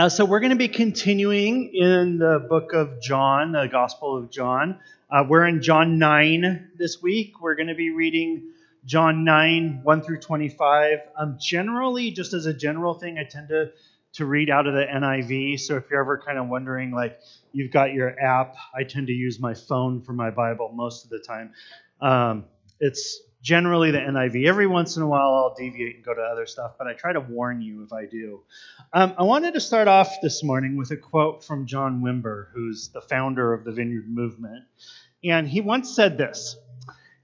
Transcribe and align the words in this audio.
Uh, 0.00 0.08
so 0.08 0.24
we're 0.24 0.40
going 0.40 0.48
to 0.48 0.56
be 0.56 0.66
continuing 0.66 1.74
in 1.74 2.16
the 2.16 2.38
book 2.48 2.72
of 2.72 3.02
John, 3.02 3.52
the 3.52 3.68
Gospel 3.70 4.16
of 4.16 4.30
John. 4.30 4.80
Uh, 5.10 5.26
we're 5.28 5.46
in 5.46 5.60
John 5.60 5.98
9 5.98 6.70
this 6.74 7.02
week. 7.02 7.42
We're 7.42 7.54
going 7.54 7.68
to 7.68 7.74
be 7.74 7.90
reading 7.90 8.54
John 8.86 9.24
9, 9.24 9.80
1 9.82 10.02
through 10.02 10.20
25. 10.20 11.00
Um, 11.18 11.36
generally, 11.38 12.12
just 12.12 12.32
as 12.32 12.46
a 12.46 12.54
general 12.54 12.94
thing, 12.94 13.18
I 13.18 13.24
tend 13.24 13.48
to, 13.48 13.72
to 14.14 14.24
read 14.24 14.48
out 14.48 14.66
of 14.66 14.72
the 14.72 14.86
NIV. 14.86 15.60
So 15.60 15.76
if 15.76 15.84
you're 15.90 16.00
ever 16.00 16.16
kind 16.16 16.38
of 16.38 16.48
wondering, 16.48 16.92
like, 16.92 17.20
you've 17.52 17.70
got 17.70 17.92
your 17.92 18.18
app, 18.18 18.56
I 18.74 18.84
tend 18.84 19.08
to 19.08 19.12
use 19.12 19.38
my 19.38 19.52
phone 19.52 20.00
for 20.00 20.14
my 20.14 20.30
Bible 20.30 20.70
most 20.72 21.04
of 21.04 21.10
the 21.10 21.18
time. 21.18 21.52
Um, 22.00 22.46
it's 22.80 23.20
generally 23.42 23.90
the 23.90 23.98
NIV. 23.98 24.46
Every 24.46 24.66
once 24.66 24.96
in 24.96 25.02
a 25.02 25.06
while, 25.06 25.34
I'll 25.34 25.54
deviate 25.54 25.96
and 25.96 26.04
go 26.04 26.14
to 26.14 26.20
other 26.20 26.46
stuff, 26.46 26.72
but 26.78 26.86
I 26.86 26.92
try 26.92 27.12
to 27.12 27.20
warn 27.20 27.62
you 27.62 27.82
if 27.82 27.92
I 27.92 28.06
do. 28.06 28.42
Um, 28.92 29.14
I 29.18 29.22
wanted 29.22 29.54
to 29.54 29.60
start 29.60 29.88
off 29.88 30.20
this 30.20 30.42
morning 30.44 30.76
with 30.76 30.90
a 30.90 30.96
quote 30.96 31.44
from 31.44 31.66
John 31.66 32.02
Wimber, 32.02 32.48
who's 32.52 32.88
the 32.88 33.00
founder 33.00 33.52
of 33.52 33.64
the 33.64 33.72
Vineyard 33.72 34.08
Movement. 34.08 34.64
And 35.24 35.48
he 35.48 35.60
once 35.60 35.94
said 35.94 36.18
this 36.18 36.56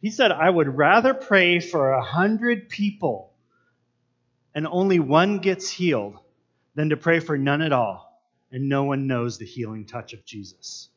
He 0.01 0.11
said, 0.11 0.33
I 0.33 0.49
would 0.49 0.77
rather 0.77 1.15
pray 1.15 1.61
for 1.61 1.93
a 1.93 2.03
hundred 2.03 2.69
people 2.69 3.33
and 4.55 4.67
only 4.67 4.99
one 4.99 5.39
gets 5.39 5.69
healed 5.69 6.19
than 6.75 6.89
to 6.89 6.97
pray 6.97 7.21
for 7.21 7.37
none 7.37 7.61
at 7.61 7.73
all 7.73 8.07
and 8.51 8.69
no 8.69 8.85
one 8.85 9.07
knows 9.07 9.37
the 9.39 9.45
healing 9.45 9.85
touch 9.85 10.15
of 10.15 10.25
Jesus. 10.25 10.89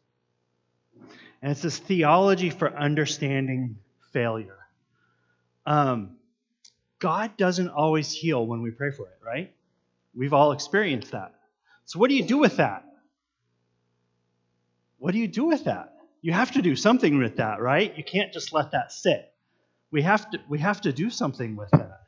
And 1.42 1.52
it's 1.52 1.62
this 1.62 1.78
theology 1.78 2.50
for 2.50 2.74
understanding 2.74 3.78
failure. 4.14 4.59
Um, 5.66 6.18
God 7.00 7.38
doesn't 7.38 7.70
always 7.70 8.12
heal 8.12 8.46
when 8.46 8.62
we 8.62 8.72
pray 8.72 8.92
for 8.92 9.08
it, 9.08 9.20
right? 9.26 9.54
We've 10.16 10.34
all 10.34 10.52
experienced 10.52 11.12
that. 11.12 11.34
So, 11.86 12.00
what 12.00 12.10
do 12.10 12.16
you 12.16 12.24
do 12.24 12.38
with 12.38 12.58
that? 12.58 12.84
What 14.98 15.14
do 15.14 15.18
you 15.18 15.28
do 15.28 15.46
with 15.46 15.64
that? 15.64 15.94
You 16.22 16.34
have 16.34 16.52
to 16.52 16.62
do 16.62 16.76
something 16.76 17.18
with 17.18 17.38
that, 17.38 17.62
right? 17.62 17.98
You 17.98 18.04
can't 18.04 18.34
just 18.34 18.52
let 18.52 18.72
that 18.72 18.92
sit. 18.92 19.32
We 19.92 20.02
have 20.02 20.30
to, 20.32 20.40
we 20.50 20.60
have 20.60 20.82
to 20.82 20.92
do 20.92 21.10
something 21.10 21.56
with 21.56 21.72
that. 21.72 22.02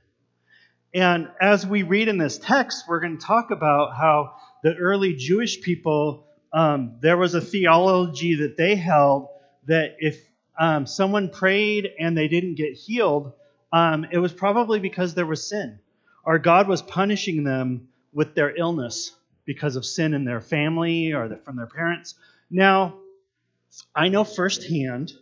And 0.93 1.29
as 1.39 1.65
we 1.65 1.83
read 1.83 2.09
in 2.09 2.17
this 2.17 2.37
text, 2.37 2.83
we're 2.87 2.99
going 2.99 3.17
to 3.17 3.25
talk 3.25 3.51
about 3.51 3.95
how 3.95 4.35
the 4.61 4.75
early 4.75 5.15
Jewish 5.15 5.61
people, 5.61 6.27
um, 6.51 6.97
there 7.01 7.15
was 7.15 7.33
a 7.33 7.39
theology 7.39 8.35
that 8.35 8.57
they 8.57 8.75
held 8.75 9.29
that 9.67 9.95
if 9.99 10.21
um, 10.59 10.85
someone 10.85 11.29
prayed 11.29 11.89
and 11.97 12.17
they 12.17 12.27
didn't 12.27 12.55
get 12.55 12.73
healed, 12.73 13.31
um, 13.71 14.05
it 14.11 14.17
was 14.17 14.33
probably 14.33 14.79
because 14.79 15.13
there 15.13 15.25
was 15.25 15.47
sin, 15.47 15.79
or 16.23 16.39
God 16.39 16.67
was 16.67 16.81
punishing 16.81 17.43
them 17.43 17.87
with 18.13 18.35
their 18.35 18.55
illness 18.55 19.15
because 19.45 19.75
of 19.75 19.85
sin 19.85 20.13
in 20.13 20.25
their 20.25 20.41
family 20.41 21.13
or 21.13 21.27
the, 21.27 21.37
from 21.37 21.55
their 21.55 21.67
parents. 21.67 22.15
Now, 22.49 22.95
I 23.95 24.09
know 24.09 24.23
firsthand, 24.23 25.13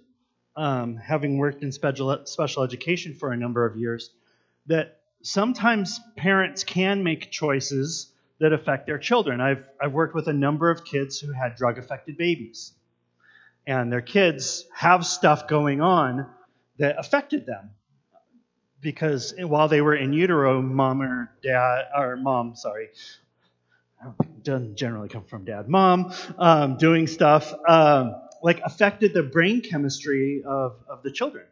um, 0.56 0.98
having 0.98 1.38
worked 1.38 1.64
in 1.64 1.72
special, 1.72 2.26
special 2.26 2.64
education 2.64 3.14
for 3.14 3.32
a 3.32 3.38
number 3.38 3.66
of 3.66 3.78
years, 3.78 4.10
that 4.66 5.00
sometimes 5.22 6.00
parents 6.18 6.64
can 6.64 7.04
make 7.04 7.32
choices 7.32 8.12
that 8.40 8.54
affect 8.54 8.88
their 8.88 8.98
children. 8.98 9.42
I've, 9.42 9.64
I've 9.82 9.94
worked 9.94 10.16
with 10.16 10.28
a 10.28 10.34
number 10.34 10.72
of 10.72 10.84
kids 10.84 11.20
who 11.20 11.32
had 11.32 11.56
drug 11.56 11.78
affected 11.78 12.18
babies, 12.18 12.74
and 13.68 13.92
their 13.92 14.02
kids 14.02 14.66
have 14.74 15.06
stuff 15.06 15.48
going 15.48 15.82
on 15.82 16.26
that 16.78 16.98
affected 16.98 17.46
them 17.46 17.72
because 18.82 19.34
while 19.38 19.68
they 19.68 19.82
were 19.82 19.96
in 19.96 20.14
utero, 20.14 20.62
mom 20.62 21.02
or 21.02 21.32
dad, 21.44 21.86
or 21.96 22.16
mom, 22.16 22.56
sorry, 22.56 22.90
doesn't 24.44 24.76
generally 24.76 25.10
come 25.10 25.26
from 25.26 25.46
dad, 25.46 25.68
mom, 25.68 26.14
um, 26.38 26.78
doing 26.78 27.08
stuff 27.08 27.54
um, 27.68 28.16
like 28.42 28.62
affected 28.64 29.14
the 29.14 29.24
brain 29.24 29.62
chemistry 29.62 30.44
of, 30.46 30.78
of 30.88 31.04
the 31.04 31.12
children. 31.12 31.46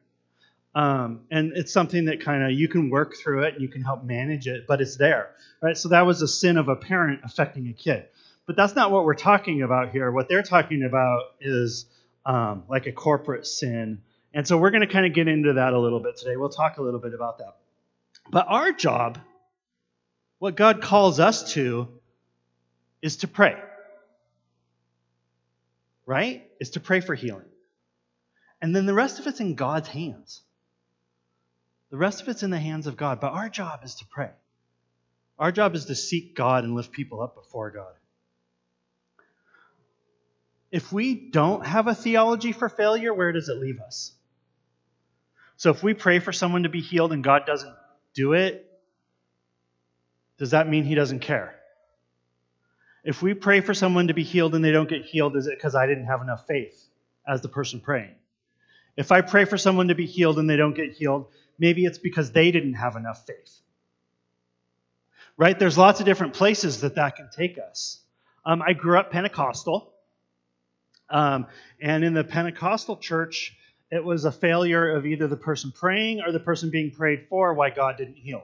Um, 0.73 1.21
and 1.31 1.53
it's 1.55 1.73
something 1.73 2.05
that 2.05 2.23
kind 2.23 2.43
of 2.43 2.51
you 2.51 2.67
can 2.67 2.89
work 2.89 3.15
through 3.15 3.43
it 3.43 3.55
and 3.55 3.63
you 3.63 3.67
can 3.67 3.81
help 3.81 4.03
manage 4.03 4.47
it, 4.47 4.65
but 4.67 4.79
it's 4.79 4.95
there, 4.95 5.31
right? 5.61 5.75
So 5.75 5.89
that 5.89 6.05
was 6.05 6.21
a 6.21 6.27
sin 6.27 6.57
of 6.57 6.69
a 6.69 6.75
parent 6.75 7.21
affecting 7.23 7.67
a 7.67 7.73
kid. 7.73 8.05
But 8.45 8.55
that's 8.55 8.75
not 8.75 8.91
what 8.91 9.03
we're 9.03 9.15
talking 9.15 9.63
about 9.63 9.89
here. 9.89 10.11
What 10.11 10.29
they're 10.29 10.43
talking 10.43 10.83
about 10.83 11.21
is 11.41 11.85
um, 12.25 12.63
like 12.69 12.85
a 12.85 12.91
corporate 12.91 13.47
sin 13.47 14.03
and 14.37 14.47
so 14.47 14.55
we're 14.55 14.69
going 14.69 14.81
to 14.81 14.93
kind 14.93 15.07
of 15.07 15.15
get 15.15 15.27
into 15.27 15.53
that 15.53 15.73
a 15.73 15.79
little 15.79 15.99
bit 15.99 16.15
today. 16.15 16.37
We'll 16.37 16.49
talk 16.49 16.77
a 16.77 16.83
little 16.83 16.99
bit 16.99 17.15
about 17.15 17.39
that. 17.39 17.55
But 18.29 18.45
our 18.47 18.71
job, 18.71 19.17
what 20.37 20.55
God 20.55 20.79
calls 20.79 21.19
us 21.19 21.53
to, 21.53 21.87
is 23.01 23.17
to 23.17 23.27
pray. 23.27 23.55
Right? 26.05 26.47
Is 26.59 26.69
to 26.71 26.79
pray 26.79 26.99
for 26.99 27.15
healing. 27.15 27.47
And 28.61 28.75
then 28.75 28.85
the 28.85 28.93
rest 28.93 29.17
of 29.17 29.25
it's 29.25 29.39
in 29.39 29.55
God's 29.55 29.87
hands. 29.87 30.41
The 31.89 31.97
rest 31.97 32.21
of 32.21 32.27
it's 32.27 32.43
in 32.43 32.51
the 32.51 32.59
hands 32.59 32.85
of 32.85 32.95
God. 32.95 33.19
But 33.19 33.33
our 33.33 33.49
job 33.49 33.79
is 33.83 33.95
to 33.95 34.05
pray. 34.05 34.29
Our 35.39 35.51
job 35.51 35.73
is 35.73 35.85
to 35.85 35.95
seek 35.95 36.35
God 36.35 36.63
and 36.63 36.75
lift 36.75 36.91
people 36.91 37.23
up 37.23 37.33
before 37.33 37.71
God. 37.71 37.95
If 40.71 40.93
we 40.93 41.15
don't 41.15 41.65
have 41.65 41.87
a 41.87 41.95
theology 41.95 42.51
for 42.51 42.69
failure, 42.69 43.15
where 43.15 43.31
does 43.31 43.49
it 43.49 43.57
leave 43.57 43.79
us? 43.79 44.13
So 45.57 45.71
if 45.71 45.83
we 45.83 45.93
pray 45.93 46.19
for 46.19 46.31
someone 46.31 46.63
to 46.63 46.69
be 46.69 46.81
healed 46.81 47.11
and 47.11 47.23
God 47.23 47.45
doesn't 47.45 47.73
do 48.13 48.33
it, 48.33 48.63
does 50.37 50.51
that 50.51 50.69
mean 50.69 50.83
he 50.83 50.95
doesn't 50.95 51.19
care? 51.19 51.55
If 53.03 53.21
we 53.21 53.33
pray 53.33 53.61
for 53.61 53.73
someone 53.73 54.07
to 54.07 54.13
be 54.13 54.23
healed 54.23 54.53
and 54.53 54.63
they 54.63 54.71
don't 54.71 54.89
get 54.89 55.03
healed, 55.03 55.35
is 55.35 55.47
it 55.47 55.57
because 55.57 55.75
I 55.75 55.87
didn't 55.87 56.05
have 56.05 56.21
enough 56.21 56.45
faith 56.45 56.87
as 57.27 57.41
the 57.41 57.49
person 57.49 57.79
praying? 57.79 58.13
If 58.95 59.11
I 59.11 59.21
pray 59.21 59.45
for 59.45 59.57
someone 59.57 59.87
to 59.87 59.95
be 59.95 60.05
healed 60.05 60.37
and 60.37 60.49
they 60.49 60.57
don't 60.57 60.75
get 60.75 60.93
healed, 60.93 61.27
maybe 61.57 61.85
it's 61.85 61.97
because 61.97 62.31
they 62.31 62.51
didn't 62.51 62.75
have 62.75 62.95
enough 62.95 63.25
faith. 63.25 63.59
Right? 65.37 65.57
There's 65.57 65.77
lots 65.77 65.99
of 65.99 66.05
different 66.05 66.33
places 66.33 66.81
that 66.81 66.95
that 66.95 67.15
can 67.15 67.29
take 67.35 67.57
us. 67.57 67.99
Um, 68.45 68.61
I 68.61 68.73
grew 68.73 68.99
up 68.99 69.11
Pentecostal. 69.11 69.93
Um, 71.09 71.47
and 71.79 72.03
in 72.03 72.13
the 72.13 72.23
Pentecostal 72.23 72.97
church, 72.97 73.55
it 73.91 74.03
was 74.03 74.25
a 74.25 74.31
failure 74.31 74.95
of 74.95 75.05
either 75.05 75.27
the 75.27 75.37
person 75.37 75.71
praying 75.71 76.21
or 76.21 76.31
the 76.31 76.39
person 76.39 76.69
being 76.69 76.91
prayed 76.91 77.27
for 77.29 77.53
why 77.53 77.69
God 77.69 77.97
didn't 77.97 78.17
heal. 78.17 78.43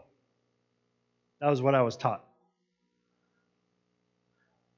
That 1.42 1.50
was 1.50 1.62
what 1.62 1.76
I 1.76 1.82
was 1.82 1.98
taught. 1.98 2.24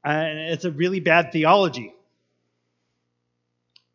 And 0.03 0.39
it's 0.39 0.65
a 0.65 0.71
really 0.71 0.99
bad 0.99 1.31
theology. 1.31 1.93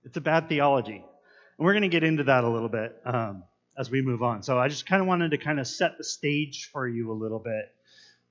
It's 0.05 0.17
a 0.17 0.21
bad 0.21 0.49
theology. 0.49 0.97
And 0.97 1.67
we're 1.67 1.73
going 1.73 1.83
to 1.83 1.89
get 1.89 2.05
into 2.05 2.25
that 2.25 2.45
a 2.45 2.49
little 2.49 2.69
bit 2.69 3.01
um, 3.05 3.45
as 3.77 3.91
we 3.91 4.03
move 4.03 4.23
on. 4.23 4.43
So 4.43 4.59
I 4.59 4.69
just 4.69 4.87
kind 4.87 5.01
of 5.03 5.09
wanted 5.09 5.33
to 5.33 5.39
kind 5.39 5.61
of 5.61 5.67
set 5.67 5.99
the 5.99 6.05
stage 6.05 6.71
for 6.73 6.87
you 6.87 7.11
a 7.11 7.15
little 7.15 7.39
bit 7.39 7.73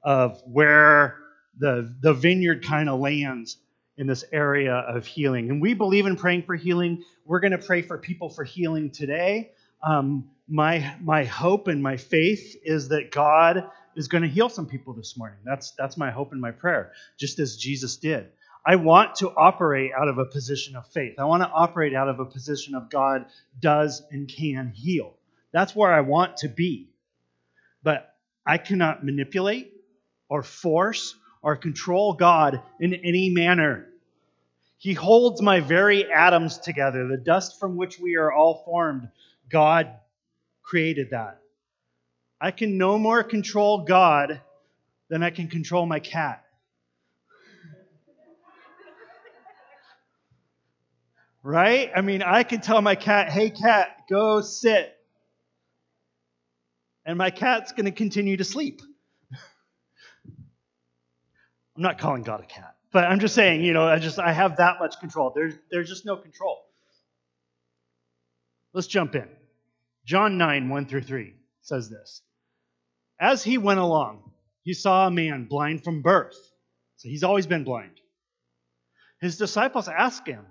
of 0.03 0.41
where 0.45 1.17
the, 1.57 1.93
the 2.01 2.13
vineyard 2.13 2.65
kind 2.65 2.89
of 2.89 2.99
lands 2.99 3.57
in 3.99 4.07
this 4.07 4.23
area 4.31 4.73
of 4.73 5.05
healing. 5.05 5.49
And 5.49 5.61
we 5.61 5.73
believe 5.73 6.05
in 6.05 6.15
praying 6.15 6.43
for 6.43 6.55
healing. 6.55 7.03
We're 7.25 7.41
going 7.41 7.51
to 7.51 7.57
pray 7.57 7.81
for 7.81 7.97
people 7.97 8.29
for 8.29 8.45
healing 8.45 8.91
today. 8.91 9.51
Um, 9.83 10.31
my 10.47 10.95
my 11.01 11.25
hope 11.25 11.67
and 11.67 11.83
my 11.83 11.97
faith 11.97 12.55
is 12.63 12.89
that 12.89 13.11
God 13.11 13.69
is 13.95 14.07
going 14.07 14.23
to 14.23 14.29
heal 14.29 14.47
some 14.47 14.65
people 14.65 14.93
this 14.93 15.17
morning. 15.17 15.37
That's 15.43 15.71
that's 15.77 15.97
my 15.97 16.11
hope 16.11 16.31
and 16.31 16.39
my 16.39 16.51
prayer, 16.51 16.93
just 17.19 17.39
as 17.39 17.57
Jesus 17.57 17.97
did. 17.97 18.27
I 18.65 18.77
want 18.77 19.15
to 19.15 19.29
operate 19.29 19.91
out 19.97 20.07
of 20.07 20.17
a 20.17 20.25
position 20.25 20.77
of 20.77 20.87
faith. 20.87 21.19
I 21.19 21.25
want 21.25 21.43
to 21.43 21.49
operate 21.49 21.93
out 21.93 22.07
of 22.07 22.19
a 22.19 22.25
position 22.25 22.75
of 22.75 22.89
God 22.89 23.25
does 23.59 24.01
and 24.11 24.29
can 24.29 24.71
heal. 24.73 25.13
That's 25.51 25.75
where 25.75 25.91
I 25.91 26.01
want 26.01 26.37
to 26.37 26.47
be. 26.47 26.89
But 27.83 28.15
I 28.45 28.57
cannot 28.57 29.03
manipulate 29.03 29.73
or 30.29 30.43
force 30.43 31.15
or 31.41 31.55
control 31.55 32.13
God 32.13 32.61
in 32.79 32.93
any 32.93 33.29
manner. 33.29 33.88
He 34.79 34.93
holds 34.93 35.41
my 35.41 35.59
very 35.59 36.09
atoms 36.09 36.57
together, 36.57 37.05
the 37.05 37.17
dust 37.17 37.59
from 37.59 37.75
which 37.75 37.99
we 37.99 38.15
are 38.15 38.31
all 38.31 38.63
formed. 38.63 39.09
God 39.49 39.93
created 40.63 41.09
that. 41.11 41.41
I 42.39 42.51
can 42.51 42.77
no 42.77 42.97
more 42.97 43.21
control 43.21 43.83
God 43.83 44.39
than 45.09 45.21
I 45.21 45.31
can 45.31 45.49
control 45.49 45.85
my 45.85 45.99
cat. 45.99 46.45
Right? 51.43 51.91
I 51.93 51.99
mean, 51.99 52.23
I 52.23 52.43
can 52.43 52.61
tell 52.61 52.81
my 52.81 52.95
cat, 52.95 53.29
hey, 53.29 53.49
cat, 53.49 54.05
go 54.09 54.39
sit. 54.39 54.95
And 57.05 57.17
my 57.17 57.31
cat's 57.31 57.73
going 57.73 57.85
to 57.85 57.91
continue 57.91 58.37
to 58.37 58.45
sleep. 58.45 58.81
I'm 59.35 61.83
not 61.83 61.97
calling 61.97 62.23
God 62.23 62.41
a 62.41 62.45
cat. 62.45 62.75
But 62.91 63.05
I'm 63.05 63.19
just 63.19 63.35
saying, 63.35 63.63
you 63.63 63.73
know, 63.73 63.83
I 63.83 63.99
just 63.99 64.19
I 64.19 64.31
have 64.31 64.57
that 64.57 64.79
much 64.79 64.99
control. 64.99 65.31
There's 65.35 65.55
there's 65.71 65.89
just 65.89 66.05
no 66.05 66.17
control. 66.17 66.57
Let's 68.73 68.87
jump 68.87 69.15
in. 69.15 69.27
John 70.05 70.37
9, 70.37 70.69
1 70.69 70.85
through 70.85 71.03
3 71.03 71.33
says 71.61 71.89
this. 71.89 72.21
As 73.19 73.43
he 73.43 73.57
went 73.57 73.79
along, 73.79 74.31
he 74.63 74.73
saw 74.73 75.07
a 75.07 75.11
man 75.11 75.45
blind 75.45 75.83
from 75.83 76.01
birth. 76.01 76.37
So 76.97 77.09
he's 77.09 77.23
always 77.23 77.47
been 77.47 77.63
blind. 77.63 77.99
His 79.21 79.37
disciples 79.37 79.87
ask 79.87 80.25
him, 80.25 80.45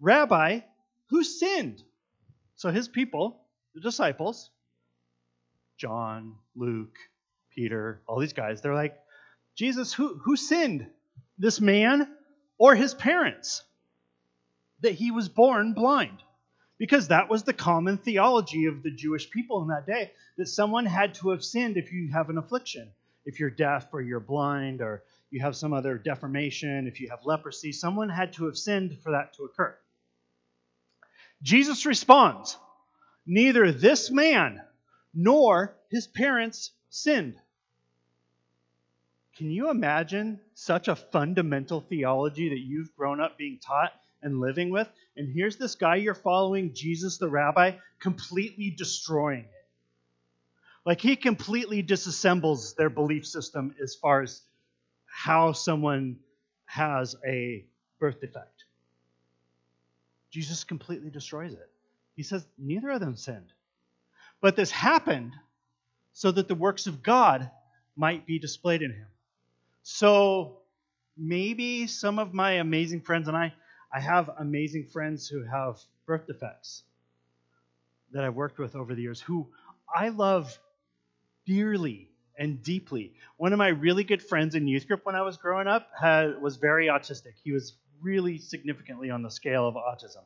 Rabbi, 0.00 0.60
who 1.08 1.24
sinned? 1.24 1.82
So 2.54 2.70
his 2.70 2.88
people, 2.88 3.40
the 3.74 3.80
disciples, 3.80 4.50
John, 5.78 6.36
Luke, 6.54 6.96
Peter, 7.54 8.02
all 8.06 8.18
these 8.18 8.32
guys, 8.32 8.60
they're 8.60 8.74
like, 8.74 8.96
Jesus, 9.56 9.92
who, 9.92 10.18
who 10.24 10.36
sinned? 10.36 10.86
This 11.38 11.60
man 11.60 12.08
or 12.58 12.74
his 12.74 12.94
parents? 12.94 13.62
That 14.80 14.92
he 14.92 15.10
was 15.10 15.28
born 15.28 15.72
blind. 15.72 16.22
Because 16.78 17.08
that 17.08 17.30
was 17.30 17.42
the 17.42 17.54
common 17.54 17.96
theology 17.96 18.66
of 18.66 18.82
the 18.82 18.90
Jewish 18.90 19.30
people 19.30 19.62
in 19.62 19.68
that 19.68 19.86
day, 19.86 20.12
that 20.36 20.46
someone 20.46 20.84
had 20.84 21.14
to 21.14 21.30
have 21.30 21.42
sinned 21.42 21.76
if 21.78 21.92
you 21.92 22.10
have 22.12 22.28
an 22.28 22.36
affliction. 22.36 22.90
If 23.24 23.40
you're 23.40 23.50
deaf 23.50 23.88
or 23.92 24.02
you're 24.02 24.20
blind 24.20 24.82
or 24.82 25.02
you 25.30 25.40
have 25.40 25.56
some 25.56 25.72
other 25.72 25.98
deformation, 25.98 26.86
if 26.86 27.00
you 27.00 27.08
have 27.10 27.24
leprosy, 27.24 27.72
someone 27.72 28.10
had 28.10 28.34
to 28.34 28.44
have 28.44 28.56
sinned 28.56 28.98
for 29.02 29.12
that 29.12 29.34
to 29.34 29.44
occur. 29.44 29.76
Jesus 31.42 31.86
responds, 31.86 32.56
Neither 33.26 33.72
this 33.72 34.10
man 34.10 34.60
nor 35.14 35.76
his 35.90 36.06
parents 36.06 36.70
sinned. 36.90 37.36
Can 39.36 39.50
you 39.50 39.70
imagine 39.70 40.40
such 40.54 40.88
a 40.88 40.96
fundamental 40.96 41.82
theology 41.82 42.48
that 42.48 42.60
you've 42.60 42.94
grown 42.96 43.20
up 43.20 43.36
being 43.36 43.58
taught 43.58 43.92
and 44.22 44.40
living 44.40 44.70
with? 44.70 44.88
And 45.16 45.28
here's 45.28 45.56
this 45.56 45.74
guy 45.74 45.96
you're 45.96 46.14
following, 46.14 46.72
Jesus 46.72 47.18
the 47.18 47.28
rabbi, 47.28 47.72
completely 48.00 48.70
destroying 48.70 49.44
it. 49.44 49.66
Like 50.86 51.02
he 51.02 51.16
completely 51.16 51.82
disassembles 51.82 52.76
their 52.76 52.88
belief 52.88 53.26
system 53.26 53.74
as 53.82 53.94
far 53.94 54.22
as 54.22 54.40
how 55.04 55.52
someone 55.52 56.16
has 56.64 57.14
a 57.26 57.66
birth 57.98 58.20
defect. 58.20 58.64
Jesus 60.30 60.64
completely 60.64 61.10
destroys 61.10 61.52
it. 61.52 61.70
He 62.14 62.22
says, 62.22 62.46
neither 62.56 62.90
of 62.90 63.00
them 63.00 63.16
sinned. 63.16 63.52
But 64.40 64.56
this 64.56 64.70
happened 64.70 65.32
so 66.14 66.30
that 66.30 66.48
the 66.48 66.54
works 66.54 66.86
of 66.86 67.02
God 67.02 67.50
might 67.96 68.26
be 68.26 68.38
displayed 68.38 68.80
in 68.80 68.92
him. 68.92 69.06
So 69.88 70.62
maybe 71.16 71.86
some 71.86 72.18
of 72.18 72.34
my 72.34 72.54
amazing 72.54 73.02
friends 73.02 73.28
and 73.28 73.36
I, 73.36 73.54
I 73.94 74.00
have 74.00 74.28
amazing 74.40 74.86
friends 74.86 75.28
who 75.28 75.44
have 75.44 75.78
birth 76.06 76.26
defects 76.26 76.82
that 78.10 78.24
I've 78.24 78.34
worked 78.34 78.58
with 78.58 78.74
over 78.74 78.96
the 78.96 79.02
years 79.02 79.20
who 79.20 79.46
I 79.94 80.08
love 80.08 80.58
dearly 81.46 82.10
and 82.36 82.60
deeply. 82.64 83.14
One 83.36 83.52
of 83.52 83.60
my 83.60 83.68
really 83.68 84.02
good 84.02 84.20
friends 84.20 84.56
in 84.56 84.66
youth 84.66 84.88
group 84.88 85.06
when 85.06 85.14
I 85.14 85.22
was 85.22 85.36
growing 85.36 85.68
up 85.68 85.88
had, 85.96 86.42
was 86.42 86.56
very 86.56 86.88
autistic. 86.88 87.34
He 87.44 87.52
was 87.52 87.74
really 88.02 88.38
significantly 88.38 89.10
on 89.10 89.22
the 89.22 89.30
scale 89.30 89.68
of 89.68 89.76
autism. 89.76 90.24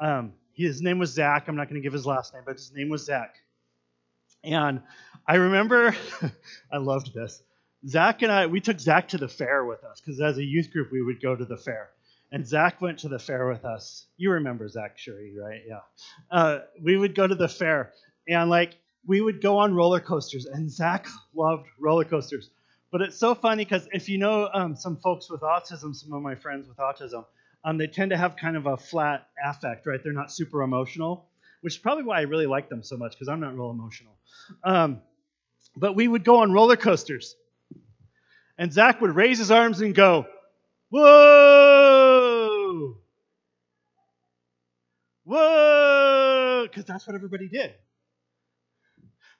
Um, 0.00 0.32
his 0.54 0.80
name 0.80 0.98
was 0.98 1.10
Zach. 1.10 1.48
I'm 1.48 1.56
not 1.56 1.68
going 1.68 1.82
to 1.82 1.84
give 1.84 1.92
his 1.92 2.06
last 2.06 2.32
name, 2.32 2.44
but 2.46 2.56
his 2.56 2.72
name 2.72 2.88
was 2.88 3.04
Zach. 3.04 3.34
And 4.42 4.80
I 5.28 5.34
remember, 5.34 5.94
I 6.72 6.78
loved 6.78 7.12
this. 7.12 7.42
Zach 7.88 8.22
and 8.22 8.32
I, 8.32 8.46
we 8.46 8.60
took 8.60 8.80
Zach 8.80 9.08
to 9.08 9.18
the 9.18 9.28
fair 9.28 9.64
with 9.64 9.84
us 9.84 10.00
because 10.00 10.20
as 10.20 10.38
a 10.38 10.44
youth 10.44 10.72
group, 10.72 10.90
we 10.90 11.02
would 11.02 11.20
go 11.20 11.36
to 11.36 11.44
the 11.44 11.56
fair. 11.56 11.90
And 12.32 12.46
Zach 12.46 12.80
went 12.80 12.98
to 13.00 13.08
the 13.08 13.18
fair 13.18 13.48
with 13.48 13.64
us. 13.64 14.06
You 14.16 14.32
remember 14.32 14.68
Zach 14.68 14.98
Shuri, 14.98 15.34
right? 15.40 15.60
Yeah. 15.66 15.80
Uh, 16.30 16.60
we 16.82 16.96
would 16.96 17.14
go 17.14 17.26
to 17.26 17.34
the 17.34 17.48
fair, 17.48 17.92
and 18.28 18.50
like 18.50 18.74
we 19.06 19.20
would 19.20 19.40
go 19.40 19.58
on 19.58 19.74
roller 19.74 20.00
coasters, 20.00 20.46
and 20.46 20.70
Zach 20.70 21.06
loved 21.34 21.66
roller 21.78 22.04
coasters. 22.04 22.50
But 22.90 23.02
it's 23.02 23.16
so 23.16 23.34
funny 23.34 23.64
because 23.64 23.88
if 23.92 24.08
you 24.08 24.18
know 24.18 24.48
um, 24.52 24.74
some 24.74 24.96
folks 24.96 25.30
with 25.30 25.42
autism, 25.42 25.94
some 25.94 26.12
of 26.12 26.22
my 26.22 26.34
friends 26.34 26.66
with 26.68 26.78
autism, 26.78 27.24
um, 27.64 27.78
they 27.78 27.86
tend 27.86 28.10
to 28.10 28.16
have 28.16 28.36
kind 28.36 28.56
of 28.56 28.66
a 28.66 28.76
flat 28.76 29.28
affect, 29.44 29.86
right? 29.86 30.00
They're 30.02 30.12
not 30.12 30.32
super 30.32 30.62
emotional, 30.62 31.28
which 31.60 31.74
is 31.74 31.78
probably 31.78 32.04
why 32.04 32.18
I 32.18 32.22
really 32.22 32.46
like 32.46 32.68
them 32.68 32.82
so 32.82 32.96
much 32.96 33.12
because 33.12 33.28
I'm 33.28 33.40
not 33.40 33.54
real 33.54 33.70
emotional. 33.70 34.16
Um, 34.64 35.00
but 35.76 35.94
we 35.94 36.08
would 36.08 36.24
go 36.24 36.38
on 36.38 36.52
roller 36.52 36.76
coasters, 36.76 37.36
and 38.58 38.72
Zach 38.72 39.00
would 39.00 39.14
raise 39.14 39.38
his 39.38 39.50
arms 39.50 39.80
and 39.80 39.94
go, 39.94 40.26
Whoa! 40.88 42.56
Whoa! 45.24 46.62
Because 46.62 46.84
that's 46.84 47.06
what 47.06 47.16
everybody 47.16 47.48
did. 47.48 47.74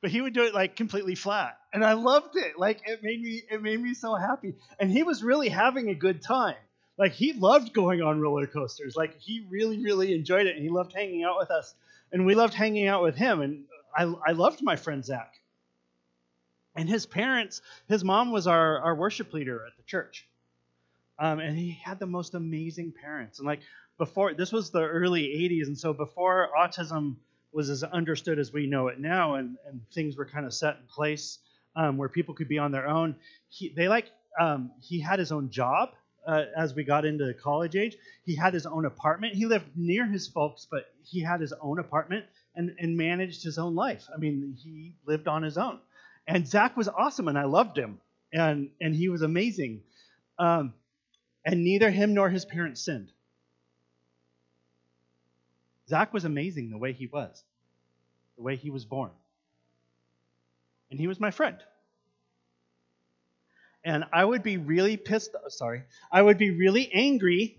But 0.03 0.11
he 0.11 0.21
would 0.21 0.35
do 0.35 0.43
it 0.45 0.55
like 0.55 0.77
completely 0.77 1.15
flat. 1.15 1.59
And 1.73 1.85
i 1.85 1.95
loved 1.95 2.37
it. 2.37 2.59
Like 2.59 2.83
it 2.87 3.03
made 3.03 3.23
me 3.23 3.43
it 3.51 3.63
made 3.63 3.81
me 3.81 3.95
so 3.95 4.15
happy. 4.15 4.55
And 4.79 4.91
he 4.91 5.03
was 5.03 5.23
really 5.23 5.49
having 5.49 5.89
a 5.89 5.95
good 5.95 6.23
time. 6.23 6.57
Like 6.99 7.13
he 7.13 7.33
loved 7.33 7.73
going 7.73 8.03
on 8.03 8.21
roller 8.21 8.47
coasters. 8.47 8.97
Like 8.97 9.19
he 9.21 9.47
really 9.49 9.83
really 9.83 10.15
enjoyed 10.15 10.47
it. 10.47 10.57
And 10.57 10.63
he 10.63 10.69
loved 10.69 10.93
hanging 10.93 11.25
out 11.25 11.39
with 11.39 11.51
us. 11.51 11.75
And 12.13 12.27
we 12.27 12.35
loved 12.35 12.55
hanging 12.55 12.87
out 12.87 13.03
with 13.03 13.17
him. 13.17 13.41
And 13.41 13.65
i, 13.97 14.03
I 14.27 14.33
loved 14.33 14.63
my 14.63 14.77
friend 14.77 15.05
zach 15.05 15.33
and 16.77 16.89
his 16.89 17.07
parents 17.07 17.63
his 17.89 18.05
mom 18.05 18.33
was 18.33 18.47
our, 18.47 18.81
our 18.81 18.95
worship 18.95 19.33
leader 19.33 19.65
at 19.67 19.77
the 19.77 19.83
church 19.85 20.27
um, 21.19 21.39
and 21.39 21.59
he 21.59 21.71
had 21.83 21.99
the 21.99 22.07
most 22.07 22.35
amazing 22.35 22.93
parents 22.93 23.39
and 23.39 23.47
like 23.47 23.61
before 23.99 24.35
this 24.35 24.53
was 24.53 24.71
the 24.71 24.83
early 24.83 25.23
80s 25.23 25.67
and 25.67 25.79
so 25.79 25.93
before 25.93 26.51
autism 26.59 27.17
was 27.57 27.71
as 27.71 27.83
understood 27.83 28.39
as 28.39 28.53
we 28.53 28.67
know 28.67 28.89
it 28.89 29.01
now, 29.01 29.37
and, 29.37 29.57
and 29.67 29.81
things 29.91 30.15
were 30.15 30.27
kind 30.27 30.45
of 30.45 30.53
set 30.53 30.77
in 30.77 30.87
place 30.89 31.39
um, 31.75 31.97
where 31.97 32.09
people 32.09 32.35
could 32.35 32.49
be 32.49 32.59
on 32.59 32.71
their 32.71 32.87
own. 32.87 33.17
He, 33.49 33.71
they 33.75 33.89
like 33.89 34.11
um, 34.39 34.71
he 34.83 35.01
had 35.01 35.19
his 35.19 35.33
own 35.33 35.49
job 35.49 35.91
uh, 36.27 36.45
as 36.55 36.75
we 36.75 36.85
got 36.85 37.07
into 37.07 37.33
college 37.33 37.75
age. 37.75 37.97
He 38.25 38.37
had 38.37 38.53
his 38.53 38.67
own 38.67 38.85
apartment. 38.85 39.35
He 39.35 39.47
lived 39.47 39.65
near 39.75 40.07
his 40.07 40.29
folks, 40.29 40.67
but 40.71 40.85
he 41.03 41.21
had 41.23 41.41
his 41.41 41.55
own 41.63 41.79
apartment 41.79 42.27
and, 42.55 42.75
and 42.79 42.95
managed 42.95 43.43
his 43.43 43.57
own 43.57 43.75
life. 43.75 44.07
I 44.15 44.19
mean, 44.19 44.55
he 44.63 44.93
lived 45.07 45.27
on 45.27 45.43
his 45.43 45.57
own. 45.57 45.79
And 46.27 46.47
Zach 46.47 46.77
was 46.77 46.89
awesome, 46.89 47.29
and 47.29 47.39
I 47.39 47.45
loved 47.45 47.79
him, 47.79 48.01
and 48.33 48.71
and 48.81 48.95
he 48.95 49.09
was 49.09 49.23
amazing. 49.23 49.83
Um, 50.39 50.75
and 51.45 51.63
neither 51.63 51.91
him 51.91 52.15
nor 52.15 52.29
his 52.29 52.45
parents 52.45 52.85
sinned. 52.85 53.13
Zach 55.89 56.13
was 56.13 56.25
amazing 56.25 56.71
the 56.71 56.79
way 56.79 56.93
he 56.93 57.07
was, 57.07 57.45
the 58.37 58.43
way 58.43 58.57
he 58.57 58.71
was 58.71 58.85
born. 58.85 59.11
And 60.91 60.99
he 60.99 61.07
was 61.07 61.21
my 61.21 61.31
friend. 61.31 61.57
And 63.85 64.05
I 64.13 64.25
would 64.25 64.43
be 64.43 64.57
really 64.57 64.97
pissed, 64.97 65.31
sorry, 65.49 65.85
I 66.11 66.21
would 66.21 66.39
be 66.39 66.51
really 66.51 66.91
angry 66.93 67.59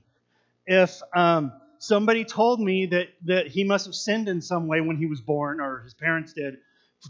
if 0.65 1.01
um, 1.15 1.53
somebody 1.79 2.25
told 2.25 2.59
me 2.59 2.87
that, 2.87 3.07
that 3.25 3.47
he 3.47 3.63
must 3.63 3.85
have 3.85 3.95
sinned 3.95 4.27
in 4.27 4.41
some 4.41 4.67
way 4.67 4.81
when 4.81 4.97
he 4.97 5.05
was 5.05 5.21
born 5.21 5.61
or 5.61 5.79
his 5.83 5.93
parents 5.93 6.33
did 6.33 6.57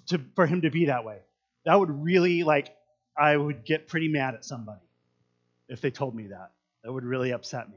to, 0.09 0.21
for 0.35 0.45
him 0.45 0.61
to 0.61 0.69
be 0.69 0.85
that 0.85 1.03
way. 1.03 1.17
That 1.67 1.77
would 1.77 1.91
really, 1.91 2.43
like, 2.43 2.73
I 3.17 3.35
would 3.35 3.65
get 3.65 3.89
pretty 3.89 4.07
mad 4.07 4.35
at 4.35 4.45
somebody 4.45 4.79
if 5.67 5.81
they 5.81 5.91
told 5.91 6.15
me 6.15 6.27
that. 6.27 6.51
That 6.81 6.93
would 6.93 7.03
really 7.03 7.31
upset 7.31 7.67
me. 7.69 7.75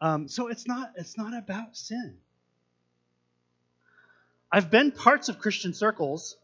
Um, 0.00 0.26
so 0.26 0.48
it's 0.48 0.66
not 0.66 0.92
it's 0.96 1.18
not 1.18 1.36
about 1.36 1.76
sin. 1.76 2.16
I've 4.50 4.70
been 4.70 4.90
parts 4.90 5.28
of 5.28 5.38
Christian 5.38 5.74
circles 5.74 6.38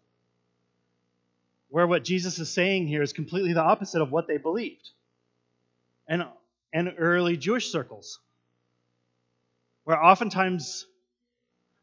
where 1.70 1.86
what 1.86 2.04
Jesus 2.04 2.38
is 2.38 2.50
saying 2.50 2.88
here 2.88 3.00
is 3.00 3.14
completely 3.14 3.54
the 3.54 3.62
opposite 3.62 4.02
of 4.02 4.12
what 4.12 4.28
they 4.28 4.36
believed. 4.36 4.90
And, 6.06 6.26
and 6.74 6.92
early 6.98 7.38
Jewish 7.38 7.72
circles, 7.72 8.20
where 9.84 10.02
oftentimes 10.02 10.86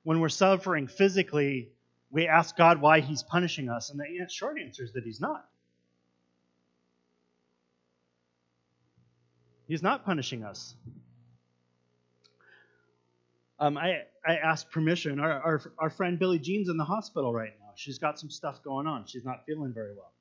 when 0.03 0.19
we're 0.19 0.29
suffering 0.29 0.85
physically, 0.85 1.71
we 2.15 2.29
ask 2.29 2.55
God 2.55 2.79
why 2.79 3.01
He's 3.01 3.23
punishing 3.23 3.69
us, 3.69 3.89
and 3.89 3.99
the 3.99 4.29
short 4.29 4.57
answer 4.57 4.85
is 4.85 4.93
that 4.93 5.03
He's 5.03 5.19
not. 5.19 5.45
He's 9.67 9.83
not 9.83 10.05
punishing 10.05 10.45
us. 10.45 10.75
Um, 13.59 13.77
I, 13.77 14.03
I 14.25 14.37
asked 14.37 14.71
permission. 14.71 15.19
Our, 15.19 15.31
our, 15.31 15.61
our 15.77 15.89
friend 15.89 16.17
Billie 16.17 16.39
Jean's 16.39 16.69
in 16.69 16.77
the 16.77 16.85
hospital 16.85 17.33
right 17.33 17.51
now. 17.59 17.71
She's 17.75 17.99
got 17.99 18.17
some 18.17 18.29
stuff 18.29 18.63
going 18.63 18.87
on. 18.87 19.05
She's 19.07 19.25
not 19.25 19.45
feeling 19.45 19.73
very 19.73 19.93
well. 19.93 20.13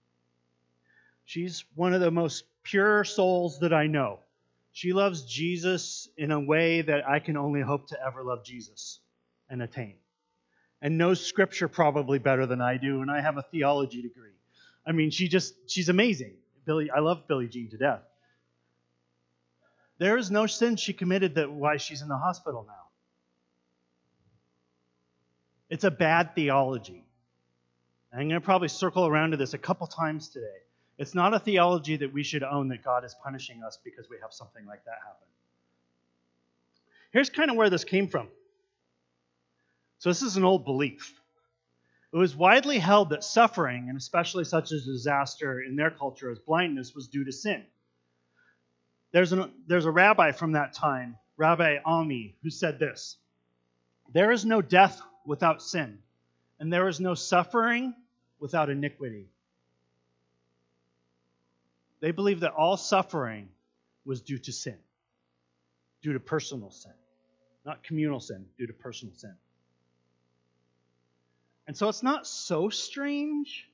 She's 1.26 1.64
one 1.76 1.94
of 1.94 2.00
the 2.00 2.10
most 2.10 2.44
pure 2.64 3.04
souls 3.04 3.60
that 3.60 3.72
I 3.72 3.86
know. 3.86 4.18
She 4.72 4.92
loves 4.92 5.22
Jesus 5.22 6.08
in 6.16 6.32
a 6.32 6.40
way 6.40 6.82
that 6.82 7.08
I 7.08 7.20
can 7.20 7.36
only 7.36 7.60
hope 7.60 7.86
to 7.88 7.98
ever 8.04 8.24
love 8.24 8.44
Jesus 8.44 8.98
and 9.48 9.62
attain. 9.62 9.94
And 10.82 10.98
knows 10.98 11.24
scripture 11.24 11.68
probably 11.68 12.18
better 12.18 12.46
than 12.46 12.60
I 12.60 12.76
do, 12.76 13.00
and 13.00 13.10
I 13.10 13.20
have 13.20 13.38
a 13.38 13.42
theology 13.42 14.02
degree. 14.02 14.32
I 14.86 14.92
mean, 14.92 15.10
she 15.10 15.28
just, 15.28 15.54
she's 15.70 15.88
amazing. 15.88 16.34
Billy, 16.66 16.90
I 16.90 17.00
love 17.00 17.26
Billie 17.26 17.48
Jean 17.48 17.70
to 17.70 17.78
death. 17.78 18.02
There 19.98 20.18
is 20.18 20.30
no 20.30 20.46
sin 20.46 20.76
she 20.76 20.92
committed 20.92 21.36
that 21.36 21.50
why 21.50 21.76
she's 21.78 22.02
in 22.02 22.08
the 22.08 22.16
hospital 22.18 22.64
now. 22.66 22.74
It's 25.70 25.84
a 25.84 25.90
bad 25.90 26.34
theology. 26.34 27.04
I'm 28.12 28.28
going 28.28 28.40
to 28.40 28.40
probably 28.40 28.68
circle 28.68 29.06
around 29.06 29.32
to 29.32 29.36
this 29.36 29.54
a 29.54 29.58
couple 29.58 29.86
times 29.86 30.28
today 30.28 30.46
It's 30.98 31.14
not 31.14 31.34
a 31.34 31.38
theology 31.38 31.96
that 31.96 32.12
we 32.12 32.22
should 32.22 32.44
own 32.44 32.68
that 32.68 32.84
God 32.84 33.04
is 33.04 33.14
punishing 33.24 33.62
us 33.64 33.78
because 33.82 34.08
we 34.08 34.16
have 34.22 34.32
something 34.32 34.64
like 34.66 34.84
that 34.84 34.98
happen. 35.04 35.26
Here's 37.12 37.30
kind 37.30 37.50
of 37.50 37.56
where 37.56 37.70
this 37.70 37.84
came 37.84 38.08
from. 38.08 38.28
So, 40.04 40.10
this 40.10 40.20
is 40.20 40.36
an 40.36 40.44
old 40.44 40.66
belief. 40.66 41.18
It 42.12 42.18
was 42.18 42.36
widely 42.36 42.78
held 42.78 43.08
that 43.08 43.24
suffering, 43.24 43.88
and 43.88 43.96
especially 43.96 44.44
such 44.44 44.70
a 44.70 44.78
disaster 44.78 45.62
in 45.62 45.76
their 45.76 45.90
culture 45.90 46.30
as 46.30 46.38
blindness, 46.38 46.94
was 46.94 47.08
due 47.08 47.24
to 47.24 47.32
sin. 47.32 47.64
There's, 49.12 49.32
an, 49.32 49.50
there's 49.66 49.86
a 49.86 49.90
rabbi 49.90 50.32
from 50.32 50.52
that 50.52 50.74
time, 50.74 51.16
Rabbi 51.38 51.78
Ami, 51.86 52.36
who 52.42 52.50
said 52.50 52.78
this 52.78 53.16
There 54.12 54.30
is 54.30 54.44
no 54.44 54.60
death 54.60 55.00
without 55.24 55.62
sin, 55.62 56.00
and 56.60 56.70
there 56.70 56.86
is 56.88 57.00
no 57.00 57.14
suffering 57.14 57.94
without 58.38 58.68
iniquity. 58.68 59.30
They 62.00 62.10
believed 62.10 62.42
that 62.42 62.52
all 62.52 62.76
suffering 62.76 63.48
was 64.04 64.20
due 64.20 64.38
to 64.40 64.52
sin, 64.52 64.76
due 66.02 66.12
to 66.12 66.20
personal 66.20 66.70
sin, 66.70 66.92
not 67.64 67.82
communal 67.84 68.20
sin, 68.20 68.44
due 68.58 68.66
to 68.66 68.74
personal 68.74 69.14
sin. 69.14 69.34
And 71.66 71.76
so 71.76 71.88
it's 71.88 72.02
not 72.02 72.26
so 72.26 72.68
strange 72.68 73.66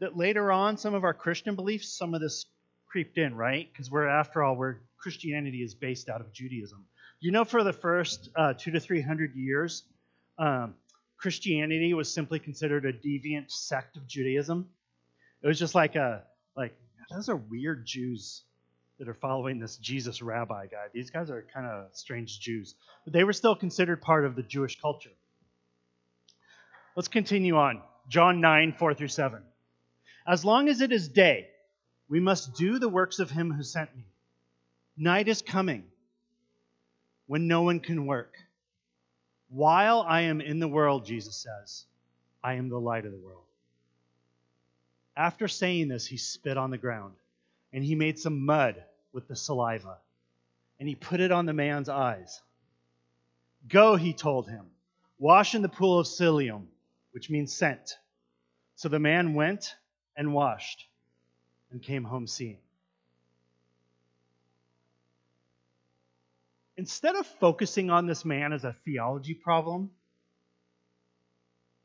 that 0.00 0.16
later 0.16 0.52
on 0.52 0.76
some 0.76 0.94
of 0.94 1.04
our 1.04 1.14
Christian 1.14 1.54
beliefs, 1.54 1.96
some 1.96 2.14
of 2.14 2.20
this 2.20 2.44
creeped 2.86 3.16
in, 3.16 3.34
right? 3.34 3.68
Because 3.72 3.90
we're, 3.90 4.06
after 4.06 4.42
all, 4.42 4.56
where 4.56 4.82
Christianity 4.98 5.62
is 5.62 5.74
based 5.74 6.08
out 6.08 6.20
of 6.20 6.32
Judaism. 6.32 6.84
You 7.20 7.30
know, 7.30 7.44
for 7.44 7.64
the 7.64 7.72
first 7.72 8.28
uh, 8.36 8.54
two 8.54 8.72
to 8.72 8.80
three 8.80 9.00
hundred 9.00 9.34
years, 9.34 9.84
um, 10.38 10.74
Christianity 11.18 11.94
was 11.94 12.12
simply 12.12 12.38
considered 12.38 12.84
a 12.84 12.92
deviant 12.92 13.50
sect 13.50 13.96
of 13.96 14.06
Judaism. 14.06 14.68
It 15.42 15.46
was 15.46 15.58
just 15.58 15.74
like 15.74 15.94
a 15.94 16.24
like 16.56 16.74
those 17.10 17.28
are 17.28 17.36
weird 17.36 17.86
Jews 17.86 18.42
that 18.98 19.08
are 19.08 19.14
following 19.14 19.58
this 19.58 19.76
Jesus 19.76 20.20
rabbi 20.20 20.66
guy. 20.66 20.86
These 20.92 21.10
guys 21.10 21.30
are 21.30 21.44
kind 21.54 21.66
of 21.66 21.86
strange 21.92 22.40
Jews, 22.40 22.74
but 23.04 23.12
they 23.12 23.24
were 23.24 23.32
still 23.32 23.54
considered 23.54 24.02
part 24.02 24.24
of 24.24 24.36
the 24.36 24.42
Jewish 24.42 24.80
culture. 24.80 25.10
Let's 26.94 27.08
continue 27.08 27.56
on. 27.56 27.80
John 28.08 28.40
9, 28.40 28.74
4 28.78 28.94
through 28.94 29.08
7. 29.08 29.42
As 30.26 30.44
long 30.44 30.68
as 30.68 30.80
it 30.80 30.92
is 30.92 31.08
day, 31.08 31.48
we 32.08 32.20
must 32.20 32.54
do 32.54 32.78
the 32.78 32.88
works 32.88 33.18
of 33.18 33.30
him 33.30 33.50
who 33.50 33.62
sent 33.62 33.94
me. 33.96 34.04
Night 34.96 35.28
is 35.28 35.40
coming 35.40 35.84
when 37.26 37.48
no 37.48 37.62
one 37.62 37.80
can 37.80 38.06
work. 38.06 38.34
While 39.48 40.04
I 40.06 40.22
am 40.22 40.42
in 40.42 40.58
the 40.58 40.68
world, 40.68 41.06
Jesus 41.06 41.36
says, 41.36 41.86
I 42.44 42.54
am 42.54 42.68
the 42.68 42.78
light 42.78 43.06
of 43.06 43.12
the 43.12 43.18
world. 43.18 43.44
After 45.16 45.48
saying 45.48 45.88
this, 45.88 46.06
he 46.06 46.18
spit 46.18 46.58
on 46.58 46.70
the 46.70 46.78
ground, 46.78 47.14
and 47.72 47.82
he 47.82 47.94
made 47.94 48.18
some 48.18 48.44
mud 48.44 48.82
with 49.12 49.28
the 49.28 49.36
saliva, 49.36 49.96
and 50.78 50.88
he 50.88 50.94
put 50.94 51.20
it 51.20 51.32
on 51.32 51.46
the 51.46 51.52
man's 51.52 51.88
eyes. 51.88 52.40
Go, 53.68 53.96
he 53.96 54.12
told 54.12 54.48
him, 54.48 54.66
wash 55.18 55.54
in 55.54 55.62
the 55.62 55.68
pool 55.68 55.98
of 55.98 56.06
Siloam 56.06 56.68
which 57.12 57.30
means 57.30 57.54
sent. 57.54 57.96
So 58.74 58.88
the 58.88 58.98
man 58.98 59.34
went 59.34 59.76
and 60.16 60.34
washed 60.34 60.86
and 61.70 61.82
came 61.82 62.04
home 62.04 62.26
seeing. 62.26 62.58
Instead 66.76 67.16
of 67.16 67.26
focusing 67.26 67.90
on 67.90 68.06
this 68.06 68.24
man 68.24 68.52
as 68.52 68.64
a 68.64 68.74
theology 68.84 69.34
problem, 69.34 69.90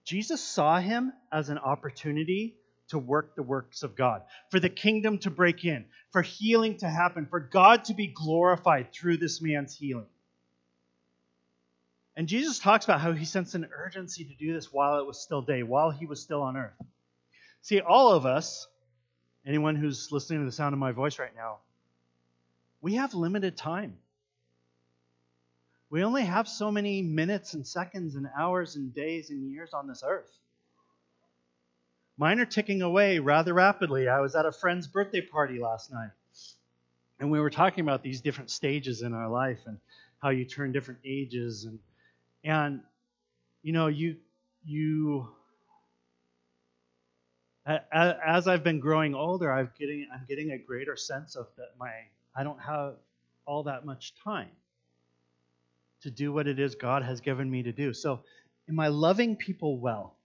Jesus 0.05 0.41
saw 0.41 0.79
him 0.79 1.11
as 1.31 1.49
an 1.49 1.57
opportunity 1.57 2.55
to 2.89 2.97
work 2.97 3.35
the 3.35 3.43
works 3.43 3.83
of 3.83 3.97
God, 3.97 4.21
for 4.49 4.59
the 4.61 4.69
kingdom 4.69 5.17
to 5.19 5.29
break 5.29 5.65
in, 5.65 5.85
for 6.11 6.21
healing 6.21 6.77
to 6.77 6.89
happen, 6.89 7.27
for 7.29 7.41
God 7.41 7.83
to 7.85 7.93
be 7.93 8.07
glorified 8.07 8.93
through 8.93 9.17
this 9.17 9.41
man's 9.41 9.75
healing. 9.75 10.07
And 12.17 12.27
Jesus 12.27 12.57
talks 12.57 12.83
about 12.83 12.99
how 12.99 13.11
he 13.11 13.25
sensed 13.25 13.53
an 13.53 13.69
urgency 13.71 14.25
to 14.25 14.33
do 14.33 14.51
this 14.51 14.73
while 14.73 14.99
it 14.99 15.05
was 15.05 15.21
still 15.21 15.43
day, 15.43 15.61
while 15.61 15.91
he 15.91 16.07
was 16.07 16.19
still 16.19 16.41
on 16.41 16.57
earth. 16.57 16.73
See, 17.61 17.79
all 17.79 18.11
of 18.11 18.25
us, 18.25 18.67
anyone 19.45 19.75
who's 19.75 20.11
listening 20.11 20.39
to 20.39 20.45
the 20.45 20.51
sound 20.51 20.73
of 20.73 20.79
my 20.79 20.91
voice 20.91 21.19
right 21.19 21.35
now, 21.35 21.59
we 22.81 22.95
have 22.95 23.13
limited 23.13 23.55
time. 23.55 23.97
We 25.91 26.03
only 26.03 26.23
have 26.23 26.47
so 26.47 26.71
many 26.71 27.03
minutes 27.03 27.53
and 27.53 27.65
seconds 27.65 28.15
and 28.15 28.27
hours 28.35 28.75
and 28.75 28.91
days 28.95 29.29
and 29.29 29.51
years 29.51 29.75
on 29.75 29.87
this 29.87 30.03
earth. 30.03 30.31
Mine 32.17 32.39
are 32.39 32.45
ticking 32.45 32.81
away 32.81 33.19
rather 33.19 33.53
rapidly. 33.53 34.09
I 34.09 34.21
was 34.21 34.35
at 34.35 34.47
a 34.47 34.51
friend's 34.51 34.87
birthday 34.87 35.21
party 35.21 35.59
last 35.59 35.93
night, 35.93 36.09
and 37.19 37.29
we 37.29 37.39
were 37.39 37.51
talking 37.51 37.83
about 37.83 38.01
these 38.01 38.21
different 38.21 38.49
stages 38.49 39.03
in 39.03 39.13
our 39.13 39.29
life 39.29 39.59
and 39.67 39.77
how 40.17 40.29
you 40.29 40.45
turn 40.45 40.71
different 40.71 41.01
ages 41.05 41.65
and 41.65 41.77
and 42.47 42.79
you 43.61 43.73
know, 43.73 43.87
you 43.87 44.15
you 44.65 45.27
as 47.65 48.47
I've 48.47 48.63
been 48.63 48.79
growing 48.79 49.13
older, 49.13 49.51
I'm 49.51 49.69
getting 49.77 50.07
I'm 50.13 50.25
getting 50.27 50.51
a 50.51 50.57
greater 50.57 50.95
sense 50.95 51.35
of 51.35 51.47
that 51.57 51.71
my 51.77 51.91
I 52.33 52.43
don't 52.43 52.61
have 52.61 52.95
all 53.45 53.63
that 53.63 53.85
much 53.85 54.13
time 54.23 54.49
to 56.01 56.09
do 56.09 56.31
what 56.31 56.47
it 56.47 56.59
is 56.59 56.75
God 56.75 57.03
has 57.03 57.19
given 57.19 57.51
me 57.51 57.63
to 57.63 57.73
do. 57.73 57.93
So, 57.93 58.21
am 58.69 58.79
I 58.79 58.87
loving 58.87 59.35
people 59.35 59.77
well? 59.77 60.15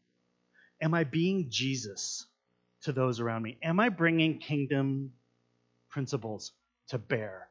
Am 0.81 0.95
I 0.95 1.03
being 1.03 1.47
Jesus 1.51 2.27
to 2.83 2.93
those 2.93 3.19
around 3.19 3.43
me? 3.43 3.59
Am 3.63 3.81
I 3.81 3.89
bringing 3.89 4.39
kingdom 4.39 5.13
principles 5.91 6.53
to 6.89 6.99
bear 6.99 7.49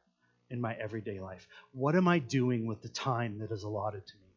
in 0.49 0.61
my 0.61 0.73
everyday 0.75 1.19
life? 1.19 1.45
What 1.73 1.95
am 1.97 2.07
I 2.07 2.19
doing 2.19 2.65
with 2.65 2.81
the 2.81 2.89
time 2.89 3.39
that 3.39 3.51
is 3.51 3.63
allotted 3.63 4.07
to 4.07 4.13
me? 4.15 4.30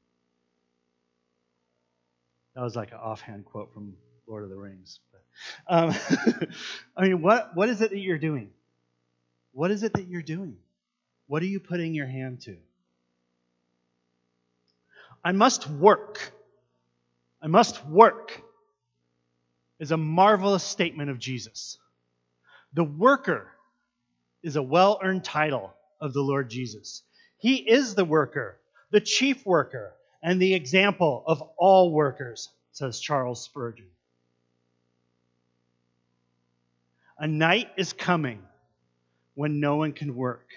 That 2.54 2.62
was 2.62 2.76
like 2.76 2.92
an 2.92 2.98
offhand 2.98 3.44
quote 3.44 3.72
from 3.72 3.94
Lord 4.26 4.44
of 4.44 4.50
the 4.50 4.56
Rings. 4.56 5.00
But, 5.12 5.22
um, 5.68 5.94
I 6.96 7.02
mean, 7.02 7.22
what, 7.22 7.54
what 7.54 7.68
is 7.68 7.80
it 7.80 7.90
that 7.90 7.98
you're 7.98 8.18
doing? 8.18 8.50
What 9.52 9.70
is 9.70 9.82
it 9.82 9.92
that 9.94 10.06
you're 10.08 10.22
doing? 10.22 10.56
What 11.26 11.42
are 11.42 11.46
you 11.46 11.60
putting 11.60 11.94
your 11.94 12.06
hand 12.06 12.42
to? 12.42 12.56
I 15.24 15.32
must 15.32 15.68
work. 15.68 16.32
I 17.42 17.46
must 17.46 17.84
work 17.86 18.42
is 19.80 19.90
a 19.90 19.96
marvelous 19.96 20.62
statement 20.62 21.10
of 21.10 21.18
Jesus. 21.18 21.78
The 22.74 22.84
worker 22.84 23.48
is 24.42 24.56
a 24.56 24.62
well 24.62 25.00
earned 25.02 25.24
title 25.24 25.74
of 26.00 26.12
the 26.12 26.20
Lord 26.20 26.50
Jesus. 26.50 27.02
He 27.38 27.56
is 27.56 27.94
the 27.94 28.04
worker, 28.04 28.58
the 28.90 29.00
chief 29.00 29.44
worker, 29.44 29.94
and 30.24 30.40
the 30.40 30.54
example 30.54 31.22
of 31.26 31.42
all 31.58 31.92
workers, 31.92 32.48
says 32.72 32.98
Charles 32.98 33.44
Spurgeon. 33.44 33.86
A 37.18 37.26
night 37.28 37.68
is 37.76 37.92
coming 37.92 38.42
when 39.34 39.60
no 39.60 39.76
one 39.76 39.92
can 39.92 40.16
work, 40.16 40.48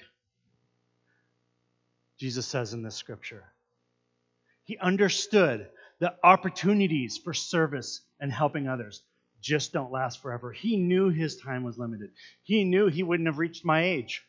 Jesus 2.17 2.47
says 2.47 2.73
in 2.73 2.81
this 2.81 2.95
scripture. 2.95 3.43
He 4.63 4.77
understood 4.77 5.67
that 5.99 6.17
opportunities 6.23 7.17
for 7.17 7.33
service 7.33 8.01
and 8.21 8.31
helping 8.31 8.69
others 8.69 9.03
just 9.41 9.73
don't 9.73 9.91
last 9.91 10.21
forever. 10.21 10.53
He 10.53 10.77
knew 10.77 11.09
his 11.09 11.35
time 11.35 11.63
was 11.63 11.77
limited. 11.77 12.11
He 12.43 12.63
knew 12.63 12.87
he 12.87 13.03
wouldn't 13.03 13.27
have 13.27 13.37
reached 13.37 13.65
my 13.65 13.83
age. 13.83 14.25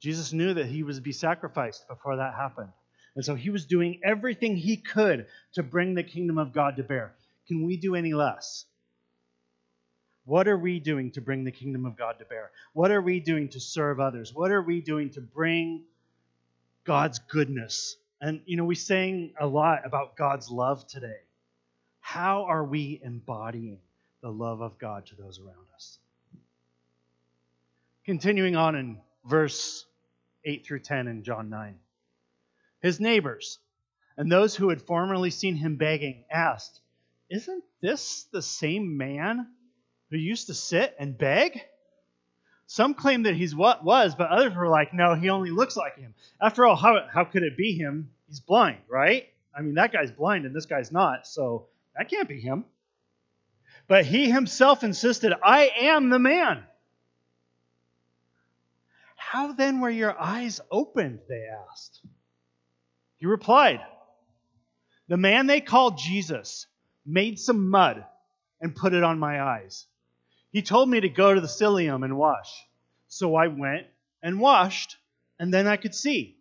Jesus 0.00 0.32
knew 0.32 0.54
that 0.54 0.66
he 0.66 0.82
was 0.82 0.96
to 0.96 1.02
be 1.02 1.12
sacrificed 1.12 1.86
before 1.88 2.16
that 2.16 2.34
happened. 2.34 2.70
And 3.16 3.24
so 3.24 3.34
he 3.34 3.48
was 3.48 3.64
doing 3.64 4.00
everything 4.04 4.56
he 4.56 4.76
could 4.76 5.26
to 5.54 5.62
bring 5.62 5.94
the 5.94 6.02
kingdom 6.02 6.36
of 6.36 6.52
God 6.52 6.76
to 6.76 6.82
bear. 6.82 7.14
Can 7.48 7.64
we 7.64 7.78
do 7.78 7.94
any 7.94 8.12
less? 8.12 8.66
What 10.26 10.48
are 10.48 10.58
we 10.58 10.80
doing 10.80 11.12
to 11.12 11.20
bring 11.22 11.44
the 11.44 11.52
kingdom 11.52 11.86
of 11.86 11.96
God 11.96 12.18
to 12.18 12.26
bear? 12.26 12.50
What 12.74 12.90
are 12.90 13.00
we 13.00 13.20
doing 13.20 13.48
to 13.50 13.60
serve 13.60 14.00
others? 14.00 14.34
What 14.34 14.50
are 14.50 14.60
we 14.60 14.82
doing 14.82 15.10
to 15.10 15.20
bring 15.20 15.84
God's 16.84 17.18
goodness? 17.20 17.96
And, 18.20 18.42
you 18.44 18.56
know, 18.56 18.64
we 18.64 18.74
sang 18.74 19.32
a 19.40 19.46
lot 19.46 19.86
about 19.86 20.16
God's 20.16 20.50
love 20.50 20.86
today. 20.86 21.20
How 22.00 22.44
are 22.44 22.64
we 22.64 23.00
embodying 23.02 23.78
the 24.20 24.30
love 24.30 24.60
of 24.60 24.78
God 24.78 25.06
to 25.06 25.14
those 25.14 25.38
around 25.38 25.66
us? 25.74 25.98
Continuing 28.04 28.56
on 28.56 28.74
in 28.74 28.98
verse 29.24 29.86
8 30.44 30.66
through 30.66 30.80
10 30.80 31.08
in 31.08 31.22
John 31.22 31.48
9. 31.48 31.76
His 32.86 33.00
neighbors 33.00 33.58
and 34.16 34.30
those 34.30 34.54
who 34.54 34.68
had 34.68 34.80
formerly 34.80 35.30
seen 35.30 35.56
him 35.56 35.74
begging 35.74 36.22
asked, 36.30 36.80
Isn't 37.28 37.64
this 37.80 38.28
the 38.30 38.40
same 38.40 38.96
man 38.96 39.48
who 40.08 40.16
used 40.16 40.46
to 40.46 40.54
sit 40.54 40.94
and 40.96 41.18
beg? 41.18 41.60
Some 42.68 42.94
claim 42.94 43.24
that 43.24 43.34
he's 43.34 43.56
what 43.56 43.82
was, 43.82 44.14
but 44.14 44.30
others 44.30 44.54
were 44.54 44.68
like, 44.68 44.94
no, 44.94 45.16
he 45.16 45.30
only 45.30 45.50
looks 45.50 45.76
like 45.76 45.98
him. 45.98 46.14
After 46.40 46.64
all, 46.64 46.76
how, 46.76 47.08
how 47.12 47.24
could 47.24 47.42
it 47.42 47.56
be 47.56 47.72
him? 47.72 48.12
He's 48.28 48.38
blind, 48.38 48.78
right? 48.86 49.30
I 49.52 49.62
mean, 49.62 49.74
that 49.74 49.90
guy's 49.92 50.12
blind 50.12 50.46
and 50.46 50.54
this 50.54 50.66
guy's 50.66 50.92
not, 50.92 51.26
so 51.26 51.66
that 51.96 52.08
can't 52.08 52.28
be 52.28 52.40
him. 52.40 52.64
But 53.88 54.06
he 54.06 54.30
himself 54.30 54.84
insisted, 54.84 55.32
I 55.42 55.72
am 55.80 56.08
the 56.08 56.20
man. 56.20 56.62
How 59.16 59.54
then 59.54 59.80
were 59.80 59.90
your 59.90 60.16
eyes 60.16 60.60
opened? 60.70 61.18
They 61.28 61.48
asked. 61.68 62.00
He 63.18 63.26
replied, 63.26 63.80
The 65.08 65.16
man 65.16 65.46
they 65.46 65.60
called 65.60 65.98
Jesus 65.98 66.66
made 67.04 67.38
some 67.38 67.70
mud 67.70 68.04
and 68.60 68.74
put 68.74 68.94
it 68.94 69.04
on 69.04 69.18
my 69.18 69.42
eyes. 69.42 69.86
He 70.50 70.62
told 70.62 70.88
me 70.88 71.00
to 71.00 71.08
go 71.08 71.34
to 71.34 71.40
the 71.40 71.48
Siloam 71.48 72.02
and 72.02 72.16
wash. 72.16 72.50
So 73.08 73.34
I 73.34 73.48
went 73.48 73.86
and 74.22 74.40
washed, 74.40 74.96
and 75.38 75.52
then 75.52 75.66
I 75.66 75.76
could 75.76 75.94
see. 75.94 76.36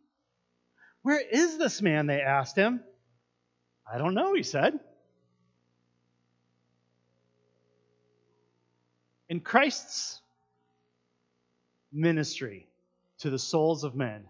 Where 1.02 1.22
is 1.22 1.58
this 1.58 1.82
man? 1.82 2.08
They 2.08 2.22
asked 2.22 2.56
him. 2.56 2.82
I 3.92 3.98
don't 3.98 4.16
know, 4.16 4.34
he 4.34 4.44
said. 4.44 4.80
In 9.30 9.40
Christ's 9.40 10.22
ministry 11.92 12.68
to 13.20 13.30
the 13.30 13.40
souls 13.40 13.84
of 13.84 13.96
men, 13.96 14.26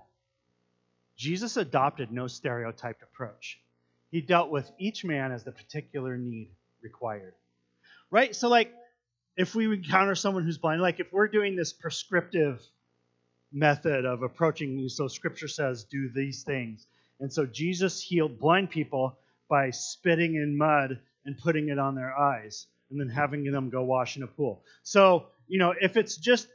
Jesus 1.15 1.57
adopted 1.57 2.11
no 2.11 2.27
stereotyped 2.27 3.03
approach. 3.03 3.59
He 4.11 4.21
dealt 4.21 4.49
with 4.49 4.69
each 4.77 5.03
man 5.03 5.31
as 5.31 5.43
the 5.43 5.51
particular 5.51 6.17
need 6.17 6.49
required. 6.81 7.33
Right? 8.11 8.35
So, 8.35 8.47
like, 8.47 8.71
if 9.37 9.55
we 9.55 9.65
encounter 9.65 10.15
someone 10.15 10.43
who's 10.43 10.57
blind, 10.57 10.81
like 10.81 10.99
if 10.99 11.11
we're 11.11 11.27
doing 11.27 11.55
this 11.55 11.73
prescriptive 11.73 12.61
method 13.51 14.05
of 14.05 14.23
approaching, 14.23 14.77
you, 14.77 14.89
so 14.89 15.07
scripture 15.07 15.47
says, 15.47 15.83
do 15.83 16.09
these 16.09 16.43
things. 16.43 16.87
And 17.19 17.31
so 17.31 17.45
Jesus 17.45 18.01
healed 18.01 18.39
blind 18.39 18.69
people 18.69 19.17
by 19.49 19.71
spitting 19.71 20.35
in 20.35 20.57
mud 20.57 20.99
and 21.25 21.37
putting 21.37 21.69
it 21.69 21.79
on 21.79 21.95
their 21.95 22.17
eyes 22.17 22.67
and 22.89 22.99
then 22.99 23.09
having 23.09 23.43
them 23.51 23.69
go 23.69 23.83
wash 23.83 24.17
in 24.17 24.23
a 24.23 24.27
pool. 24.27 24.61
So, 24.83 25.27
you 25.47 25.59
know, 25.59 25.73
if 25.79 25.97
it's 25.97 26.17
just 26.17 26.47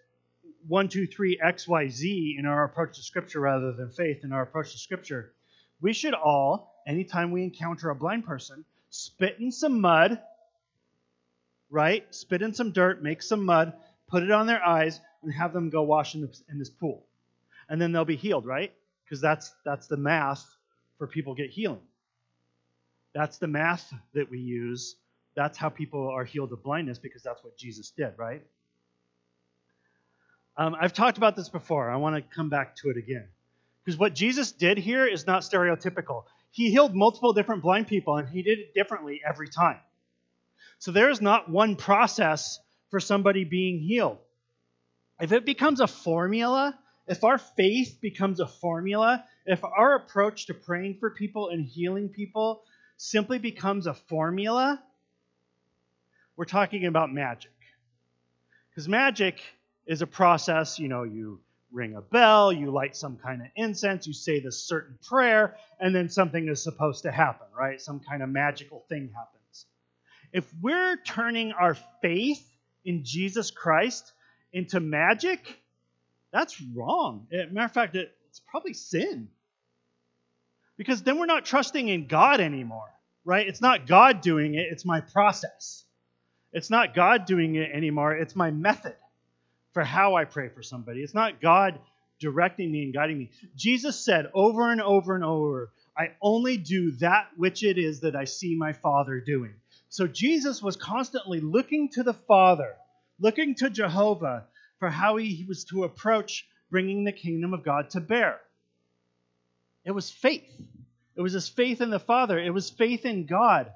one, 0.67 0.89
two, 0.89 1.07
three, 1.07 1.39
X, 1.43 1.67
Y, 1.67 1.89
Z 1.89 2.37
in 2.39 2.47
our 2.47 2.65
approach 2.65 2.97
to 2.97 3.03
Scripture 3.03 3.41
rather 3.41 3.73
than 3.73 3.91
faith 3.91 4.25
in 4.25 4.33
our 4.33 4.43
approach 4.43 4.73
to 4.73 4.79
Scripture, 4.79 5.33
we 5.81 5.93
should 5.93 6.15
all, 6.15 6.83
anytime 6.87 7.31
we 7.31 7.43
encounter 7.43 7.91
a 7.91 7.95
blind 7.95 8.25
person, 8.25 8.65
spit 8.91 9.37
in 9.39 9.51
some 9.53 9.81
mud, 9.81 10.21
right? 11.71 12.05
Spit 12.15 12.43
in 12.43 12.53
some 12.53 12.73
dirt, 12.73 13.03
make 13.03 13.23
some 13.23 13.45
mud, 13.45 13.73
put 14.09 14.23
it 14.23 14.31
on 14.31 14.47
their 14.47 14.65
eyes, 14.65 15.01
and 15.23 15.33
have 15.33 15.53
them 15.53 15.71
go 15.71 15.83
wash 15.83 16.15
in 16.15 16.23
this, 16.23 16.43
in 16.51 16.59
this 16.59 16.71
pool. 16.71 17.05
And 17.69 17.81
then 17.81 17.93
they'll 17.93 18.05
be 18.05 18.17
healed, 18.17 18.47
right? 18.47 18.73
Because 19.05 19.21
that's 19.21 19.53
that's 19.65 19.87
the 19.87 19.97
math 19.97 20.45
for 20.99 21.07
people 21.07 21.35
get 21.35 21.51
healing. 21.51 21.81
That's 23.15 23.39
the 23.39 23.47
math 23.47 23.93
that 24.15 24.31
we 24.31 24.39
use. 24.39 24.97
That's 25.35 25.57
how 25.57 25.69
people 25.69 26.09
are 26.09 26.25
healed 26.25 26.53
of 26.53 26.63
blindness 26.63 26.99
because 26.99 27.23
that's 27.23 27.43
what 27.43 27.57
Jesus 27.57 27.91
did, 27.91 28.13
right? 28.17 28.43
Um, 30.57 30.77
I've 30.79 30.93
talked 30.93 31.19
about 31.19 31.37
this 31.37 31.49
before. 31.49 31.91
I 31.91 31.97
want 31.97 32.17
to 32.17 32.35
come 32.35 32.51
back 32.51 32.77
to 32.77 32.91
it 32.91 32.97
again. 32.97 33.29
Because 33.85 33.99
what 33.99 34.15
Jesus 34.15 34.53
did 34.53 34.79
here 34.79 35.07
is 35.07 35.27
not 35.27 35.43
stereotypical. 35.43 36.25
He 36.51 36.71
healed 36.71 36.95
multiple 36.95 37.33
different 37.33 37.63
blind 37.63 37.87
people, 37.87 38.17
and 38.17 38.29
he 38.29 38.43
did 38.43 38.59
it 38.59 38.75
differently 38.75 39.21
every 39.27 39.49
time. 39.49 39.79
So 40.79 40.93
there 40.93 41.11
is 41.11 41.21
not 41.21 41.51
one 41.51 41.77
process 41.77 42.59
for 42.91 43.01
somebody 43.01 43.45
being 43.45 43.81
healed. 43.81 44.19
If 45.21 45.33
it 45.33 45.45
becomes 45.45 45.81
a 45.81 45.87
formula, 45.87 46.79
if 47.07 47.25
our 47.25 47.39
faith 47.39 47.99
becomes 48.01 48.41
a 48.41 48.47
formula, 48.47 49.25
if 49.47 49.63
our 49.65 49.97
approach 49.97 50.47
to 50.47 50.55
praying 50.55 50.99
for 50.99 51.11
people 51.11 51.49
and 51.51 51.65
healing 51.67 52.09
people 52.09 52.63
simply 52.97 53.39
becomes 53.39 53.87
a 53.87 53.95
formula, 53.95 54.83
we're 56.37 56.45
talking 56.45 56.87
about 56.87 57.13
magic. 57.13 57.53
Because 58.71 58.89
magic 58.89 59.43
is 59.91 60.03
a 60.03 60.07
process, 60.07 60.79
you 60.79 60.87
know, 60.87 61.03
you 61.03 61.41
ring 61.73 61.97
a 61.97 62.01
bell, 62.01 62.53
you 62.53 62.71
light 62.71 62.95
some 62.95 63.17
kind 63.17 63.43
of 63.43 63.49
incense, 63.57 64.07
you 64.07 64.13
say 64.13 64.39
this 64.39 64.63
certain 64.63 64.97
prayer, 65.05 65.57
and 65.81 65.93
then 65.93 66.09
something 66.09 66.49
is 66.49 66.63
supposed 66.63 67.03
to 67.03 67.11
happen, 67.11 67.49
right? 67.59 67.81
Some 67.81 67.99
kind 67.99 68.23
of 68.23 68.29
magical 68.29 68.85
thing 68.89 69.11
happens. 69.13 69.67
If 70.33 70.49
we're 70.63 70.97
turning 71.05 71.51
our 71.51 71.77
faith 72.03 72.41
in 72.85 73.03
Jesus 73.05 73.51
Christ 73.51 74.13
into 74.53 74.79
magic, 74.79 75.61
that's 76.33 76.63
wrong. 76.63 77.27
Eh, 77.33 77.47
matter 77.51 77.65
of 77.65 77.73
fact, 77.73 77.97
it's 77.97 78.41
probably 78.49 78.75
sin. 78.75 79.27
Because 80.77 81.03
then 81.03 81.19
we're 81.19 81.27
not 81.27 81.45
trusting 81.45 81.89
in 81.89 82.07
God 82.07 82.39
anymore, 82.39 82.95
right? 83.25 83.49
It's 83.49 83.61
not 83.61 83.89
God 83.89 84.21
doing 84.21 84.55
it, 84.55 84.69
it's 84.71 84.85
my 84.85 85.01
process. 85.01 85.85
It's 86.53 86.71
not 86.71 86.95
God 86.95 87.25
doing 87.27 87.57
it 87.57 87.73
anymore, 87.73 88.13
it's 88.13 88.37
my 88.37 88.53
method 88.53 88.95
for 89.73 89.85
how 89.85 90.15
I 90.15 90.25
pray 90.25 90.49
for 90.49 90.63
somebody. 90.63 91.01
It's 91.01 91.15
not 91.15 91.41
God 91.41 91.79
directing 92.19 92.71
me 92.71 92.85
and 92.85 92.95
guiding 92.95 93.19
me. 93.19 93.31
Jesus 93.57 94.05
said 94.05 94.31
over 94.35 94.71
and 94.71 94.81
over 94.81 95.15
and 95.15 95.25
over, 95.25 95.71
I 95.97 96.13
only 96.23 96.57
do 96.57 96.93
that 96.93 97.29
which 97.37 97.63
it 97.63 97.79
is 97.79 98.01
that 98.01 98.17
I 98.17 98.25
see 98.25 98.57
my 98.57 98.73
Father 98.73 99.21
doing. 99.21 99.55
So 99.89 100.07
Jesus 100.07 100.63
was 100.63 100.77
constantly 100.77 101.41
looking 101.41 101.89
to 101.91 102.03
the 102.03 102.15
Father, 102.15 102.75
looking 103.19 103.55
to 103.57 103.71
Jehovah 103.71 104.47
for 104.79 104.89
how 104.89 105.17
he 105.17 105.45
was 105.49 105.65
to 105.67 105.85
approach 105.85 106.47
bringing 106.71 107.05
the 107.05 107.13
kingdom 107.13 107.53
of 107.53 107.65
God 107.65 107.91
to 107.91 108.01
bear. 108.01 108.41
It 109.85 109.91
was 109.91 110.11
faith. 110.11 110.49
It 111.17 111.21
was 111.21 111.33
his 111.33 111.49
faith 111.49 111.81
in 111.81 111.91
the 111.91 111.99
Father. 111.99 112.39
It 112.39 112.55
was 112.55 112.71
faith 112.71 113.05
in 113.05 113.27
God 113.27 113.73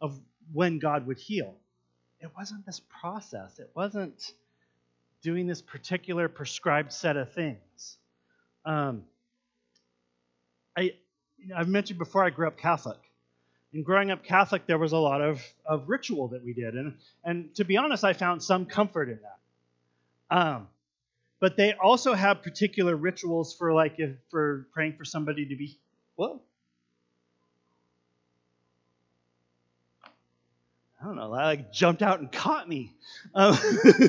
of 0.00 0.18
when 0.52 0.78
God 0.78 1.06
would 1.06 1.18
heal. 1.18 1.54
It 2.20 2.30
wasn't 2.36 2.64
this 2.64 2.80
process. 3.00 3.58
It 3.58 3.70
wasn't 3.74 4.32
doing 5.24 5.46
this 5.46 5.62
particular 5.62 6.28
prescribed 6.28 6.92
set 6.92 7.16
of 7.16 7.32
things. 7.32 7.96
Um, 8.66 9.04
I, 10.76 10.92
I've 11.56 11.68
mentioned 11.68 11.98
before 11.98 12.22
I 12.22 12.28
grew 12.28 12.46
up 12.46 12.58
Catholic. 12.58 12.98
And 13.72 13.84
growing 13.84 14.10
up 14.10 14.22
Catholic, 14.22 14.66
there 14.66 14.78
was 14.78 14.92
a 14.92 14.98
lot 14.98 15.22
of, 15.22 15.42
of 15.66 15.88
ritual 15.88 16.28
that 16.28 16.44
we 16.44 16.52
did. 16.52 16.74
And, 16.74 16.98
and 17.24 17.54
to 17.54 17.64
be 17.64 17.78
honest, 17.78 18.04
I 18.04 18.12
found 18.12 18.42
some 18.42 18.66
comfort 18.66 19.08
in 19.08 19.18
that. 19.22 20.36
Um, 20.36 20.68
but 21.40 21.56
they 21.56 21.72
also 21.72 22.12
have 22.12 22.42
particular 22.42 22.94
rituals 22.94 23.56
for 23.56 23.72
like 23.72 23.94
if, 23.98 24.10
for 24.30 24.68
praying 24.74 24.96
for 24.96 25.04
somebody 25.04 25.46
to 25.46 25.56
be 25.56 25.78
whoa 26.16 26.40
I 31.04 31.06
don't 31.06 31.16
know, 31.16 31.32
that 31.32 31.44
like 31.44 31.72
jumped 31.72 32.00
out 32.00 32.20
and 32.20 32.32
caught 32.32 32.66
me. 32.66 32.94
Um, 33.34 33.58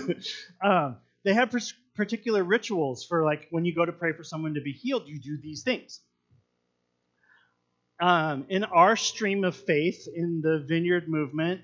um, 0.61 0.97
they 1.25 1.33
have 1.33 1.53
particular 1.95 2.43
rituals 2.43 3.03
for 3.03 3.25
like 3.25 3.47
when 3.49 3.65
you 3.65 3.73
go 3.73 3.83
to 3.83 3.91
pray 3.91 4.13
for 4.13 4.23
someone 4.23 4.53
to 4.53 4.61
be 4.61 4.71
healed, 4.71 5.07
you 5.07 5.19
do 5.19 5.37
these 5.37 5.63
things. 5.63 5.99
Um, 7.99 8.45
in 8.49 8.63
our 8.63 8.95
stream 8.95 9.43
of 9.43 9.55
faith 9.55 10.07
in 10.13 10.41
the 10.41 10.59
vineyard 10.59 11.09
movement, 11.09 11.61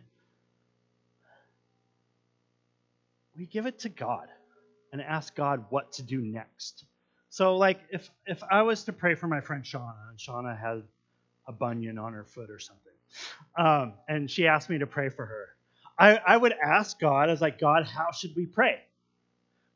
we 3.37 3.45
give 3.45 3.67
it 3.67 3.79
to 3.79 3.89
God 3.89 4.27
and 4.91 5.01
ask 5.01 5.35
God 5.35 5.65
what 5.69 5.93
to 5.93 6.03
do 6.03 6.21
next. 6.21 6.85
So, 7.29 7.55
like, 7.55 7.79
if 7.91 8.09
if 8.25 8.41
I 8.49 8.63
was 8.63 8.83
to 8.85 8.93
pray 8.93 9.15
for 9.15 9.27
my 9.27 9.41
friend 9.41 9.63
Shauna, 9.63 10.09
and 10.09 10.17
Shauna 10.17 10.59
had 10.59 10.83
a 11.47 11.51
bunion 11.51 11.97
on 11.97 12.13
her 12.13 12.23
foot 12.23 12.49
or 12.49 12.59
something, 12.59 12.93
um, 13.57 13.93
and 14.07 14.29
she 14.29 14.47
asked 14.47 14.69
me 14.69 14.79
to 14.79 14.87
pray 14.87 15.09
for 15.09 15.25
her, 15.25 15.49
I, 15.99 16.17
I 16.25 16.37
would 16.37 16.53
ask 16.53 16.99
God, 16.99 17.29
I 17.29 17.31
was 17.31 17.41
like, 17.41 17.59
God, 17.59 17.85
how 17.85 18.11
should 18.11 18.35
we 18.35 18.45
pray? 18.45 18.79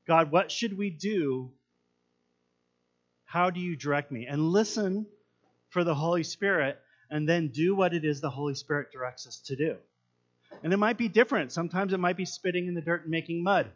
God, 0.08 0.32
what 0.32 0.52
should 0.52 0.78
we 0.78 0.90
do? 0.90 1.52
How 3.26 3.50
do 3.50 3.60
you 3.60 3.76
direct 3.76 4.12
me? 4.12 4.28
And 4.28 4.50
listen 4.50 5.06
for 5.70 5.84
the 5.84 5.96
Holy 5.96 6.24
Spirit 6.24 6.80
and 7.10 7.28
then 7.28 7.50
do 7.50 7.76
what 7.76 7.94
it 7.94 8.06
is 8.06 8.22
the 8.22 8.30
Holy 8.30 8.56
Spirit 8.56 8.92
directs 8.92 9.28
us 9.28 9.40
to 9.48 9.56
do. 9.56 9.78
And 10.64 10.74
it 10.74 10.78
might 10.78 10.98
be 10.98 11.08
different. 11.08 11.52
Sometimes 11.52 11.94
it 11.94 12.00
might 12.00 12.18
be 12.18 12.26
spitting 12.26 12.68
in 12.68 12.74
the 12.74 12.82
dirt 12.82 13.04
and 13.04 13.12
making 13.12 13.44
mud. 13.44 13.72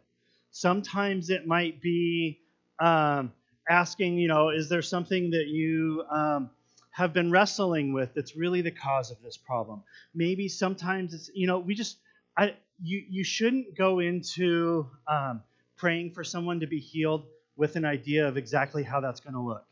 Sometimes 0.50 1.30
it 1.30 1.46
might 1.46 1.80
be 1.80 2.40
um, 2.78 3.32
asking, 3.68 4.18
you 4.18 4.28
know, 4.28 4.50
is 4.50 4.68
there 4.68 4.82
something 4.82 5.30
that 5.30 5.46
you 5.48 6.04
um, 6.10 6.50
have 6.90 7.12
been 7.12 7.30
wrestling 7.30 7.92
with 7.92 8.14
that's 8.14 8.34
really 8.34 8.62
the 8.62 8.70
cause 8.70 9.10
of 9.10 9.20
this 9.22 9.36
problem? 9.36 9.82
Maybe 10.14 10.48
sometimes 10.48 11.14
it's, 11.14 11.30
you 11.34 11.46
know, 11.46 11.58
we 11.58 11.74
just, 11.74 11.98
I, 12.36 12.54
you, 12.82 13.04
you 13.08 13.24
shouldn't 13.24 13.76
go 13.76 13.98
into 13.98 14.88
um, 15.06 15.42
praying 15.80 16.12
for 16.12 16.22
someone 16.22 16.60
to 16.60 16.66
be 16.66 16.78
healed 16.78 17.24
with 17.56 17.74
an 17.74 17.86
idea 17.86 18.28
of 18.28 18.36
exactly 18.36 18.82
how 18.82 19.00
that's 19.00 19.20
going 19.20 19.32
to 19.32 19.40
look. 19.40 19.64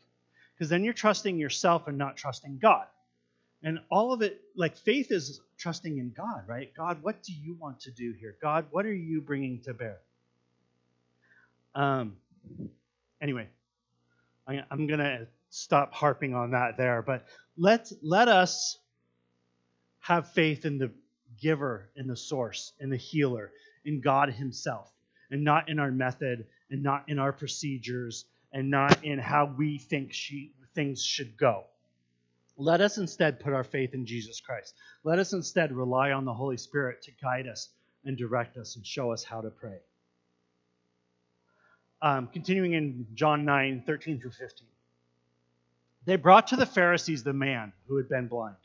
Because 0.55 0.67
then 0.67 0.83
you're 0.83 0.91
trusting 0.91 1.37
yourself 1.37 1.87
and 1.87 1.97
not 1.99 2.17
trusting 2.17 2.57
God. 2.57 2.87
And 3.61 3.79
all 3.91 4.11
of 4.11 4.23
it, 4.23 4.41
like 4.55 4.75
faith 4.75 5.11
is 5.11 5.39
trusting 5.57 5.99
in 5.99 6.11
God, 6.17 6.45
right? 6.47 6.73
God, 6.75 7.03
what 7.03 7.21
do 7.21 7.31
you 7.31 7.55
want 7.59 7.81
to 7.81 7.91
do 7.91 8.13
here? 8.19 8.35
God, 8.41 8.65
what 8.71 8.87
are 8.87 8.93
you 8.93 9.21
bringing 9.21 9.61
to 9.61 9.73
bear? 9.73 9.99
Um, 11.75 12.17
anyway, 13.21 13.47
I'm 14.47 14.87
going 14.87 14.99
to 14.99 15.27
stop 15.51 15.93
harping 15.93 16.33
on 16.33 16.51
that 16.51 16.77
there, 16.77 17.03
but 17.03 17.25
let 17.55 17.91
let 18.01 18.27
us 18.27 18.79
have 19.99 20.31
faith 20.31 20.65
in 20.65 20.79
the 20.79 20.91
giver 21.39 21.89
in 21.95 22.07
the 22.07 22.17
source 22.17 22.73
in 22.79 22.89
the 22.89 22.97
healer, 22.97 23.51
in 23.85 24.01
God 24.01 24.29
Himself, 24.31 24.91
and 25.31 25.43
not 25.43 25.69
in 25.69 25.79
our 25.79 25.91
method, 25.91 26.45
and 26.69 26.83
not 26.83 27.05
in 27.07 27.19
our 27.19 27.31
procedures, 27.31 28.25
and 28.51 28.69
not 28.69 29.03
in 29.03 29.19
how 29.19 29.53
we 29.57 29.77
think 29.77 30.13
she, 30.13 30.51
things 30.73 31.03
should 31.03 31.37
go. 31.37 31.65
Let 32.57 32.81
us 32.81 32.97
instead 32.97 33.39
put 33.39 33.53
our 33.53 33.63
faith 33.63 33.93
in 33.93 34.05
Jesus 34.05 34.41
Christ. 34.41 34.75
Let 35.03 35.19
us 35.19 35.33
instead 35.33 35.71
rely 35.71 36.11
on 36.11 36.25
the 36.25 36.33
Holy 36.33 36.57
Spirit 36.57 37.01
to 37.03 37.11
guide 37.21 37.47
us 37.47 37.69
and 38.03 38.17
direct 38.17 38.57
us 38.57 38.75
and 38.75 38.85
show 38.85 39.11
us 39.11 39.23
how 39.23 39.41
to 39.41 39.49
pray. 39.49 39.77
Um, 42.01 42.27
continuing 42.27 42.73
in 42.73 43.07
John 43.13 43.45
9 43.45 43.83
13 43.85 44.19
through 44.19 44.31
15. 44.31 44.67
They 46.05 46.15
brought 46.15 46.47
to 46.47 46.55
the 46.55 46.65
Pharisees 46.65 47.23
the 47.23 47.33
man 47.33 47.71
who 47.87 47.97
had 47.97 48.09
been 48.09 48.27
blind. 48.27 48.55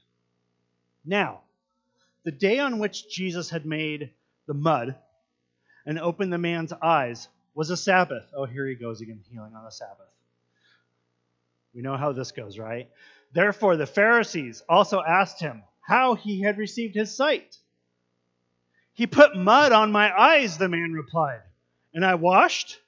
Now, 1.04 1.40
the 2.24 2.32
day 2.32 2.58
on 2.58 2.78
which 2.78 3.08
Jesus 3.08 3.50
had 3.50 3.66
made 3.66 4.10
the 4.46 4.54
mud 4.54 4.96
and 5.86 5.98
opened 5.98 6.32
the 6.32 6.38
man's 6.38 6.72
eyes 6.72 7.28
was 7.54 7.70
a 7.70 7.76
Sabbath. 7.76 8.24
Oh, 8.34 8.44
here 8.44 8.66
he 8.66 8.74
goes 8.74 9.00
again, 9.00 9.20
healing 9.30 9.54
on 9.54 9.66
a 9.66 9.70
Sabbath. 9.70 10.08
We 11.74 11.82
know 11.82 11.96
how 11.96 12.12
this 12.12 12.32
goes, 12.32 12.58
right? 12.58 12.88
Therefore, 13.32 13.76
the 13.76 13.86
Pharisees 13.86 14.62
also 14.68 15.02
asked 15.02 15.40
him 15.40 15.62
how 15.80 16.14
he 16.14 16.40
had 16.40 16.58
received 16.58 16.94
his 16.94 17.14
sight. 17.14 17.58
He 18.94 19.06
put 19.06 19.36
mud 19.36 19.72
on 19.72 19.90
my 19.90 20.16
eyes, 20.16 20.56
the 20.56 20.68
man 20.68 20.92
replied, 20.92 21.42
and 21.92 22.04
I 22.04 22.14
washed, 22.14 22.80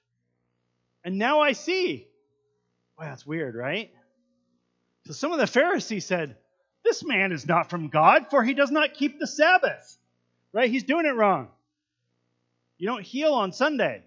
and 1.05 1.19
now 1.19 1.41
I 1.41 1.53
see. 1.53 2.07
Well, 2.97 3.09
that's 3.09 3.27
weird, 3.27 3.55
right? 3.57 3.91
So 5.07 5.13
some 5.13 5.33
of 5.33 5.39
the 5.39 5.47
Pharisees 5.47 6.07
said, 6.07 6.37
This 6.85 7.05
man 7.05 7.33
is 7.33 7.47
not 7.47 7.71
from 7.71 7.89
God, 7.89 8.27
for 8.31 8.43
he 8.43 8.55
does 8.55 8.71
not 8.71 8.95
keep 8.95 9.19
the 9.19 9.27
Sabbath. 9.27 9.99
Right? 10.53 10.71
He's 10.71 10.85
doing 10.85 11.07
it 11.07 11.15
wrong. 11.15 11.49
You 12.79 12.87
don't 12.89 13.05
heal 13.05 13.33
on 13.33 13.53
Sunday. 13.53 14.03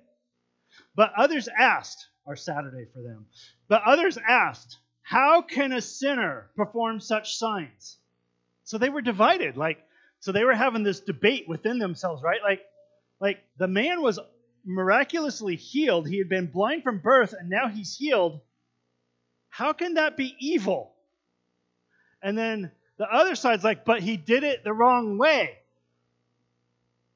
But 0.96 1.14
others 1.18 1.48
asked, 1.48 2.08
or 2.26 2.36
Saturday 2.36 2.86
for 2.94 3.02
them, 3.02 3.26
but 3.68 3.82
others 3.86 4.18
asked, 4.18 4.78
how 5.02 5.42
can 5.42 5.72
a 5.72 5.82
sinner 5.82 6.50
perform 6.56 7.00
such 7.00 7.38
signs? 7.38 7.98
So 8.64 8.78
they 8.78 8.90
were 8.90 9.02
divided. 9.02 9.58
Like, 9.58 9.80
so 10.20 10.32
they 10.32 10.44
were 10.44 10.54
having 10.54 10.84
this 10.84 11.00
debate 11.00 11.48
within 11.48 11.80
themselves, 11.80 12.22
right? 12.22 12.42
Like, 12.44 12.62
like 13.20 13.40
the 13.58 13.68
man 13.68 14.02
was 14.02 14.20
miraculously 14.66 15.56
healed. 15.56 16.08
He 16.08 16.18
had 16.18 16.30
been 16.30 16.48
blind 16.48 16.84
from 16.84 17.00
birth, 17.00 17.34
and 17.34 17.50
now 17.50 17.68
he's 17.68 17.96
healed. 17.96 18.42
How 19.50 19.74
can 19.74 19.96
that 19.96 20.18
be 20.18 20.36
evil? 20.40 20.94
And 22.22 22.38
then 22.38 22.72
the 22.98 23.08
other 23.12 23.36
side's 23.36 23.64
like, 23.64 23.86
but 23.86 24.02
he 24.02 24.18
did 24.18 24.44
it 24.44 24.64
the 24.64 24.74
wrong 24.74 25.18
way. 25.18 25.59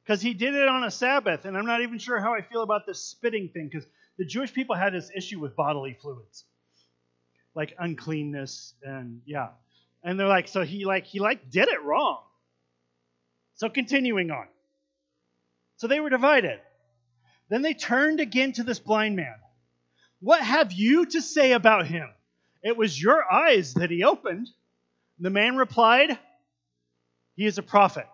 Because 0.04 0.22
he 0.22 0.34
did 0.34 0.54
it 0.54 0.68
on 0.68 0.84
a 0.84 0.92
Sabbath. 0.92 1.46
And 1.46 1.58
I'm 1.58 1.66
not 1.66 1.82
even 1.82 1.98
sure 1.98 2.20
how 2.20 2.34
I 2.34 2.42
feel 2.42 2.64
about 2.64 2.86
this 2.86 3.04
spitting 3.04 3.50
thing, 3.50 3.70
because 3.72 3.88
the 4.18 4.26
Jewish 4.26 4.54
people 4.54 4.76
had 4.76 4.94
this 4.94 5.10
issue 5.16 5.40
with 5.40 5.56
bodily 5.56 5.98
fluids 6.02 6.46
like 7.56 7.76
uncleanness 7.78 8.74
and 8.84 9.22
yeah. 9.26 9.50
And 10.04 10.20
they're 10.20 10.28
like, 10.28 10.48
so 10.48 10.64
he 10.64 10.86
like 10.86 11.06
he 11.06 11.20
like 11.20 11.50
did 11.50 11.68
it 11.68 11.84
wrong. 11.84 12.20
So 13.56 13.70
continuing 13.70 14.32
on. 14.32 14.48
So 15.78 15.88
they 15.88 16.00
were 16.00 16.10
divided. 16.10 16.60
Then 17.50 17.62
they 17.62 17.74
turned 17.74 18.20
again 18.20 18.54
to 18.54 18.64
this 18.64 18.80
blind 18.80 19.16
man. 19.16 19.36
What 20.20 20.42
have 20.42 20.72
you 20.72 21.06
to 21.06 21.22
say 21.22 21.52
about 21.52 21.88
him? 21.88 22.10
It 22.64 22.78
was 22.78 23.02
your 23.02 23.32
eyes 23.32 23.74
that 23.76 23.92
he 23.92 24.04
opened. 24.04 24.50
The 25.20 25.30
man 25.30 25.58
replied, 25.58 26.18
He 27.36 27.46
is 27.46 27.58
a 27.58 27.64
prophet. 27.64 28.08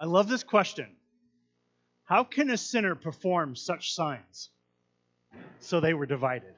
I 0.00 0.06
love 0.06 0.28
this 0.28 0.44
question. 0.44 0.86
How 2.04 2.24
can 2.24 2.50
a 2.50 2.56
sinner 2.56 2.94
perform 2.94 3.56
such 3.56 3.94
signs? 3.94 4.50
So 5.60 5.80
they 5.80 5.92
were 5.92 6.06
divided. 6.06 6.54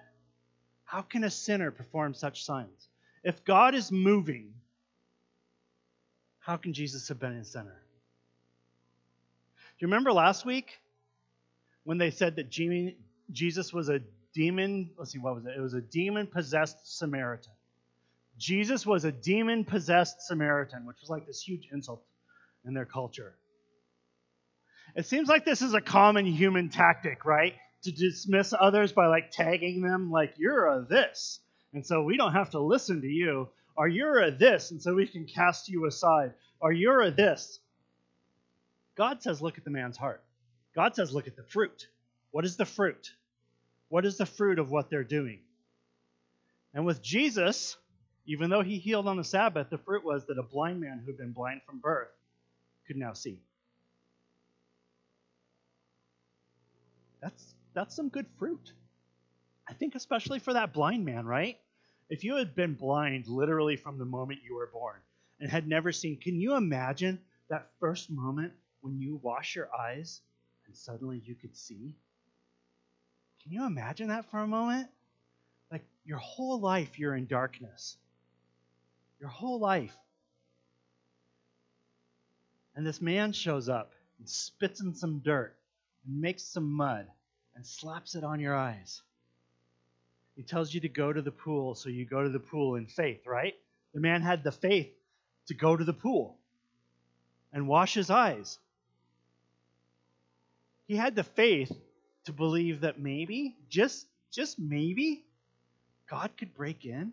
How 0.84 1.02
can 1.02 1.24
a 1.24 1.30
sinner 1.30 1.70
perform 1.70 2.14
such 2.14 2.44
signs? 2.44 2.88
If 3.24 3.44
God 3.44 3.74
is 3.74 3.90
moving, 3.90 4.52
how 6.38 6.56
can 6.56 6.72
Jesus 6.72 7.08
have 7.08 7.18
been 7.18 7.32
in 7.32 7.44
center? 7.44 7.80
Do 9.78 9.86
you 9.86 9.88
remember 9.88 10.12
last 10.12 10.44
week 10.44 10.78
when 11.84 11.98
they 11.98 12.10
said 12.10 12.36
that 12.36 12.50
Jesus 12.50 13.72
was 13.72 13.88
a 13.88 14.00
demon? 14.34 14.90
Let's 14.96 15.12
see, 15.12 15.18
what 15.18 15.34
was 15.34 15.46
it? 15.46 15.54
It 15.56 15.60
was 15.60 15.74
a 15.74 15.80
demon 15.80 16.26
possessed 16.26 16.98
Samaritan. 16.98 17.52
Jesus 18.38 18.86
was 18.86 19.04
a 19.04 19.12
demon 19.12 19.64
possessed 19.64 20.22
Samaritan, 20.22 20.86
which 20.86 20.96
was 21.00 21.10
like 21.10 21.26
this 21.26 21.40
huge 21.40 21.68
insult 21.72 22.02
in 22.64 22.74
their 22.74 22.86
culture. 22.86 23.34
It 24.96 25.06
seems 25.06 25.28
like 25.28 25.44
this 25.44 25.62
is 25.62 25.74
a 25.74 25.80
common 25.80 26.26
human 26.26 26.68
tactic, 26.68 27.24
right? 27.24 27.54
to 27.82 27.92
dismiss 27.92 28.52
others 28.58 28.92
by 28.92 29.06
like 29.06 29.30
tagging 29.30 29.80
them 29.80 30.10
like 30.10 30.34
you're 30.36 30.66
a 30.66 30.86
this 30.88 31.40
and 31.72 31.86
so 31.86 32.02
we 32.02 32.16
don't 32.16 32.32
have 32.32 32.50
to 32.50 32.60
listen 32.60 33.00
to 33.00 33.06
you. 33.06 33.48
Or 33.76 33.88
you're 33.88 34.20
a 34.20 34.30
this 34.30 34.72
and 34.72 34.82
so 34.82 34.94
we 34.94 35.06
can 35.06 35.24
cast 35.24 35.68
you 35.68 35.86
aside. 35.86 36.34
Or 36.60 36.72
you're 36.72 37.00
a 37.00 37.10
this. 37.10 37.60
God 38.96 39.22
says 39.22 39.40
look 39.40 39.56
at 39.56 39.64
the 39.64 39.70
man's 39.70 39.96
heart. 39.96 40.22
God 40.74 40.94
says 40.94 41.12
look 41.12 41.26
at 41.26 41.36
the 41.36 41.44
fruit. 41.44 41.86
What 42.32 42.44
is 42.44 42.56
the 42.56 42.66
fruit? 42.66 43.12
What 43.88 44.04
is 44.04 44.18
the 44.18 44.26
fruit 44.26 44.58
of 44.58 44.70
what 44.70 44.90
they're 44.90 45.04
doing? 45.04 45.40
And 46.74 46.84
with 46.84 47.02
jesus 47.02 47.76
even 48.26 48.50
though 48.50 48.62
he 48.62 48.78
healed 48.78 49.08
on 49.08 49.16
the 49.16 49.24
sabbath 49.24 49.70
the 49.70 49.78
fruit 49.78 50.04
was 50.04 50.26
that 50.26 50.38
a 50.38 50.42
blind 50.42 50.80
man 50.80 51.02
who'd 51.04 51.16
been 51.16 51.32
blind 51.32 51.62
from 51.66 51.78
birth 51.78 52.10
could 52.90 52.96
now 52.96 53.12
see 53.12 53.38
that's 57.20 57.54
that's 57.72 57.94
some 57.94 58.08
good 58.08 58.26
fruit. 58.36 58.72
I 59.68 59.74
think 59.74 59.94
especially 59.94 60.40
for 60.40 60.54
that 60.54 60.72
blind 60.72 61.04
man, 61.04 61.26
right? 61.26 61.58
If 62.08 62.24
you 62.24 62.34
had 62.34 62.56
been 62.56 62.74
blind 62.74 63.28
literally 63.28 63.76
from 63.76 63.98
the 63.98 64.04
moment 64.04 64.40
you 64.44 64.56
were 64.56 64.70
born 64.72 64.96
and 65.38 65.48
had 65.48 65.68
never 65.68 65.92
seen, 65.92 66.16
can 66.16 66.40
you 66.40 66.56
imagine 66.56 67.20
that 67.48 67.68
first 67.78 68.10
moment 68.10 68.52
when 68.80 68.98
you 68.98 69.20
wash 69.22 69.54
your 69.54 69.68
eyes 69.78 70.20
and 70.66 70.76
suddenly 70.76 71.22
you 71.24 71.36
could 71.36 71.56
see? 71.56 71.94
Can 73.44 73.52
you 73.52 73.64
imagine 73.64 74.08
that 74.08 74.28
for 74.30 74.40
a 74.40 74.48
moment? 74.48 74.88
Like 75.70 75.84
your 76.04 76.18
whole 76.18 76.58
life 76.58 76.98
you're 76.98 77.14
in 77.14 77.26
darkness. 77.26 77.96
Your 79.20 79.28
whole 79.28 79.60
life. 79.60 79.96
And 82.80 82.86
this 82.86 83.02
man 83.02 83.32
shows 83.32 83.68
up 83.68 83.92
and 84.18 84.26
spits 84.26 84.80
in 84.80 84.94
some 84.94 85.18
dirt 85.18 85.54
and 86.06 86.18
makes 86.18 86.42
some 86.42 86.64
mud 86.64 87.06
and 87.54 87.66
slaps 87.66 88.14
it 88.14 88.24
on 88.24 88.40
your 88.40 88.56
eyes. 88.56 89.02
He 90.34 90.42
tells 90.42 90.72
you 90.72 90.80
to 90.80 90.88
go 90.88 91.12
to 91.12 91.20
the 91.20 91.30
pool, 91.30 91.74
so 91.74 91.90
you 91.90 92.06
go 92.06 92.22
to 92.22 92.30
the 92.30 92.40
pool 92.40 92.76
in 92.76 92.86
faith, 92.86 93.26
right? 93.26 93.52
The 93.92 94.00
man 94.00 94.22
had 94.22 94.42
the 94.42 94.50
faith 94.50 94.88
to 95.48 95.52
go 95.52 95.76
to 95.76 95.84
the 95.84 95.92
pool 95.92 96.38
and 97.52 97.68
wash 97.68 97.92
his 97.92 98.08
eyes. 98.08 98.58
He 100.88 100.96
had 100.96 101.14
the 101.14 101.24
faith 101.24 101.78
to 102.24 102.32
believe 102.32 102.80
that 102.80 102.98
maybe, 102.98 103.56
just 103.68 104.06
just 104.30 104.58
maybe, 104.58 105.22
God 106.08 106.30
could 106.38 106.54
break 106.54 106.86
in 106.86 107.12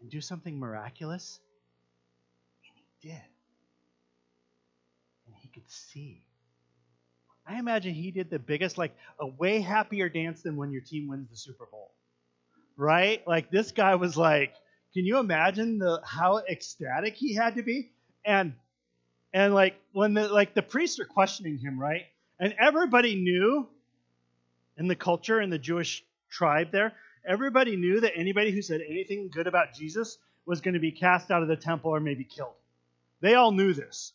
and 0.00 0.10
do 0.10 0.20
something 0.20 0.60
miraculous. 0.60 1.40
And 2.68 2.76
he 2.76 3.08
did. 3.08 3.31
Could 5.62 5.70
see. 5.70 6.22
I 7.46 7.58
imagine 7.58 7.94
he 7.94 8.10
did 8.10 8.30
the 8.30 8.38
biggest, 8.38 8.78
like 8.78 8.94
a 9.18 9.26
way 9.26 9.60
happier 9.60 10.08
dance 10.08 10.42
than 10.42 10.56
when 10.56 10.70
your 10.70 10.80
team 10.80 11.08
wins 11.08 11.28
the 11.30 11.36
Super 11.36 11.66
Bowl. 11.66 11.90
Right? 12.76 13.26
Like 13.26 13.50
this 13.50 13.72
guy 13.72 13.96
was 13.96 14.16
like, 14.16 14.54
can 14.94 15.04
you 15.04 15.18
imagine 15.18 15.78
the 15.78 16.00
how 16.04 16.38
ecstatic 16.38 17.14
he 17.14 17.34
had 17.34 17.56
to 17.56 17.62
be? 17.62 17.90
And 18.24 18.54
and 19.32 19.54
like 19.54 19.74
when 19.92 20.14
the 20.14 20.28
like 20.28 20.54
the 20.54 20.62
priests 20.62 21.00
are 21.00 21.04
questioning 21.04 21.58
him, 21.58 21.78
right? 21.78 22.02
And 22.38 22.54
everybody 22.58 23.16
knew 23.16 23.68
in 24.76 24.88
the 24.88 24.96
culture 24.96 25.40
in 25.40 25.50
the 25.50 25.58
Jewish 25.58 26.04
tribe 26.30 26.72
there, 26.72 26.92
everybody 27.26 27.76
knew 27.76 28.00
that 28.00 28.12
anybody 28.16 28.50
who 28.50 28.62
said 28.62 28.80
anything 28.80 29.28
good 29.28 29.46
about 29.46 29.74
Jesus 29.74 30.18
was 30.46 30.60
going 30.60 30.74
to 30.74 30.80
be 30.80 30.92
cast 30.92 31.30
out 31.30 31.42
of 31.42 31.48
the 31.48 31.56
temple 31.56 31.90
or 31.90 32.00
maybe 32.00 32.24
killed. 32.24 32.54
They 33.20 33.34
all 33.34 33.52
knew 33.52 33.72
this. 33.72 34.12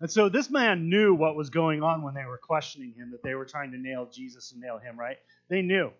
And 0.00 0.10
so 0.10 0.28
this 0.28 0.48
man 0.50 0.88
knew 0.88 1.14
what 1.14 1.34
was 1.34 1.50
going 1.50 1.82
on 1.82 2.02
when 2.02 2.14
they 2.14 2.24
were 2.24 2.38
questioning 2.38 2.92
him, 2.96 3.10
that 3.10 3.22
they 3.22 3.34
were 3.34 3.44
trying 3.44 3.72
to 3.72 3.78
nail 3.78 4.08
Jesus 4.12 4.52
and 4.52 4.60
nail 4.60 4.78
him, 4.78 4.98
right? 4.98 5.18
They 5.48 5.62
knew. 5.62 5.90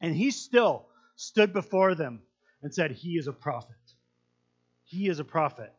And 0.00 0.14
he 0.14 0.30
still 0.30 0.86
stood 1.14 1.52
before 1.52 1.94
them 1.94 2.20
and 2.62 2.74
said, 2.74 2.90
He 2.90 3.12
is 3.12 3.28
a 3.28 3.32
prophet. 3.32 3.76
He 4.84 5.08
is 5.08 5.20
a 5.20 5.24
prophet. 5.24 5.72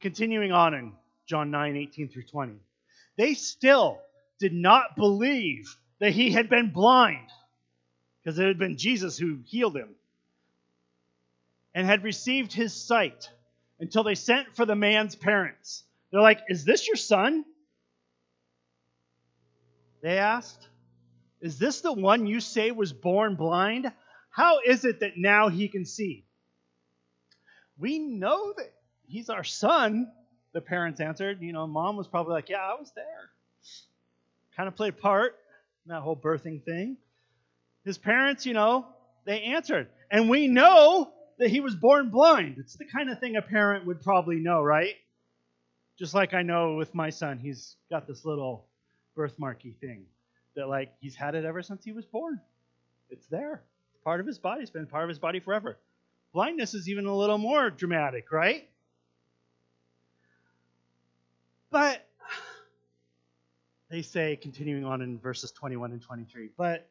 Continuing 0.00 0.52
on 0.52 0.74
in 0.74 0.92
John 1.26 1.50
9, 1.50 1.76
18 1.76 2.08
through 2.08 2.24
20. 2.24 2.54
They 3.16 3.34
still 3.34 4.00
did 4.38 4.52
not 4.52 4.96
believe 4.96 5.76
that 5.98 6.12
he 6.12 6.32
had 6.32 6.48
been 6.48 6.70
blind, 6.70 7.28
because 8.22 8.38
it 8.38 8.46
had 8.46 8.58
been 8.58 8.76
Jesus 8.76 9.16
who 9.16 9.38
healed 9.44 9.76
him, 9.76 9.90
and 11.74 11.86
had 11.86 12.02
received 12.02 12.52
his 12.52 12.74
sight 12.74 13.30
until 13.82 14.04
they 14.04 14.14
sent 14.14 14.54
for 14.54 14.64
the 14.64 14.76
man's 14.76 15.16
parents. 15.16 15.82
They're 16.10 16.20
like, 16.20 16.38
Is 16.48 16.64
this 16.64 16.86
your 16.86 16.96
son? 16.96 17.44
They 20.02 20.18
asked. 20.18 20.68
Is 21.40 21.58
this 21.58 21.80
the 21.80 21.92
one 21.92 22.26
you 22.26 22.38
say 22.40 22.70
was 22.70 22.92
born 22.92 23.34
blind? 23.34 23.90
How 24.30 24.60
is 24.64 24.84
it 24.84 25.00
that 25.00 25.16
now 25.16 25.48
he 25.48 25.66
can 25.66 25.84
see? 25.84 26.24
We 27.76 27.98
know 27.98 28.52
that 28.56 28.72
he's 29.08 29.28
our 29.28 29.42
son, 29.42 30.12
the 30.52 30.60
parents 30.60 31.00
answered. 31.00 31.42
You 31.42 31.52
know, 31.52 31.66
mom 31.66 31.96
was 31.96 32.06
probably 32.06 32.34
like, 32.34 32.48
Yeah, 32.48 32.62
I 32.62 32.78
was 32.78 32.92
there. 32.94 33.30
Kind 34.56 34.68
of 34.68 34.76
played 34.76 34.98
part 35.00 35.36
in 35.84 35.92
that 35.92 36.02
whole 36.02 36.16
birthing 36.16 36.62
thing. 36.62 36.98
His 37.84 37.98
parents, 37.98 38.46
you 38.46 38.54
know, 38.54 38.86
they 39.24 39.42
answered. 39.42 39.88
And 40.08 40.30
we 40.30 40.46
know 40.46 41.12
that 41.38 41.50
he 41.50 41.60
was 41.60 41.74
born 41.74 42.10
blind. 42.10 42.56
It's 42.58 42.74
the 42.74 42.84
kind 42.84 43.10
of 43.10 43.18
thing 43.18 43.36
a 43.36 43.42
parent 43.42 43.86
would 43.86 44.02
probably 44.02 44.36
know, 44.36 44.62
right? 44.62 44.94
Just 45.98 46.14
like 46.14 46.34
I 46.34 46.42
know 46.42 46.76
with 46.76 46.94
my 46.94 47.10
son, 47.10 47.38
he's 47.38 47.76
got 47.90 48.06
this 48.06 48.24
little 48.24 48.66
birthmarky 49.16 49.76
thing 49.76 50.04
that, 50.54 50.68
like, 50.68 50.92
he's 51.00 51.14
had 51.14 51.34
it 51.34 51.44
ever 51.44 51.62
since 51.62 51.84
he 51.84 51.92
was 51.92 52.04
born. 52.04 52.40
It's 53.10 53.26
there. 53.26 53.62
It's 53.94 54.02
part 54.02 54.20
of 54.20 54.26
his 54.26 54.38
body. 54.38 54.62
It's 54.62 54.70
been 54.70 54.86
part 54.86 55.04
of 55.04 55.08
his 55.08 55.18
body 55.18 55.40
forever. 55.40 55.78
Blindness 56.32 56.74
is 56.74 56.88
even 56.88 57.06
a 57.06 57.14
little 57.14 57.38
more 57.38 57.70
dramatic, 57.70 58.32
right? 58.32 58.68
But 61.70 62.06
they 63.90 64.02
say, 64.02 64.36
continuing 64.36 64.84
on 64.84 65.02
in 65.02 65.18
verses 65.18 65.52
21 65.52 65.92
and 65.92 66.02
23, 66.02 66.50
but 66.56 66.88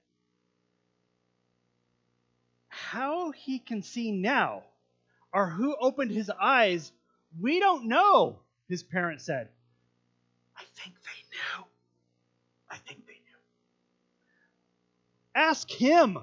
how 2.91 3.31
he 3.31 3.57
can 3.57 3.81
see 3.81 4.11
now 4.11 4.63
or 5.33 5.49
who 5.49 5.73
opened 5.79 6.11
his 6.11 6.29
eyes, 6.29 6.91
we 7.39 7.57
don't 7.57 7.87
know, 7.87 8.39
his 8.67 8.83
parents 8.83 9.23
said. 9.23 9.47
I 10.57 10.63
think 10.75 10.95
they 11.05 11.21
knew. 11.31 11.65
I 12.69 12.75
think 12.75 13.07
they 13.07 13.13
knew. 13.13 13.39
Ask 15.33 15.71
him. 15.71 16.17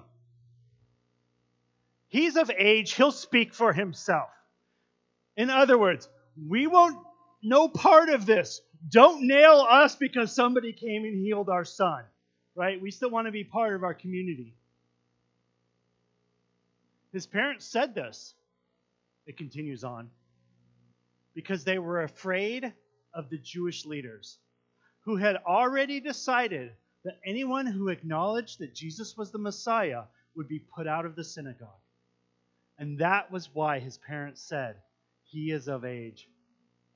He's 2.08 2.36
of 2.36 2.50
age, 2.50 2.92
he'll 2.92 3.12
speak 3.12 3.54
for 3.54 3.72
himself. 3.72 4.28
In 5.38 5.48
other 5.48 5.78
words, 5.78 6.06
we 6.48 6.66
won't 6.66 6.98
know 7.42 7.68
part 7.68 8.10
of 8.10 8.26
this. 8.26 8.60
Don't 8.90 9.26
nail 9.26 9.66
us 9.66 9.96
because 9.96 10.34
somebody 10.34 10.74
came 10.74 11.04
and 11.04 11.16
healed 11.16 11.48
our 11.48 11.64
son, 11.64 12.04
right? 12.54 12.78
We 12.78 12.90
still 12.90 13.10
want 13.10 13.26
to 13.26 13.32
be 13.32 13.44
part 13.44 13.74
of 13.74 13.84
our 13.84 13.94
community. 13.94 14.54
His 17.12 17.26
parents 17.26 17.66
said 17.66 17.94
this. 17.94 18.34
It 19.26 19.36
continues 19.36 19.84
on. 19.84 20.10
Because 21.34 21.64
they 21.64 21.78
were 21.78 22.02
afraid 22.02 22.72
of 23.14 23.30
the 23.30 23.38
Jewish 23.38 23.84
leaders 23.84 24.38
who 25.00 25.16
had 25.16 25.36
already 25.36 26.00
decided 26.00 26.72
that 27.04 27.18
anyone 27.24 27.66
who 27.66 27.88
acknowledged 27.88 28.58
that 28.58 28.74
Jesus 28.74 29.16
was 29.16 29.30
the 29.30 29.38
Messiah 29.38 30.02
would 30.34 30.48
be 30.48 30.58
put 30.58 30.86
out 30.86 31.06
of 31.06 31.16
the 31.16 31.24
synagogue. 31.24 31.68
And 32.78 32.98
that 32.98 33.30
was 33.30 33.50
why 33.52 33.78
his 33.78 33.98
parents 33.98 34.40
said, 34.42 34.76
He 35.24 35.50
is 35.50 35.68
of 35.68 35.84
age. 35.84 36.28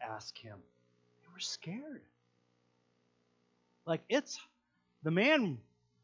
Ask 0.01 0.37
him. 0.39 0.59
They 1.23 1.33
were 1.33 1.41
scared. 1.41 2.03
Like, 3.87 4.03
it's 4.09 4.39
the 5.03 5.11
man, 5.11 5.59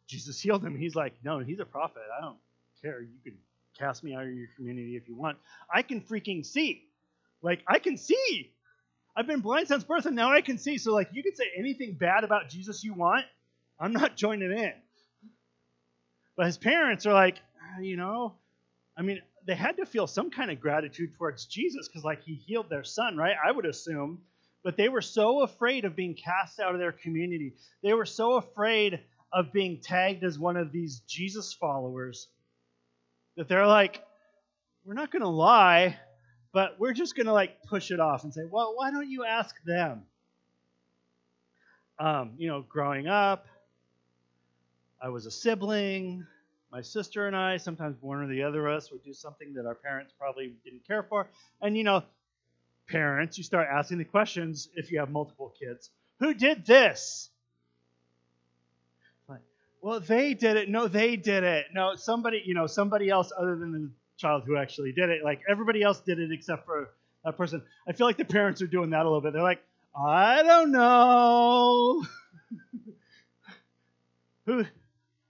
Jesus 0.07 0.40
healed 0.40 0.64
him. 0.64 0.77
He's 0.77 0.94
like, 0.94 1.14
No, 1.25 1.38
he's 1.40 1.61
a 1.61 1.64
prophet. 1.64 2.03
I 2.16 2.23
don't 2.23 2.38
care. 2.83 3.01
You 3.01 3.18
can 3.23 3.38
cast 3.79 4.03
me 4.05 4.14
out 4.14 4.25
of 4.25 4.33
your 4.33 4.49
community 4.57 4.97
if 4.97 5.09
you 5.09 5.17
want. 5.17 5.38
I 5.73 5.83
can 5.83 6.01
freaking 6.01 6.45
see. 6.45 6.85
Like, 7.43 7.61
I 7.67 7.79
can 7.79 7.97
see. 7.97 8.53
I've 9.17 9.27
been 9.27 9.41
blind 9.41 9.69
since 9.69 9.85
birth 9.85 10.07
and 10.07 10.17
now 10.17 10.33
I 10.33 10.41
can 10.41 10.59
see. 10.59 10.79
So, 10.79 10.93
like, 10.93 11.09
you 11.12 11.23
can 11.23 11.35
say 11.35 11.45
anything 11.57 11.95
bad 11.95 12.25
about 12.25 12.49
Jesus 12.49 12.85
you 12.85 12.95
want. 12.95 13.25
I'm 13.81 13.93
not 13.93 14.17
joining 14.17 14.53
in. 14.53 14.73
But 16.37 16.47
his 16.47 16.59
parents 16.59 17.07
are 17.07 17.14
like, 17.14 17.37
ah, 17.62 17.81
you 17.81 17.97
know, 17.97 18.35
I 18.97 19.03
mean, 19.03 19.21
they 19.47 19.55
had 19.55 19.77
to 19.79 19.87
feel 19.87 20.07
some 20.07 20.31
kind 20.31 20.51
of 20.51 20.61
gratitude 20.61 21.14
towards 21.17 21.47
Jesus 21.47 21.88
because, 21.88 22.05
like, 22.05 22.23
he 22.23 22.35
healed 22.35 22.69
their 22.69 22.85
son, 22.85 23.17
right? 23.17 23.35
I 23.45 23.51
would 23.51 23.67
assume. 23.67 24.21
But 24.62 24.77
they 24.77 24.88
were 24.88 25.03
so 25.03 25.43
afraid 25.43 25.85
of 25.85 25.97
being 25.97 26.14
cast 26.14 26.61
out 26.61 26.75
of 26.75 26.81
their 26.81 26.93
community. 26.93 27.55
They 27.83 27.95
were 27.95 28.07
so 28.07 28.35
afraid 28.35 29.01
of 29.33 29.53
being 29.53 29.81
tagged 29.81 30.25
as 30.25 30.38
one 30.38 30.57
of 30.57 30.73
these 30.73 31.01
Jesus 31.07 31.53
followers 31.53 32.29
that 33.38 33.48
they're 33.48 33.68
like, 33.68 34.03
we're 34.85 34.94
not 34.94 35.12
going 35.12 35.22
to 35.22 35.29
lie, 35.29 35.96
but 36.53 36.79
we're 36.81 36.92
just 36.92 37.14
going 37.14 37.27
to 37.27 37.33
like 37.33 37.62
push 37.62 37.92
it 37.92 38.01
off 38.01 38.24
and 38.24 38.35
say, 38.35 38.42
well, 38.51 38.74
why 38.77 38.90
don't 38.90 39.09
you 39.09 39.24
ask 39.24 39.55
them? 39.64 40.03
Um, 42.01 42.33
you 42.37 42.48
know, 42.48 42.62
growing 42.68 43.07
up, 43.07 43.46
I 45.01 45.09
was 45.11 45.24
a 45.24 45.31
sibling. 45.31 46.27
My 46.72 46.83
sister 46.83 47.29
and 47.29 47.37
I, 47.37 47.59
sometimes 47.59 47.96
one 48.01 48.18
or 48.18 48.27
the 48.27 48.42
other 48.42 48.66
of 48.66 48.77
us, 48.77 48.90
would 48.90 49.05
do 49.05 49.14
something 49.14 49.55
that 49.55 49.66
our 49.66 49.77
parents 49.77 50.12
probably 50.18 50.55
didn't 50.64 50.85
care 50.85 51.05
for. 51.05 51.31
And, 51.62 51.77
you 51.77 51.85
know, 51.85 52.03
parents, 52.88 53.38
you 53.38 53.44
start 53.44 53.68
asking 53.70 53.98
the 53.98 54.05
questions 54.05 54.68
if 54.74 54.90
you 54.90 54.98
have 54.98 55.11
multiple 55.11 55.55
kids 55.59 55.90
who 56.18 56.35
did 56.35 56.66
this? 56.66 57.31
Well, 59.81 60.01
they 60.01 60.35
did 60.35 60.57
it. 60.57 60.69
No, 60.69 60.88
they 60.88 61.17
did 61.17 61.45
it. 61.45 61.67
No, 61.73 61.95
somebody, 61.95 62.43
you 62.45 62.55
know, 62.55 62.67
somebody 62.67 63.09
else 63.09 63.33
other 63.37 63.57
than 63.57 63.73
the 63.73 63.91
child 64.17 64.43
who 64.47 64.57
actually 64.57 64.93
did 64.93 65.09
it. 65.11 65.23
Like 65.25 65.41
everybody 65.49 65.83
else 65.83 66.01
did 66.01 66.19
it 66.19 66.31
except 66.33 66.67
for 66.67 66.91
that 67.25 67.37
person. 67.37 67.62
I 67.88 67.93
feel 67.93 68.07
like 68.07 68.17
the 68.17 68.25
parents 68.25 68.61
are 68.62 68.67
doing 68.67 68.91
that 68.91 69.03
a 69.03 69.05
little 69.05 69.21
bit. 69.21 69.33
They're 69.33 69.43
like, 69.43 69.62
I 69.97 70.43
don't 70.43 70.73
know. 70.73 72.05
who 74.47 74.64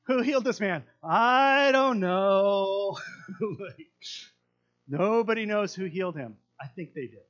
who 0.05 0.23
healed 0.23 0.45
this 0.45 0.61
man? 0.61 0.83
I 1.03 1.71
don't 1.73 2.01
know. 2.01 2.99
like, 3.61 3.87
nobody 4.89 5.45
knows 5.45 5.75
who 5.75 5.85
healed 5.85 6.17
him. 6.17 6.37
I 6.61 6.67
think 6.67 6.95
they 6.95 7.03
did. 7.03 7.21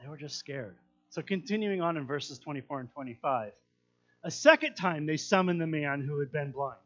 They 0.00 0.08
were 0.08 0.16
just 0.16 0.36
scared. 0.36 0.76
So 1.08 1.22
continuing 1.22 1.80
on 1.80 1.96
in 1.96 2.06
verses 2.06 2.38
24 2.38 2.80
and 2.80 2.92
25. 2.92 3.52
A 4.22 4.30
second 4.30 4.74
time 4.74 5.06
they 5.06 5.16
summoned 5.16 5.60
the 5.60 5.66
man 5.66 6.02
who 6.02 6.20
had 6.20 6.30
been 6.30 6.52
blind. 6.52 6.78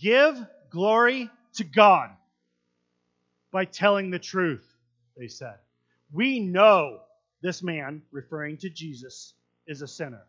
Give 0.00 0.38
glory 0.70 1.30
to 1.54 1.64
God 1.64 2.10
by 3.50 3.64
telling 3.64 4.10
the 4.10 4.18
truth, 4.18 4.64
they 5.16 5.28
said. 5.28 5.56
We 6.12 6.40
know 6.40 7.00
this 7.42 7.62
man, 7.62 8.02
referring 8.10 8.58
to 8.58 8.70
Jesus, 8.70 9.34
is 9.66 9.82
a 9.82 9.88
sinner. 9.88 10.22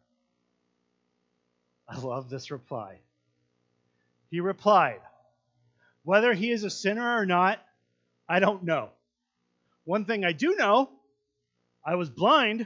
I 1.88 2.00
love 2.00 2.30
this 2.30 2.52
reply. 2.52 3.00
He 4.32 4.40
replied, 4.40 5.02
Whether 6.04 6.34
he 6.34 6.52
is 6.52 6.64
a 6.64 6.70
sinner 6.70 7.18
or 7.18 7.26
not, 7.26 7.60
I 8.28 8.40
don't 8.40 8.64
know. 8.64 8.90
One 9.84 10.06
thing 10.06 10.26
I 10.26 10.32
do 10.32 10.56
know 10.56 10.90
I 11.86 11.96
was 11.96 12.10
blind, 12.10 12.66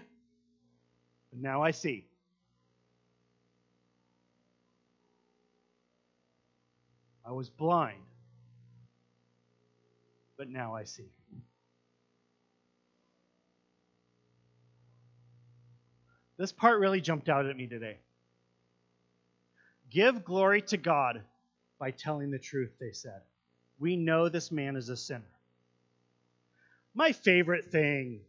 but 1.32 1.40
now 1.40 1.62
I 1.62 1.72
see. 1.72 2.09
I 7.30 7.32
was 7.32 7.48
blind, 7.48 8.02
but 10.36 10.50
now 10.50 10.74
I 10.74 10.86
see. 10.86 11.12
This 16.40 16.52
part 16.52 16.80
really 16.80 17.02
jumped 17.02 17.30
out 17.30 17.46
at 17.46 17.56
me 17.56 17.68
today. 17.68 17.98
Give 19.92 20.26
glory 20.26 20.64
to 20.64 20.78
God 20.78 21.22
by 21.78 21.92
telling 21.92 22.32
the 22.32 22.40
truth, 22.40 22.72
they 22.80 22.94
said. 22.94 23.22
We 23.78 23.96
know 23.96 24.28
this 24.28 24.52
man 24.52 24.76
is 24.76 24.90
a 24.90 24.98
sinner. 24.98 25.22
My 26.96 27.12
favorite 27.12 27.66
thing 27.66 28.22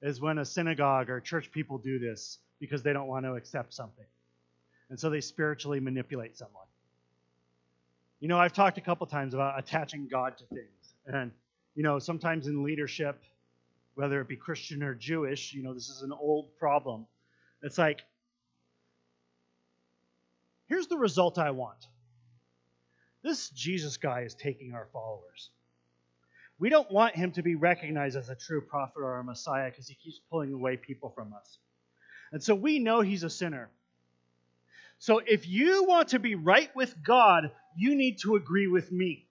is 0.00 0.20
when 0.20 0.38
a 0.38 0.44
synagogue 0.44 1.10
or 1.10 1.18
church 1.18 1.50
people 1.50 1.78
do 1.78 1.98
this 1.98 2.38
because 2.60 2.84
they 2.84 2.92
don't 2.92 3.08
want 3.08 3.24
to 3.24 3.34
accept 3.34 3.74
something. 3.74 4.06
And 4.90 5.00
so 5.00 5.10
they 5.10 5.22
spiritually 5.22 5.80
manipulate 5.80 6.36
someone. 6.36 6.67
You 8.20 8.28
know, 8.28 8.38
I've 8.38 8.52
talked 8.52 8.78
a 8.78 8.80
couple 8.80 9.06
times 9.06 9.34
about 9.34 9.58
attaching 9.58 10.08
God 10.10 10.36
to 10.38 10.44
things. 10.46 10.94
And, 11.06 11.30
you 11.74 11.82
know, 11.82 11.98
sometimes 11.98 12.46
in 12.46 12.64
leadership, 12.64 13.22
whether 13.94 14.20
it 14.20 14.28
be 14.28 14.36
Christian 14.36 14.82
or 14.82 14.94
Jewish, 14.94 15.54
you 15.54 15.62
know, 15.62 15.72
this 15.72 15.88
is 15.88 16.02
an 16.02 16.12
old 16.12 16.56
problem. 16.56 17.06
It's 17.62 17.78
like, 17.78 18.02
here's 20.66 20.88
the 20.88 20.98
result 20.98 21.38
I 21.38 21.52
want. 21.52 21.86
This 23.22 23.50
Jesus 23.50 23.96
guy 23.96 24.22
is 24.22 24.34
taking 24.34 24.72
our 24.74 24.88
followers. 24.92 25.50
We 26.58 26.70
don't 26.70 26.90
want 26.90 27.14
him 27.14 27.30
to 27.32 27.42
be 27.42 27.54
recognized 27.54 28.16
as 28.16 28.28
a 28.28 28.34
true 28.34 28.60
prophet 28.60 29.00
or 29.00 29.18
a 29.18 29.24
Messiah 29.24 29.70
because 29.70 29.86
he 29.86 29.94
keeps 29.94 30.20
pulling 30.30 30.52
away 30.52 30.76
people 30.76 31.10
from 31.10 31.32
us. 31.32 31.58
And 32.32 32.42
so 32.42 32.54
we 32.54 32.80
know 32.80 33.00
he's 33.00 33.22
a 33.22 33.30
sinner. 33.30 33.70
So 34.98 35.20
if 35.24 35.46
you 35.46 35.84
want 35.84 36.08
to 36.08 36.18
be 36.18 36.34
right 36.34 36.74
with 36.74 36.94
God, 37.02 37.52
you 37.78 37.94
need 37.94 38.18
to 38.18 38.34
agree 38.34 38.66
with 38.66 38.90
me 38.90 39.28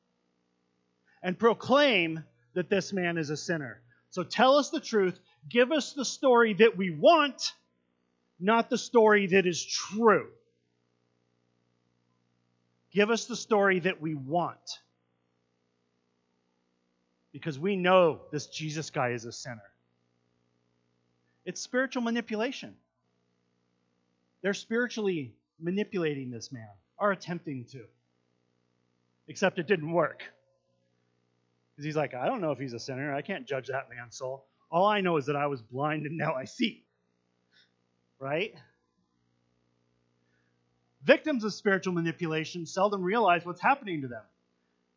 and 1.22 1.38
proclaim 1.38 2.24
that 2.54 2.70
this 2.70 2.94
man 2.94 3.18
is 3.18 3.30
a 3.30 3.36
sinner. 3.36 3.82
So 4.10 4.24
tell 4.24 4.56
us 4.56 4.70
the 4.70 4.80
truth. 4.80 5.20
Give 5.50 5.74
us 5.74 5.92
the 5.92 6.06
story 6.06 6.54
that 6.54 6.78
we 6.78 6.90
want, 6.90 7.52
not 8.40 8.70
the 8.70 8.78
story 8.78 9.28
that 9.28 9.46
is 9.46 9.64
true. 9.64 10.28
Give 12.94 13.10
us 13.10 13.26
the 13.26 13.36
story 13.36 13.82
that 13.82 14.02
we 14.02 14.16
want. 14.16 14.80
Because 17.34 17.60
we 17.60 17.76
know 17.76 18.22
this 18.32 18.48
Jesus 18.48 18.90
guy 18.90 19.10
is 19.10 19.26
a 19.26 19.32
sinner. 19.34 19.62
It's 21.46 21.60
spiritual 21.60 22.02
manipulation. 22.02 22.76
They're 24.42 24.54
spiritually 24.54 25.34
manipulating 25.60 26.32
this 26.32 26.50
man, 26.52 26.70
or 26.98 27.12
attempting 27.12 27.66
to. 27.74 27.84
Except 29.28 29.60
it 29.60 29.68
didn't 29.68 29.92
work. 29.92 30.24
Because 31.72 31.86
he's 31.86 31.96
like, 31.96 32.14
I 32.14 32.26
don't 32.26 32.42
know 32.42 32.52
if 32.52 32.60
he's 32.60 32.74
a 32.74 32.80
sinner. 32.80 33.14
I 33.14 33.22
can't 33.22 33.48
judge 33.48 33.68
that 33.68 33.90
man's 33.90 34.18
soul. 34.18 34.46
All 34.72 34.86
I 34.86 35.02
know 35.02 35.18
is 35.18 35.28
that 35.28 35.36
I 35.36 35.48
was 35.48 35.62
blind 35.62 36.06
and 36.06 36.18
now 36.18 36.34
I 36.34 36.46
see. 36.46 36.84
Right? 38.20 38.56
Victims 41.04 41.44
of 41.44 41.54
spiritual 41.54 41.94
manipulation 41.94 42.66
seldom 42.66 43.04
realize 43.04 43.46
what's 43.46 43.62
happening 43.62 44.02
to 44.02 44.08
them. 44.08 44.24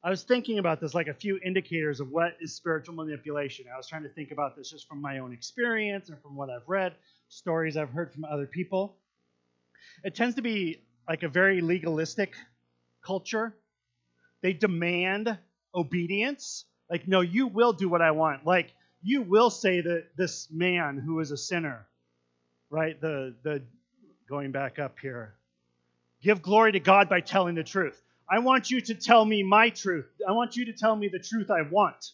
I 0.03 0.09
was 0.09 0.23
thinking 0.23 0.59
about 0.59 0.81
this 0.81 0.95
like 0.95 1.09
a 1.09 1.15
few 1.15 1.39
indicators 1.45 2.01
of 2.01 2.11
what 2.11 2.37
is 2.41 2.55
spiritual 2.55 2.95
manipulation. 2.95 3.67
I 3.73 3.77
was 3.77 3.87
trying 3.87 4.05
to 4.05 4.09
think 4.09 4.31
about 4.31 4.57
this 4.57 4.71
just 4.71 4.89
from 4.89 5.03
my 5.03 5.19
own 5.19 5.33
experience 5.33 6.09
and 6.09 6.21
from 6.23 6.35
what 6.35 6.49
I've 6.49 6.67
read, 6.67 6.95
stories 7.29 7.77
I've 7.77 7.91
heard 7.91 8.11
from 8.11 8.25
other 8.25 8.47
people. 8.47 8.97
It 10.03 10.15
tends 10.15 10.37
to 10.37 10.43
be 10.43 10.83
like 11.07 11.23
a 11.23 11.29
very 11.29 11.61
legalistic 11.61 12.35
culture. 13.05 13.55
They 14.43 14.53
demand 14.53 15.39
obedience. 15.75 16.65
Like, 16.89 17.07
no, 17.07 17.21
you 17.21 17.47
will 17.47 17.73
do 17.73 17.89
what 17.89 18.03
I 18.03 18.11
want. 18.11 18.47
Like, 18.47 18.73
you 19.03 19.23
will 19.23 19.51
say 19.51 19.81
that 19.81 20.17
this 20.17 20.49
man 20.51 20.99
who 20.99 21.21
is 21.21 21.31
a 21.31 21.37
sinner, 21.37 21.87
right? 22.69 23.01
The 23.01 23.35
the 23.43 23.63
going 24.29 24.53
back 24.53 24.79
up 24.79 24.99
here. 25.01 25.35
Give 26.23 26.43
glory 26.43 26.73
to 26.73 26.81
God 26.81 27.09
by 27.09 27.21
telling 27.21 27.55
the 27.55 27.65
truth. 27.65 28.01
I 28.29 28.39
want 28.41 28.71
you 28.71 28.81
to 28.83 28.95
tell 28.95 29.25
me 29.25 29.43
my 29.43 29.71
truth. 29.71 30.07
I 30.27 30.33
want 30.33 30.57
you 30.57 30.67
to 30.67 30.73
tell 30.73 30.95
me 30.95 31.09
the 31.09 31.19
truth 31.19 31.51
I 31.51 31.63
want, 31.63 32.13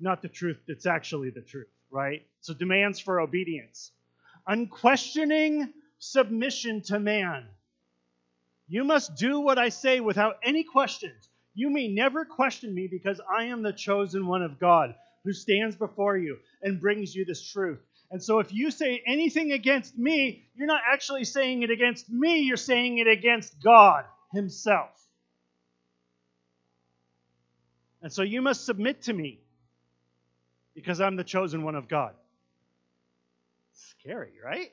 not 0.00 0.20
the 0.20 0.28
truth 0.28 0.58
that's 0.68 0.86
actually 0.86 1.30
the 1.30 1.40
truth, 1.40 1.68
right? 1.90 2.22
So 2.40 2.52
demands 2.52 2.98
for 2.98 3.20
obedience. 3.20 3.92
Unquestioning 4.46 5.72
submission 5.98 6.82
to 6.82 6.98
man. 6.98 7.46
You 8.68 8.84
must 8.84 9.14
do 9.16 9.40
what 9.40 9.58
I 9.58 9.70
say 9.70 10.00
without 10.00 10.36
any 10.42 10.64
questions. 10.64 11.30
You 11.54 11.70
may 11.70 11.88
never 11.88 12.24
question 12.24 12.74
me 12.74 12.88
because 12.88 13.20
I 13.30 13.44
am 13.44 13.62
the 13.62 13.72
chosen 13.72 14.26
one 14.26 14.42
of 14.42 14.58
God 14.58 14.94
who 15.24 15.32
stands 15.32 15.76
before 15.76 16.16
you 16.16 16.38
and 16.62 16.80
brings 16.80 17.14
you 17.14 17.24
this 17.24 17.50
truth. 17.50 17.80
And 18.10 18.22
so 18.22 18.38
if 18.38 18.52
you 18.52 18.70
say 18.70 19.02
anything 19.06 19.52
against 19.52 19.96
me, 19.96 20.44
you're 20.54 20.66
not 20.66 20.82
actually 20.92 21.24
saying 21.24 21.62
it 21.62 21.70
against 21.70 22.10
me, 22.10 22.40
you're 22.40 22.56
saying 22.56 22.98
it 22.98 23.08
against 23.08 23.62
God 23.62 24.04
Himself. 24.32 24.90
And 28.02 28.12
so 28.12 28.22
you 28.22 28.42
must 28.42 28.66
submit 28.66 29.02
to 29.02 29.12
me 29.12 29.40
because 30.74 31.00
I'm 31.00 31.16
the 31.16 31.24
chosen 31.24 31.62
one 31.62 31.74
of 31.74 31.88
God. 31.88 32.12
Scary, 33.72 34.32
right? 34.44 34.70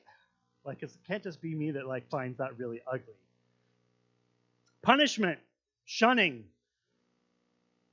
Like 0.64 0.82
it 0.82 0.92
can't 1.08 1.22
just 1.22 1.40
be 1.40 1.54
me 1.54 1.72
that 1.72 1.86
like 1.86 2.10
finds 2.10 2.38
that 2.38 2.58
really 2.58 2.82
ugly. 2.86 3.14
Punishment, 4.82 5.38
shunning. 5.84 6.44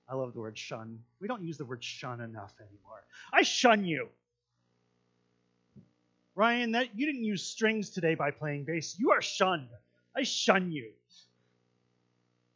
I 0.10 0.16
love 0.16 0.34
the 0.34 0.40
word 0.40 0.58
shun. 0.58 1.00
We 1.20 1.28
don't 1.28 1.44
use 1.44 1.58
the 1.58 1.66
word 1.66 1.84
shun 1.84 2.22
enough 2.22 2.54
anymore. 2.60 3.04
I 3.32 3.44
shun 3.44 3.86
you. 3.86 4.10
Ryan, 6.36 6.72
that 6.72 6.98
you 6.98 7.06
didn't 7.06 7.24
use 7.24 7.44
strings 7.44 7.90
today 7.90 8.16
by 8.16 8.32
playing 8.32 8.64
bass. 8.64 8.96
You 8.98 9.12
are 9.12 9.22
shunned. 9.22 9.68
I 10.16 10.24
shun 10.24 10.72
you. 10.72 10.92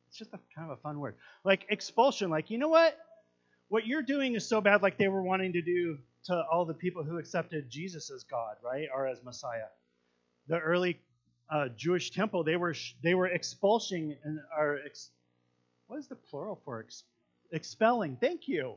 It's 0.07 0.17
just 0.17 0.33
a 0.33 0.39
kind 0.55 0.71
of 0.71 0.77
a 0.77 0.81
fun 0.81 0.99
word. 0.99 1.15
Like 1.43 1.65
expulsion, 1.69 2.29
like, 2.29 2.49
you 2.49 2.57
know 2.57 2.69
what? 2.69 2.97
What 3.69 3.85
you're 3.85 4.03
doing 4.03 4.35
is 4.35 4.47
so 4.47 4.61
bad, 4.61 4.81
like 4.81 4.97
they 4.97 5.07
were 5.07 5.23
wanting 5.23 5.53
to 5.53 5.61
do 5.61 5.97
to 6.25 6.43
all 6.51 6.65
the 6.65 6.73
people 6.73 7.03
who 7.03 7.17
accepted 7.17 7.69
Jesus 7.69 8.09
as 8.09 8.23
God, 8.23 8.55
right? 8.63 8.87
Or 8.93 9.07
as 9.07 9.23
Messiah. 9.23 9.67
The 10.47 10.59
early 10.59 10.99
uh, 11.49 11.69
Jewish 11.75 12.11
temple, 12.11 12.43
they 12.43 12.55
were 12.55 12.75
they 13.03 13.15
were 13.15 13.29
expulsing 13.29 14.15
and 14.23 14.39
are 14.57 14.79
ex, 14.85 15.09
what 15.87 15.97
is 15.97 16.07
the 16.07 16.15
plural 16.15 16.61
for 16.63 16.79
ex, 16.79 17.03
expelling? 17.53 18.17
Thank 18.19 18.47
you, 18.47 18.75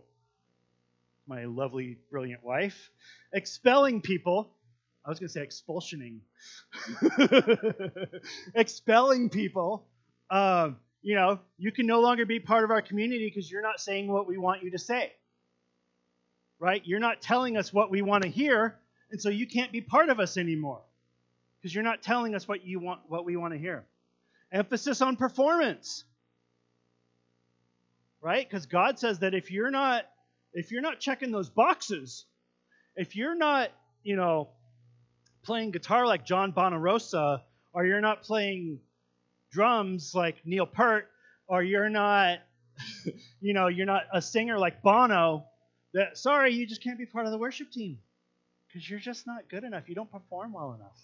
my 1.27 1.45
lovely, 1.45 1.99
brilliant 2.11 2.45
wife. 2.45 2.91
Expelling 3.33 4.01
people. 4.01 4.53
I 5.05 5.11
was 5.11 5.19
going 5.19 5.29
to 5.29 5.33
say 5.33 5.47
expulsioning. 5.47 6.21
expelling 8.55 9.31
people 9.31 9.87
um, 10.31 10.77
you 11.03 11.15
know, 11.15 11.39
you 11.57 11.71
can 11.71 11.87
no 11.87 12.01
longer 12.01 12.27
be 12.27 12.41
part 12.41 12.65
of 12.65 12.71
our 12.71 12.83
community 12.83 13.31
because 13.33 13.51
you're 13.51 13.63
not 13.63 13.81
saying 13.81 14.09
what 14.09 14.27
we 14.27 14.39
want 14.39 14.63
you 14.63 14.73
to 14.73 14.79
say. 14.79 15.13
Right? 16.59 16.83
You're 16.85 17.01
not 17.01 17.21
telling 17.21 17.57
us 17.57 17.73
what 17.73 17.91
we 17.91 18.03
want 18.03 18.25
to 18.25 18.29
hear, 18.29 18.77
and 19.11 19.21
so 19.21 19.29
you 19.29 19.47
can't 19.47 19.71
be 19.71 19.81
part 19.81 20.09
of 20.09 20.19
us 20.19 20.37
anymore 20.37 20.81
because 21.61 21.75
you're 21.75 21.85
not 21.85 22.03
telling 22.03 22.35
us 22.35 22.49
what 22.49 22.65
you 22.65 22.81
want 22.81 23.01
what 23.09 23.25
we 23.25 23.37
want 23.37 23.53
to 23.53 23.59
hear. 23.59 23.85
Emphasis 24.51 25.03
on 25.03 25.17
performance. 25.17 26.05
Right? 28.27 28.45
Because 28.45 28.67
God 28.67 28.99
says 28.99 29.21
that 29.21 29.35
if 29.35 29.53
you're 29.53 29.71
not 29.71 30.03
if 30.53 30.73
you're 30.73 30.83
not 30.83 30.99
checking 30.99 31.31
those 31.31 31.49
boxes, 31.49 32.25
if 32.97 33.15
you're 33.15 33.37
not, 33.37 33.71
you 34.03 34.17
know, 34.17 34.49
playing 35.45 35.71
guitar 35.71 36.09
like 36.09 36.27
John 36.27 36.53
Bonamassa, 36.53 37.43
or 37.73 37.87
you're 37.87 38.01
not 38.01 38.25
playing 38.25 38.81
drums 39.53 40.13
like 40.13 40.45
Neil 40.45 40.67
Peart, 40.67 41.07
or 41.47 41.63
you're 41.63 41.89
not, 41.89 42.41
you 43.41 43.55
know, 43.55 43.69
you're 43.69 43.87
not 43.87 44.03
a 44.13 44.21
singer 44.21 44.59
like 44.59 44.83
Bono, 44.83 45.45
that 45.95 46.19
sorry, 46.19 46.53
you 46.53 46.67
just 46.67 46.83
can't 46.83 46.99
be 46.99 47.07
part 47.07 47.27
of 47.27 47.31
the 47.31 47.39
worship 47.39 47.71
team 47.71 47.97
because 48.67 48.91
you're 48.91 48.99
just 48.99 49.25
not 49.25 49.49
good 49.49 49.63
enough. 49.63 49.89
You 49.89 49.95
don't 49.95 50.11
perform 50.11 50.53
well 50.53 50.73
enough. 50.73 50.99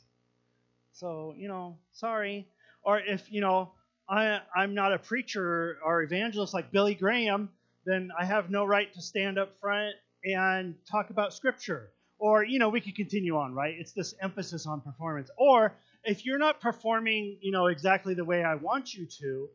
So, 0.90 1.36
you 1.38 1.46
know, 1.46 1.78
sorry. 1.92 2.48
Or 2.82 2.98
if, 2.98 3.30
you 3.30 3.40
know, 3.40 3.74
I, 4.08 4.40
I'm 4.54 4.74
not 4.74 4.92
a 4.92 4.98
preacher 4.98 5.78
or 5.84 6.02
evangelist 6.02 6.52
like 6.54 6.70
Billy 6.70 6.94
Graham, 6.94 7.50
then 7.86 8.10
I 8.18 8.24
have 8.24 8.50
no 8.50 8.64
right 8.64 8.92
to 8.94 9.02
stand 9.02 9.38
up 9.38 9.58
front 9.60 9.94
and 10.24 10.74
talk 10.90 11.10
about 11.10 11.34
scripture. 11.34 11.90
Or, 12.18 12.44
you 12.44 12.60
know, 12.60 12.68
we 12.68 12.80
could 12.80 12.94
continue 12.94 13.36
on, 13.36 13.54
right? 13.54 13.74
It's 13.76 13.92
this 13.92 14.14
emphasis 14.22 14.66
on 14.66 14.80
performance. 14.80 15.28
Or 15.36 15.74
if 16.04 16.24
you're 16.24 16.38
not 16.38 16.60
performing, 16.60 17.38
you 17.40 17.50
know, 17.50 17.66
exactly 17.66 18.14
the 18.14 18.24
way 18.24 18.44
I 18.44 18.54
want 18.54 18.94
you 18.94 19.06
to, 19.06 19.48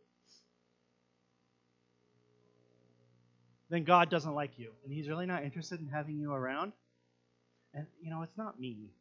then 3.69 3.83
God 3.83 4.09
doesn't 4.09 4.33
like 4.33 4.51
you. 4.57 4.71
And 4.83 4.93
He's 4.93 5.07
really 5.07 5.25
not 5.25 5.43
interested 5.43 5.79
in 5.79 5.87
having 5.87 6.17
you 6.19 6.33
around. 6.33 6.73
And, 7.73 7.85
you 8.01 8.09
know, 8.09 8.21
it's 8.23 8.37
not 8.37 8.59
me. 8.59 8.91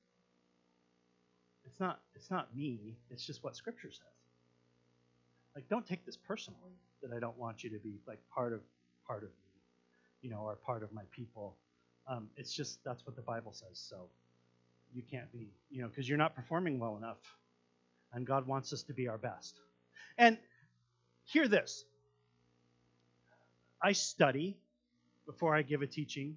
It's 1.64 1.80
not, 1.80 2.00
it's 2.14 2.30
not 2.30 2.54
me. 2.54 2.98
It's 3.10 3.26
just 3.26 3.42
what 3.42 3.56
Scripture 3.56 3.90
says. 3.90 4.15
Like, 5.56 5.68
don't 5.70 5.86
take 5.86 6.04
this 6.04 6.18
personally 6.18 6.76
that 7.02 7.16
I 7.16 7.18
don't 7.18 7.36
want 7.38 7.64
you 7.64 7.70
to 7.70 7.78
be 7.78 7.94
like 8.06 8.18
part 8.32 8.52
of 8.52 8.60
part 9.08 9.22
of 9.22 9.30
me, 9.30 9.62
you 10.20 10.30
know, 10.30 10.40
or 10.40 10.54
part 10.54 10.82
of 10.82 10.92
my 10.92 11.02
people. 11.10 11.56
Um, 12.06 12.28
it's 12.36 12.52
just 12.52 12.84
that's 12.84 13.06
what 13.06 13.16
the 13.16 13.22
Bible 13.22 13.52
says. 13.54 13.72
So 13.72 13.96
you 14.94 15.02
can't 15.10 15.32
be, 15.32 15.48
you 15.70 15.80
know, 15.80 15.88
because 15.88 16.06
you're 16.06 16.18
not 16.18 16.36
performing 16.36 16.78
well 16.78 16.98
enough. 16.98 17.16
And 18.12 18.26
God 18.26 18.46
wants 18.46 18.72
us 18.74 18.82
to 18.84 18.92
be 18.92 19.08
our 19.08 19.16
best. 19.16 19.58
And 20.18 20.36
hear 21.24 21.48
this 21.48 21.84
I 23.82 23.92
study 23.92 24.58
before 25.26 25.56
I 25.56 25.62
give 25.62 25.80
a 25.80 25.86
teaching, 25.86 26.36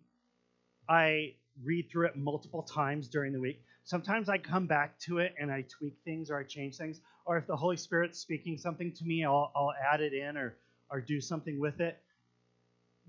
I 0.88 1.34
read 1.64 1.90
through 1.92 2.08
it 2.08 2.16
multiple 2.16 2.64
times 2.64 3.10
during 3.10 3.34
the 3.34 3.40
week. 3.40 3.62
Sometimes 3.84 4.30
I 4.30 4.38
come 4.38 4.66
back 4.66 4.98
to 5.00 5.18
it 5.20 5.36
and 5.40 5.52
I 5.52 5.64
tweak 5.64 5.96
things 6.06 6.30
or 6.32 6.38
I 6.38 6.44
change 6.44 6.78
things. 6.78 7.02
Or 7.30 7.38
if 7.38 7.48
the 7.48 7.56
Holy 7.56 7.78
Spirit's 7.78 8.20
speaking 8.20 8.58
something 8.58 8.92
to 8.92 9.06
me, 9.06 9.24
I'll, 9.24 9.52
I'll 9.56 9.74
add 9.94 10.02
it 10.02 10.14
in 10.14 10.36
or, 10.36 10.58
or 10.90 11.00
do 11.00 11.22
something 11.22 11.60
with 11.60 11.80
it. 11.80 11.98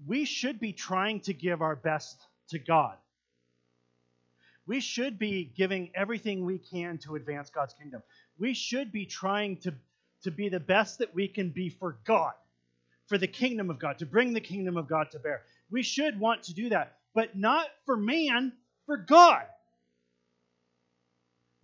We 0.07 0.27
should 0.27 0.61
be 0.61 0.73
trying 0.73 1.21
to 1.23 1.33
give 1.33 1.63
our 1.63 1.75
best 1.75 2.21
to 2.51 2.59
God 2.59 2.97
we 4.71 4.79
should 4.79 5.19
be 5.19 5.53
giving 5.57 5.91
everything 5.97 6.45
we 6.45 6.59
can 6.59 6.97
to 6.99 7.17
advance 7.17 7.51
God's 7.51 7.75
kingdom. 7.75 8.05
We 8.39 8.55
should 8.55 8.93
be 8.93 9.05
trying 9.05 9.57
to, 9.63 9.75
to 10.23 10.31
be 10.31 10.49
the 10.49 10.61
best 10.61 11.01
that 11.01 11.13
we 11.13 11.27
can 11.27 11.51
be 11.51 11.71
for 11.71 11.99
God, 12.05 12.35
for 13.09 13.19
the 13.19 13.27
kingdom 13.27 13.69
of 13.69 13.81
God, 13.81 13.99
to 13.99 14.07
bring 14.07 14.33
the 14.33 14.41
kingdom 14.41 14.77
of 14.77 14.89
God 14.89 15.11
to 15.11 15.19
bear. 15.19 15.43
We 15.73 15.83
should 15.83 16.21
want 16.21 16.45
to 16.45 16.55
do 16.55 16.69
that, 16.69 16.99
but 17.15 17.37
not 17.37 17.67
for 17.85 17.97
man, 17.97 18.53
for 18.87 18.97
God. 18.97 19.43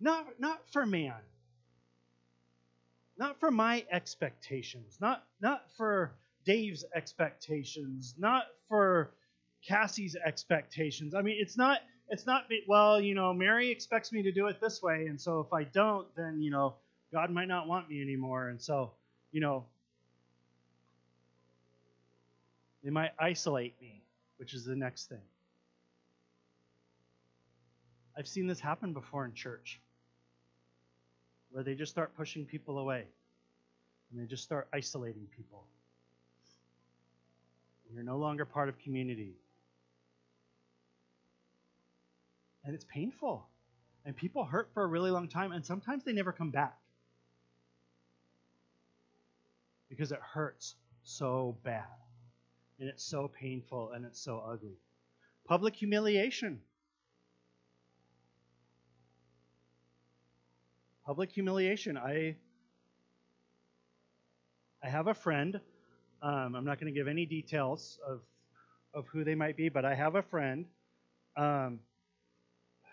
Not, 0.01 0.27
not 0.37 0.59
for 0.73 0.85
man. 0.85 1.15
Not 3.17 3.39
for 3.39 3.51
my 3.51 3.85
expectations. 3.91 4.97
Not, 5.01 5.23
not 5.41 5.63
for 5.75 6.13
Dave's 6.45 6.85
expectations. 6.95 8.15
Not 8.17 8.45
for 8.69 9.11
Cassie's 9.67 10.15
expectations. 10.15 11.13
I 11.15 11.21
mean, 11.21 11.37
it's 11.39 11.57
not 11.57 11.79
it's 12.09 12.25
not 12.25 12.45
well, 12.67 13.01
you 13.01 13.13
know, 13.15 13.33
Mary 13.33 13.69
expects 13.69 14.11
me 14.11 14.23
to 14.23 14.31
do 14.31 14.47
it 14.47 14.61
this 14.61 14.81
way, 14.81 15.07
and 15.07 15.19
so 15.19 15.41
if 15.41 15.51
I 15.51 15.63
don't, 15.63 16.07
then 16.15 16.41
you 16.41 16.51
know, 16.51 16.75
God 17.11 17.31
might 17.31 17.47
not 17.47 17.67
want 17.67 17.89
me 17.89 18.01
anymore, 18.01 18.47
and 18.49 18.61
so 18.61 18.93
you 19.31 19.41
know, 19.41 19.65
they 22.83 22.89
might 22.89 23.11
isolate 23.19 23.75
me, 23.81 24.01
which 24.37 24.53
is 24.53 24.63
the 24.63 24.75
next 24.75 25.09
thing. 25.09 25.21
I've 28.17 28.27
seen 28.27 28.47
this 28.47 28.59
happen 28.59 28.93
before 28.93 29.25
in 29.25 29.33
church, 29.33 29.81
where 31.57 31.63
they 31.63 31.73
just 31.73 31.91
start 31.91 32.15
pushing 32.15 32.45
people 32.45 32.77
away, 32.77 33.03
and 34.11 34.21
they 34.21 34.27
just 34.27 34.43
start 34.43 34.67
isolating 34.71 35.25
people. 35.35 35.63
You're 37.91 38.03
no 38.03 38.17
longer 38.17 38.45
part 38.45 38.69
of 38.69 38.77
community. 38.77 39.33
And 42.63 42.75
it's 42.75 42.85
painful. 42.85 43.47
And 44.05 44.15
people 44.15 44.45
hurt 44.45 44.69
for 44.75 44.83
a 44.83 44.85
really 44.85 45.09
long 45.09 45.29
time, 45.29 45.51
and 45.51 45.65
sometimes 45.65 46.03
they 46.03 46.13
never 46.13 46.31
come 46.31 46.51
back. 46.51 46.77
Because 49.89 50.11
it 50.11 50.19
hurts 50.21 50.75
so 51.01 51.57
bad. 51.63 51.85
And 52.79 52.87
it's 52.87 53.03
so 53.03 53.31
painful 53.41 53.93
and 53.95 54.05
it's 54.05 54.21
so 54.21 54.43
ugly. 54.47 54.77
Public 55.47 55.75
humiliation. 55.75 56.59
Public 61.07 61.31
humiliation. 61.31 61.97
I 61.97 62.35
I 64.83 64.89
have 64.89 65.07
a 65.07 65.13
friend 65.13 65.57
um, 66.21 66.53
I'm 66.53 66.65
not 66.65 66.81
going 66.81 66.93
to 66.93 66.99
give 66.99 67.07
any 67.07 67.25
details 67.25 67.97
of 68.05 68.19
of 68.93 69.07
who 69.07 69.23
they 69.23 69.33
might 69.33 69.55
be, 69.55 69.69
but 69.69 69.85
I 69.85 69.95
have 69.95 70.15
a 70.15 70.21
friend 70.21 70.65
um, 71.37 71.79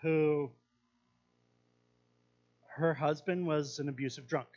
who 0.01 0.49
her 2.77 2.93
husband 2.93 3.45
was 3.45 3.79
an 3.79 3.89
abusive 3.89 4.27
drunk. 4.27 4.47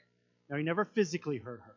Now 0.49 0.57
he 0.57 0.63
never 0.63 0.85
physically 0.85 1.39
hurt 1.39 1.61
her, 1.67 1.75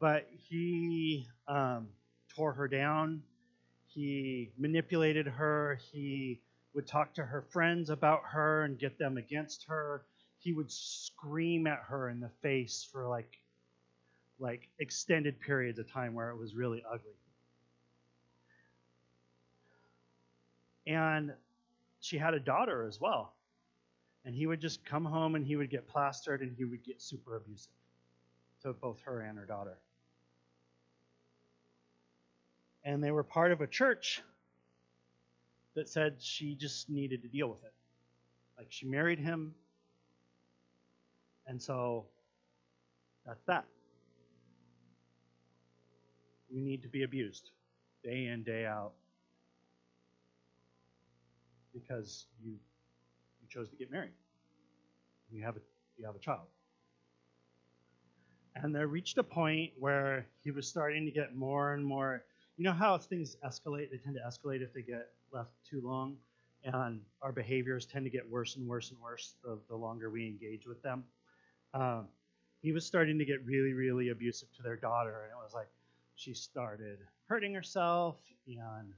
but 0.00 0.26
he 0.48 1.26
um, 1.46 1.88
tore 2.34 2.54
her 2.54 2.68
down. 2.68 3.22
He 3.88 4.50
manipulated 4.56 5.26
her. 5.26 5.78
He 5.92 6.40
would 6.76 6.86
talk 6.86 7.14
to 7.14 7.24
her 7.24 7.40
friends 7.40 7.88
about 7.88 8.20
her 8.26 8.64
and 8.64 8.78
get 8.78 8.98
them 8.98 9.16
against 9.16 9.64
her. 9.66 10.04
He 10.38 10.52
would 10.52 10.70
scream 10.70 11.66
at 11.66 11.80
her 11.88 12.10
in 12.10 12.20
the 12.20 12.28
face 12.42 12.86
for 12.92 13.08
like 13.08 13.40
like 14.38 14.68
extended 14.78 15.40
periods 15.40 15.78
of 15.78 15.90
time 15.90 16.12
where 16.12 16.28
it 16.28 16.36
was 16.36 16.54
really 16.54 16.84
ugly. 16.86 17.16
And 20.86 21.32
she 22.00 22.18
had 22.18 22.34
a 22.34 22.38
daughter 22.38 22.86
as 22.86 23.00
well. 23.00 23.32
And 24.26 24.34
he 24.34 24.46
would 24.46 24.60
just 24.60 24.84
come 24.84 25.06
home 25.06 25.34
and 25.34 25.46
he 25.46 25.56
would 25.56 25.70
get 25.70 25.88
plastered 25.88 26.42
and 26.42 26.54
he 26.54 26.66
would 26.66 26.84
get 26.84 27.00
super 27.00 27.36
abusive 27.36 27.72
to 28.62 28.74
both 28.74 29.00
her 29.00 29.22
and 29.22 29.38
her 29.38 29.46
daughter. 29.46 29.78
And 32.84 33.02
they 33.02 33.10
were 33.10 33.24
part 33.24 33.50
of 33.50 33.62
a 33.62 33.66
church 33.66 34.22
that 35.76 35.88
said 35.88 36.16
she 36.18 36.56
just 36.56 36.90
needed 36.90 37.22
to 37.22 37.28
deal 37.28 37.48
with 37.48 37.62
it. 37.62 37.72
Like 38.58 38.66
she 38.70 38.86
married 38.86 39.20
him, 39.20 39.54
and 41.46 41.62
so 41.62 42.06
that's 43.24 43.44
that 43.44 43.66
you 46.50 46.60
need 46.60 46.82
to 46.82 46.88
be 46.88 47.02
abused 47.02 47.50
day 48.02 48.26
in, 48.26 48.42
day 48.42 48.64
out 48.64 48.92
because 51.74 52.26
you 52.42 52.52
you 52.52 53.48
chose 53.48 53.68
to 53.68 53.76
get 53.76 53.90
married. 53.90 54.12
You 55.30 55.44
have 55.44 55.56
a 55.56 55.60
you 55.98 56.06
have 56.06 56.16
a 56.16 56.20
child. 56.20 56.46
And 58.54 58.74
there 58.74 58.86
reached 58.86 59.18
a 59.18 59.22
point 59.22 59.72
where 59.78 60.26
he 60.42 60.50
was 60.50 60.66
starting 60.66 61.04
to 61.04 61.10
get 61.10 61.36
more 61.36 61.74
and 61.74 61.84
more 61.84 62.24
you 62.56 62.64
know 62.64 62.72
how 62.72 62.96
things 62.96 63.36
escalate, 63.44 63.90
they 63.90 63.98
tend 63.98 64.16
to 64.16 64.22
escalate 64.26 64.62
if 64.62 64.72
they 64.72 64.80
get 64.80 65.10
left 65.32 65.50
too 65.68 65.80
long. 65.84 66.16
And 66.64 67.00
our 67.22 67.32
behaviors 67.32 67.86
tend 67.86 68.04
to 68.06 68.10
get 68.10 68.28
worse 68.28 68.56
and 68.56 68.66
worse 68.66 68.90
and 68.90 69.00
worse 69.00 69.34
the, 69.44 69.58
the 69.68 69.76
longer 69.76 70.10
we 70.10 70.26
engage 70.26 70.66
with 70.66 70.82
them. 70.82 71.04
Um, 71.74 72.08
he 72.60 72.72
was 72.72 72.84
starting 72.84 73.18
to 73.18 73.24
get 73.24 73.44
really, 73.44 73.72
really 73.72 74.08
abusive 74.08 74.48
to 74.56 74.62
their 74.62 74.76
daughter, 74.76 75.22
and 75.22 75.30
it 75.30 75.44
was 75.44 75.54
like, 75.54 75.68
she 76.16 76.34
started 76.34 76.98
hurting 77.28 77.52
herself 77.52 78.16
and 78.46 78.94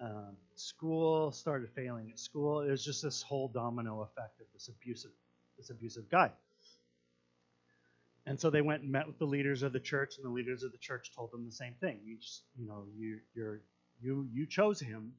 um, 0.00 0.36
school 0.56 1.30
started 1.30 1.70
failing 1.70 2.10
at 2.10 2.18
school. 2.18 2.60
It 2.60 2.70
was 2.70 2.84
just 2.84 3.02
this 3.02 3.22
whole 3.22 3.48
domino 3.48 4.02
effect 4.02 4.40
of 4.40 4.46
this 4.52 4.68
abusive, 4.68 5.12
this 5.56 5.70
abusive 5.70 6.10
guy. 6.10 6.32
And 8.26 8.38
so 8.38 8.50
they 8.50 8.60
went 8.60 8.82
and 8.82 8.90
met 8.90 9.06
with 9.06 9.18
the 9.18 9.24
leaders 9.24 9.62
of 9.62 9.72
the 9.72 9.80
church, 9.80 10.16
and 10.16 10.24
the 10.26 10.30
leaders 10.30 10.64
of 10.64 10.72
the 10.72 10.78
church 10.78 11.12
told 11.14 11.30
them 11.30 11.46
the 11.46 11.52
same 11.52 11.74
thing. 11.80 12.00
You 12.04 12.18
just, 12.18 12.42
you 12.58 12.66
know, 12.66 12.84
you 12.98 13.20
you're 13.34 13.60
you 14.02 14.28
you 14.32 14.46
chose 14.46 14.80
him, 14.80 15.12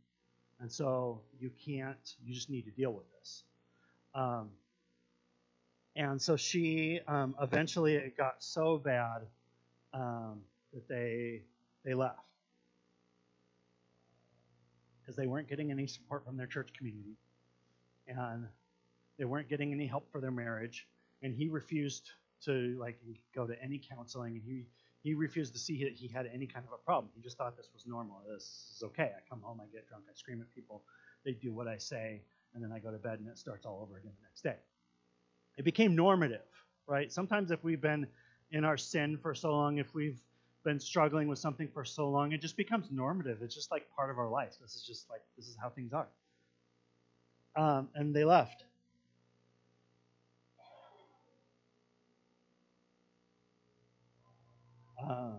and 0.60 0.72
so 0.72 1.22
you 1.40 1.52
can't. 1.66 2.16
You 2.24 2.34
just 2.34 2.50
need 2.50 2.64
to 2.66 2.72
deal 2.72 2.92
with 2.92 3.06
this. 3.20 3.44
Um, 4.16 4.50
and 5.96 6.22
so 6.22 6.36
she 6.36 7.00
um, 7.08 7.36
eventually 7.42 7.96
it 7.96 8.18
got 8.18 8.36
so 8.44 8.78
bad 8.78 9.24
um, 9.94 10.42
that 10.74 10.88
they 10.88 11.42
they 11.84 11.94
left 11.94 12.20
because 15.02 15.16
they 15.16 15.28
weren't 15.28 15.48
getting 15.48 15.72
any 15.72 15.88
support 15.88 16.26
from 16.26 16.38
their 16.38 16.48
church 16.48 16.70
community 16.78 17.16
and 18.08 18.46
they 19.18 19.26
weren't 19.26 19.50
getting 19.50 19.72
any 19.72 19.88
help 19.88 20.12
for 20.12 20.20
their 20.20 20.32
marriage 20.32 20.88
and 21.24 21.34
he 21.34 21.48
refused 21.48 22.12
to 22.44 22.78
like 22.80 23.00
go 23.34 23.48
to 23.48 23.62
any 23.64 23.80
counseling 23.80 24.34
and 24.36 24.44
he 24.46 24.66
he 25.04 25.14
refused 25.14 25.54
to 25.54 25.60
see 25.60 25.84
that 25.84 25.94
he 25.94 26.08
had 26.08 26.28
any 26.34 26.48
kind 26.48 26.66
of 26.66 26.74
a 26.74 26.84
problem 26.86 27.10
he 27.16 27.22
just 27.22 27.38
thought 27.38 27.56
this 27.56 27.70
was 27.74 27.86
normal 27.86 28.22
this 28.32 28.74
is 28.76 28.84
okay 28.84 29.12
i 29.16 29.22
come 29.30 29.42
home 29.42 29.60
i 29.62 29.66
get 29.74 29.88
drunk 29.88 30.04
i 30.10 30.14
scream 30.14 30.42
at 30.42 30.54
people 30.54 30.84
they 31.26 31.32
do 31.32 31.54
what 31.54 31.68
i 31.68 31.78
say 31.78 32.22
and 32.54 32.64
then 32.64 32.72
i 32.72 32.80
go 32.80 32.92
to 32.92 32.98
bed 32.98 33.20
and 33.20 33.28
it 33.28 33.38
starts 33.38 33.66
all 33.66 33.82
over 33.82 33.98
again 33.98 34.12
the 34.20 34.26
next 34.28 34.42
day 34.42 34.58
it 35.58 35.64
became 35.64 35.96
normative 35.96 36.42
right 36.88 37.12
sometimes 37.12 37.52
if 37.52 37.64
we've 37.64 37.82
been 37.82 38.08
in 38.52 38.64
our 38.64 38.78
sin 38.78 39.18
for 39.18 39.34
so 39.36 39.52
long 39.52 39.78
if 39.78 39.94
we've 39.94 40.22
been 40.68 40.80
struggling 40.82 41.30
with 41.30 41.40
something 41.40 41.70
for 41.70 41.86
so 41.86 42.10
long, 42.10 42.34
it 42.34 42.42
just 42.42 42.58
becomes 42.58 42.92
normative. 42.92 43.42
It's 43.42 43.56
just 43.56 43.72
like 43.72 43.90
part 43.96 44.12
of 44.12 44.20
our 44.20 44.30
life. 44.30 44.56
This 44.62 44.76
is 44.76 44.84
just 44.84 45.10
like, 45.10 45.22
this 45.38 45.48
is 45.48 45.56
how 45.60 45.70
things 45.70 45.94
are. 45.94 46.10
Um, 47.56 47.88
and 47.96 48.14
they 48.14 48.26
left. 48.26 48.66
Uh, 55.02 55.34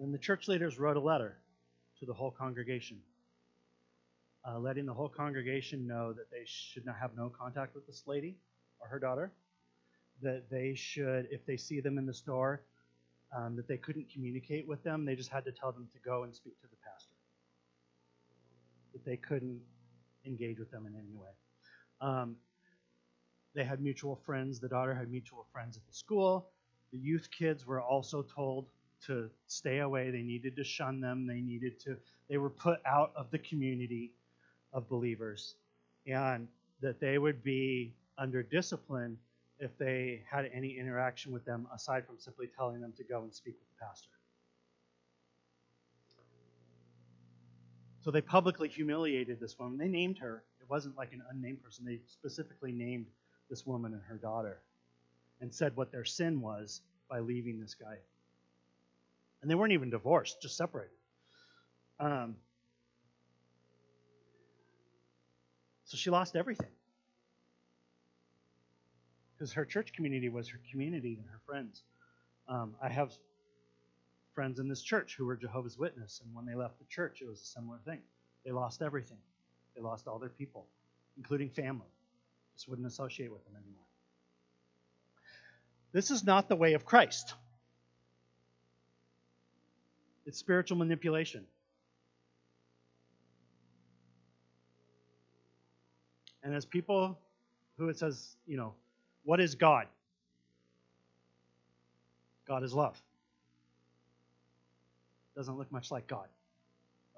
and 0.00 0.12
the 0.12 0.18
church 0.18 0.48
leaders 0.48 0.78
wrote 0.78 0.96
a 0.96 1.00
letter 1.00 1.36
to 2.00 2.06
the 2.06 2.12
whole 2.12 2.30
congregation, 2.30 2.98
uh, 4.48 4.58
letting 4.58 4.86
the 4.86 4.94
whole 4.94 5.08
congregation 5.08 5.86
know 5.86 6.12
that 6.12 6.30
they 6.30 6.42
should 6.44 6.84
not 6.84 6.96
have 7.00 7.16
no 7.16 7.28
contact 7.28 7.74
with 7.74 7.86
this 7.86 8.04
lady 8.06 8.36
or 8.80 8.88
her 8.88 8.98
daughter, 8.98 9.32
that 10.22 10.48
they 10.50 10.74
should, 10.74 11.28
if 11.30 11.44
they 11.46 11.56
see 11.56 11.80
them 11.80 11.98
in 11.98 12.06
the 12.06 12.14
store, 12.14 12.62
um, 13.36 13.56
that 13.56 13.68
they 13.68 13.76
couldn't 13.76 14.06
communicate 14.12 14.66
with 14.66 14.82
them. 14.82 15.04
They 15.04 15.14
just 15.14 15.30
had 15.30 15.44
to 15.44 15.52
tell 15.52 15.72
them 15.72 15.88
to 15.92 15.98
go 16.04 16.22
and 16.22 16.34
speak 16.34 16.58
to 16.60 16.66
the 16.68 16.76
pastor. 16.84 17.14
That 18.92 19.04
they 19.04 19.16
couldn't 19.16 19.60
engage 20.24 20.58
with 20.58 20.70
them 20.70 20.86
in 20.86 20.94
any 20.94 21.14
way. 21.14 21.30
Um, 22.00 22.36
they 23.54 23.64
had 23.64 23.80
mutual 23.80 24.16
friends. 24.24 24.60
The 24.60 24.68
daughter 24.68 24.94
had 24.94 25.10
mutual 25.10 25.46
friends 25.52 25.76
at 25.76 25.86
the 25.86 25.94
school. 25.94 26.50
The 26.92 26.98
youth 26.98 27.28
kids 27.30 27.66
were 27.66 27.80
also 27.80 28.22
told 28.22 28.66
to 29.06 29.30
stay 29.46 29.80
away. 29.80 30.10
They 30.10 30.22
needed 30.22 30.56
to 30.56 30.64
shun 30.64 31.00
them. 31.00 31.26
They 31.26 31.40
needed 31.40 31.78
to. 31.80 31.96
They 32.28 32.38
were 32.38 32.50
put 32.50 32.80
out 32.86 33.12
of 33.16 33.30
the 33.30 33.38
community 33.38 34.12
of 34.72 34.88
believers, 34.88 35.54
and 36.06 36.48
that 36.80 37.00
they 37.00 37.18
would 37.18 37.42
be 37.42 37.94
under 38.18 38.42
discipline 38.42 39.18
if 39.58 39.76
they 39.78 40.22
had 40.30 40.50
any 40.52 40.78
interaction 40.78 41.32
with 41.32 41.44
them 41.44 41.66
aside 41.74 42.06
from 42.06 42.18
simply 42.18 42.46
telling 42.46 42.80
them 42.80 42.92
to 42.96 43.04
go 43.04 43.22
and 43.22 43.34
speak 43.34 43.54
with 43.54 43.68
the 43.78 43.84
pastor. 43.86 44.10
So 48.02 48.10
they 48.10 48.20
publicly 48.20 48.68
humiliated 48.68 49.40
this 49.40 49.58
woman. 49.58 49.78
They 49.78 49.88
named 49.88 50.18
her. 50.18 50.44
It 50.60 50.70
wasn't 50.70 50.96
like 50.96 51.12
an 51.12 51.22
unnamed 51.30 51.62
person. 51.62 51.84
They 51.84 52.00
specifically 52.06 52.72
named 52.72 53.06
this 53.50 53.66
woman 53.66 53.94
and 53.94 54.02
her 54.02 54.16
daughter 54.16 54.60
and 55.40 55.52
said 55.52 55.74
what 55.74 55.90
their 55.90 56.04
sin 56.04 56.40
was 56.40 56.82
by 57.08 57.20
leaving 57.20 57.58
this 57.60 57.74
guy. 57.74 57.96
And 59.42 59.50
they 59.50 59.54
weren't 59.54 59.72
even 59.72 59.90
divorced, 59.90 60.42
just 60.42 60.56
separated. 60.56 60.90
Um, 61.98 62.36
so 65.84 65.96
she 65.96 66.10
lost 66.10 66.36
everything 66.36 66.68
because 69.36 69.52
her 69.52 69.64
church 69.64 69.92
community 69.92 70.28
was 70.28 70.48
her 70.48 70.60
community 70.70 71.16
and 71.20 71.28
her 71.28 71.40
friends. 71.46 71.82
Um, 72.48 72.74
I 72.82 72.88
have 72.88 73.12
friends 74.34 74.58
in 74.58 74.68
this 74.68 74.82
church 74.82 75.14
who 75.16 75.26
were 75.26 75.36
Jehovah's 75.36 75.78
Witness, 75.78 76.20
and 76.24 76.34
when 76.34 76.46
they 76.46 76.54
left 76.54 76.78
the 76.78 76.84
church, 76.86 77.20
it 77.22 77.28
was 77.28 77.40
a 77.40 77.44
similar 77.44 77.78
thing. 77.84 78.00
They 78.44 78.52
lost 78.52 78.82
everything. 78.82 79.18
They 79.74 79.82
lost 79.82 80.06
all 80.06 80.18
their 80.18 80.30
people, 80.30 80.66
including 81.16 81.50
family. 81.50 81.88
Just 82.54 82.68
wouldn't 82.68 82.86
associate 82.86 83.32
with 83.32 83.44
them 83.44 83.54
anymore. 83.56 83.84
This 85.92 86.10
is 86.10 86.24
not 86.24 86.48
the 86.48 86.56
way 86.56 86.74
of 86.74 86.84
Christ. 86.84 87.34
It's 90.26 90.38
spiritual 90.38 90.76
manipulation. 90.76 91.44
And 96.42 96.54
as 96.54 96.64
people 96.64 97.18
who 97.78 97.88
it 97.88 97.98
says, 97.98 98.36
you 98.46 98.56
know, 98.56 98.74
what 99.24 99.40
is 99.40 99.54
God? 99.54 99.86
God 102.46 102.62
is 102.62 102.72
love. 102.72 103.00
Doesn't 105.36 105.58
look 105.58 105.70
much 105.70 105.90
like 105.90 106.06
God, 106.06 106.28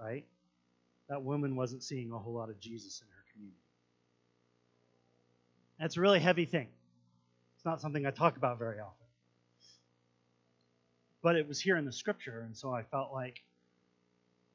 right? 0.01 0.25
That 1.09 1.23
woman 1.23 1.57
wasn't 1.57 1.83
seeing 1.83 2.13
a 2.13 2.19
whole 2.19 2.35
lot 2.35 2.51
of 2.51 2.59
Jesus 2.61 3.01
in 3.01 3.07
her 3.09 3.25
community. 3.33 3.57
That's 5.79 5.97
a 5.97 6.01
really 6.01 6.21
heavy 6.21 6.45
thing. 6.45 6.69
It's 7.57 7.65
not 7.65 7.81
something 7.81 8.07
I 8.07 8.11
talk 8.11 8.37
about 8.37 8.59
very 8.59 8.81
often. 8.81 8.98
But 11.29 11.37
it 11.37 11.47
was 11.47 11.61
here 11.61 11.77
in 11.77 11.85
the 11.85 11.93
scripture, 11.93 12.45
and 12.47 12.57
so 12.57 12.73
I 12.73 12.83
felt 12.83 13.13
like, 13.13 13.45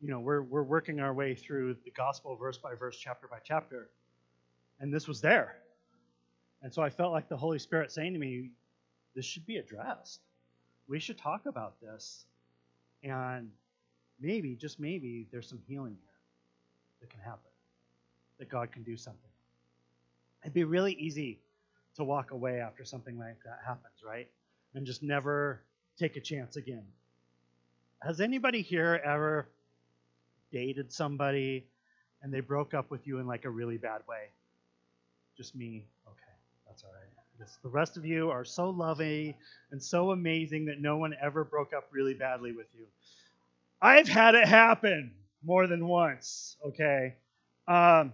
you 0.02 0.10
know, 0.10 0.20
we're, 0.20 0.42
we're 0.42 0.64
working 0.64 1.00
our 1.02 1.14
way 1.14 1.36
through 1.36 1.76
the 1.86 1.92
gospel 1.92 2.36
verse 2.36 2.58
by 2.58 2.74
verse, 2.74 2.98
chapter 2.98 3.28
by 3.28 3.38
chapter, 3.44 3.92
and 4.80 4.92
this 4.92 5.08
was 5.08 5.22
there. 5.22 5.58
And 6.64 6.74
so 6.74 6.82
I 6.82 6.90
felt 6.90 7.12
like 7.12 7.30
the 7.30 7.38
Holy 7.38 7.60
Spirit 7.60 7.92
saying 7.92 8.14
to 8.14 8.20
me, 8.20 8.50
this 9.14 9.24
should 9.24 9.46
be 9.46 9.58
addressed. 9.58 10.22
We 10.88 11.00
should 11.00 11.20
talk 11.20 11.46
about 11.46 11.80
this. 11.80 12.26
And 13.04 13.52
maybe, 14.20 14.56
just 14.56 14.80
maybe, 14.80 15.28
there's 15.32 15.48
some 15.48 15.62
healing 15.68 15.96
here 16.02 16.22
that 17.02 17.12
can 17.12 17.20
happen, 17.20 17.52
that 18.40 18.50
God 18.50 18.72
can 18.72 18.82
do 18.82 18.98
something. 18.98 19.30
It'd 20.42 20.56
be 20.56 20.64
really 20.64 20.94
easy 20.94 21.40
to 21.98 22.04
walk 22.04 22.32
away 22.32 22.62
after 22.62 22.84
something 22.84 23.20
like 23.20 23.38
that 23.46 23.60
happens, 23.64 24.02
right? 24.04 24.28
And 24.74 24.88
just 24.88 25.04
never 25.04 25.62
take 25.98 26.16
a 26.16 26.22
chance 26.22 26.56
again. 26.56 26.86
Has 28.02 28.20
anybody 28.20 28.62
here 28.62 29.00
ever 29.04 29.48
dated 30.52 30.92
somebody 30.92 31.66
and 32.22 32.34
they 32.34 32.42
broke 32.42 32.74
up 32.74 32.92
with 32.92 33.08
you 33.08 33.20
in 33.20 33.28
like 33.28 33.46
a 33.46 33.50
really 33.50 33.78
bad 33.78 34.02
way? 34.08 34.30
Just 35.38 35.56
me? 35.56 35.86
Okay, 36.08 36.36
that's 36.68 36.84
all 36.84 36.92
right. 36.92 37.48
The 37.64 37.70
rest 37.70 37.98
of 37.98 38.06
you 38.06 38.30
are 38.30 38.46
so 38.46 38.70
loving 38.70 39.34
and 39.72 39.82
so 39.82 40.12
amazing 40.12 40.66
that 40.66 40.80
no 40.80 40.98
one 40.98 41.14
ever 41.22 41.44
broke 41.44 41.74
up 41.74 41.88
really 41.92 42.14
badly 42.14 42.54
with 42.54 42.68
you. 42.78 42.86
I've 43.82 44.08
had 44.08 44.36
it 44.36 44.48
happen 44.48 45.12
more 45.44 45.68
than 45.68 45.88
once, 45.88 46.56
okay? 46.68 47.16
Um, 47.68 48.14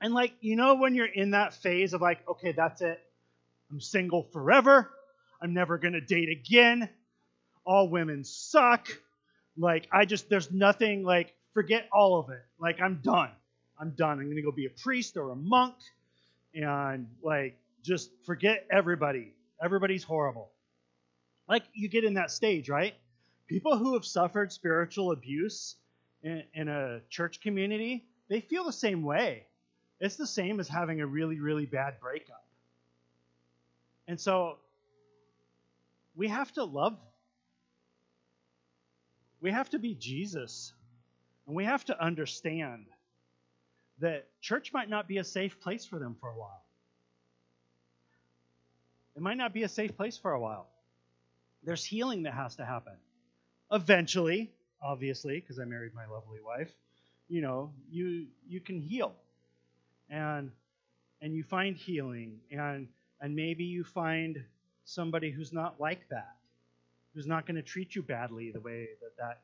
and 0.00 0.14
like, 0.14 0.32
you 0.40 0.56
know, 0.56 0.74
when 0.76 0.94
you're 0.94 1.06
in 1.06 1.30
that 1.32 1.54
phase 1.54 1.92
of 1.92 2.00
like, 2.00 2.26
okay, 2.28 2.52
that's 2.52 2.80
it. 2.82 3.00
I'm 3.70 3.80
single 3.80 4.24
forever. 4.32 4.90
I'm 5.40 5.54
never 5.54 5.78
going 5.78 5.94
to 5.94 6.00
date 6.00 6.28
again. 6.28 6.88
All 7.64 7.88
women 7.88 8.24
suck. 8.24 8.88
Like, 9.56 9.88
I 9.92 10.04
just, 10.04 10.28
there's 10.28 10.50
nothing, 10.50 11.04
like, 11.04 11.34
forget 11.54 11.88
all 11.92 12.18
of 12.18 12.30
it. 12.30 12.42
Like, 12.60 12.80
I'm 12.80 13.00
done. 13.02 13.30
I'm 13.80 13.90
done. 13.90 14.18
I'm 14.18 14.24
going 14.24 14.36
to 14.36 14.42
go 14.42 14.52
be 14.52 14.66
a 14.66 14.82
priest 14.82 15.16
or 15.16 15.30
a 15.30 15.36
monk 15.36 15.74
and, 16.54 17.08
like, 17.22 17.58
just 17.82 18.10
forget 18.24 18.66
everybody. 18.70 19.34
Everybody's 19.62 20.04
horrible. 20.04 20.50
Like, 21.48 21.64
you 21.72 21.88
get 21.88 22.04
in 22.04 22.14
that 22.14 22.30
stage, 22.30 22.68
right? 22.68 22.94
People 23.48 23.78
who 23.78 23.94
have 23.94 24.04
suffered 24.04 24.52
spiritual 24.52 25.12
abuse 25.12 25.76
in, 26.22 26.42
in 26.54 26.68
a 26.68 27.00
church 27.08 27.40
community, 27.40 28.04
they 28.28 28.40
feel 28.40 28.64
the 28.64 28.72
same 28.72 29.02
way. 29.02 29.46
It's 30.00 30.16
the 30.16 30.26
same 30.26 30.60
as 30.60 30.68
having 30.68 31.00
a 31.00 31.06
really, 31.06 31.40
really 31.40 31.66
bad 31.66 31.98
breakup. 32.00 32.44
And 34.06 34.20
so 34.20 34.58
we 36.18 36.26
have 36.26 36.52
to 36.54 36.64
love. 36.64 36.98
We 39.40 39.52
have 39.52 39.70
to 39.70 39.78
be 39.78 39.94
Jesus. 39.94 40.72
And 41.46 41.54
we 41.54 41.64
have 41.64 41.84
to 41.84 42.04
understand 42.04 42.86
that 44.00 44.26
church 44.40 44.72
might 44.72 44.90
not 44.90 45.06
be 45.06 45.18
a 45.18 45.24
safe 45.24 45.60
place 45.60 45.86
for 45.86 46.00
them 46.00 46.16
for 46.20 46.28
a 46.28 46.36
while. 46.36 46.64
It 49.14 49.22
might 49.22 49.36
not 49.36 49.54
be 49.54 49.62
a 49.62 49.68
safe 49.68 49.96
place 49.96 50.18
for 50.18 50.32
a 50.32 50.40
while. 50.40 50.66
There's 51.62 51.84
healing 51.84 52.24
that 52.24 52.34
has 52.34 52.56
to 52.56 52.64
happen. 52.64 52.94
Eventually, 53.70 54.50
obviously, 54.82 55.38
because 55.40 55.60
I 55.60 55.64
married 55.64 55.94
my 55.94 56.06
lovely 56.06 56.40
wife, 56.44 56.72
you 57.28 57.42
know, 57.42 57.72
you 57.90 58.26
you 58.48 58.60
can 58.60 58.80
heal 58.80 59.14
and 60.08 60.50
and 61.20 61.34
you 61.34 61.42
find 61.42 61.76
healing 61.76 62.38
and 62.50 62.88
and 63.20 63.36
maybe 63.36 63.64
you 63.64 63.84
find 63.84 64.44
somebody 64.88 65.30
who's 65.30 65.52
not 65.52 65.80
like 65.80 66.08
that 66.08 66.36
who's 67.14 67.26
not 67.26 67.46
going 67.46 67.56
to 67.56 67.62
treat 67.62 67.94
you 67.94 68.02
badly 68.02 68.50
the 68.50 68.60
way 68.60 68.88
that 69.00 69.16
that 69.18 69.40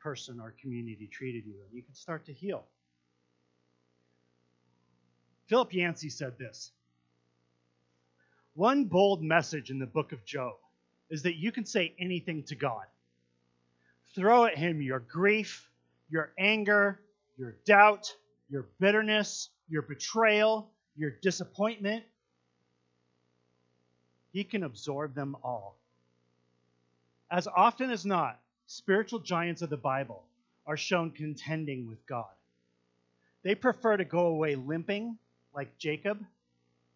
person 0.00 0.40
or 0.40 0.54
community 0.60 1.06
treated 1.06 1.44
you 1.46 1.54
and 1.64 1.72
you 1.72 1.82
can 1.82 1.94
start 1.94 2.24
to 2.26 2.32
heal 2.32 2.64
philip 5.46 5.72
yancey 5.72 6.08
said 6.08 6.38
this 6.38 6.72
one 8.54 8.84
bold 8.84 9.22
message 9.22 9.70
in 9.70 9.78
the 9.78 9.86
book 9.86 10.12
of 10.12 10.24
job 10.24 10.54
is 11.10 11.22
that 11.22 11.36
you 11.36 11.50
can 11.50 11.64
say 11.64 11.94
anything 11.98 12.42
to 12.42 12.54
god 12.54 12.84
throw 14.14 14.44
at 14.44 14.56
him 14.56 14.82
your 14.82 15.00
grief 15.00 15.70
your 16.10 16.32
anger 16.38 17.00
your 17.36 17.56
doubt 17.64 18.14
your 18.50 18.66
bitterness 18.78 19.48
your 19.68 19.82
betrayal, 19.82 20.70
your 20.96 21.10
disappointment. 21.22 22.04
He 24.34 24.42
can 24.42 24.64
absorb 24.64 25.14
them 25.14 25.36
all. 25.44 25.76
As 27.30 27.46
often 27.46 27.90
as 27.90 28.04
not, 28.04 28.40
spiritual 28.66 29.20
giants 29.20 29.62
of 29.62 29.70
the 29.70 29.76
Bible 29.76 30.24
are 30.66 30.76
shown 30.76 31.12
contending 31.12 31.86
with 31.86 32.04
God. 32.04 32.34
They 33.44 33.54
prefer 33.54 33.96
to 33.96 34.04
go 34.04 34.26
away 34.26 34.56
limping, 34.56 35.18
like 35.54 35.78
Jacob, 35.78 36.18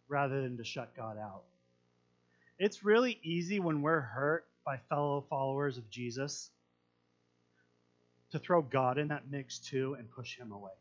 rather 0.08 0.42
than 0.42 0.56
to 0.56 0.64
shut 0.64 0.96
God 0.96 1.16
out. 1.16 1.44
It's 2.58 2.84
really 2.84 3.20
easy 3.22 3.60
when 3.60 3.82
we're 3.82 4.00
hurt 4.00 4.44
by 4.64 4.78
fellow 4.88 5.24
followers 5.30 5.78
of 5.78 5.88
Jesus 5.90 6.50
to 8.32 8.40
throw 8.40 8.62
God 8.62 8.98
in 8.98 9.08
that 9.08 9.30
mix 9.30 9.60
too 9.60 9.94
and 9.94 10.10
push 10.10 10.36
him 10.36 10.50
away. 10.50 10.72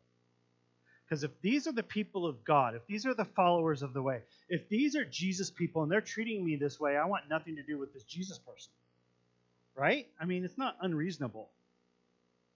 Because 1.08 1.24
if 1.24 1.30
these 1.40 1.66
are 1.66 1.72
the 1.72 1.82
people 1.82 2.26
of 2.26 2.44
God, 2.44 2.74
if 2.74 2.86
these 2.86 3.06
are 3.06 3.14
the 3.14 3.24
followers 3.24 3.82
of 3.82 3.94
the 3.94 4.02
way, 4.02 4.20
if 4.50 4.68
these 4.68 4.94
are 4.94 5.06
Jesus 5.06 5.50
people 5.50 5.82
and 5.82 5.90
they're 5.90 6.02
treating 6.02 6.44
me 6.44 6.56
this 6.56 6.78
way, 6.78 6.98
I 6.98 7.06
want 7.06 7.30
nothing 7.30 7.56
to 7.56 7.62
do 7.62 7.78
with 7.78 7.94
this 7.94 8.02
Jesus 8.02 8.38
person. 8.38 8.70
Right? 9.74 10.06
I 10.20 10.26
mean, 10.26 10.44
it's 10.44 10.58
not 10.58 10.76
unreasonable 10.82 11.48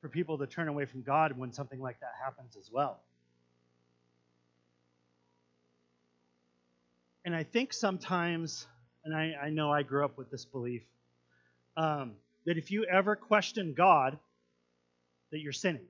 for 0.02 0.08
people 0.08 0.36
to 0.38 0.46
turn 0.46 0.68
away 0.68 0.84
from 0.84 1.02
God 1.02 1.38
when 1.38 1.52
something 1.52 1.80
like 1.80 2.00
that 2.00 2.12
happens 2.22 2.56
as 2.56 2.70
well. 2.70 3.00
And 7.24 7.34
I 7.34 7.44
think 7.44 7.72
sometimes, 7.72 8.66
and 9.04 9.14
I, 9.14 9.34
I 9.44 9.48
know 9.50 9.72
I 9.72 9.82
grew 9.82 10.04
up 10.04 10.18
with 10.18 10.30
this 10.30 10.44
belief, 10.44 10.82
um, 11.76 12.12
that 12.44 12.58
if 12.58 12.70
you 12.70 12.84
ever 12.84 13.16
question 13.16 13.72
God, 13.72 14.18
that 15.30 15.38
you're 15.38 15.52
sinning. 15.52 15.86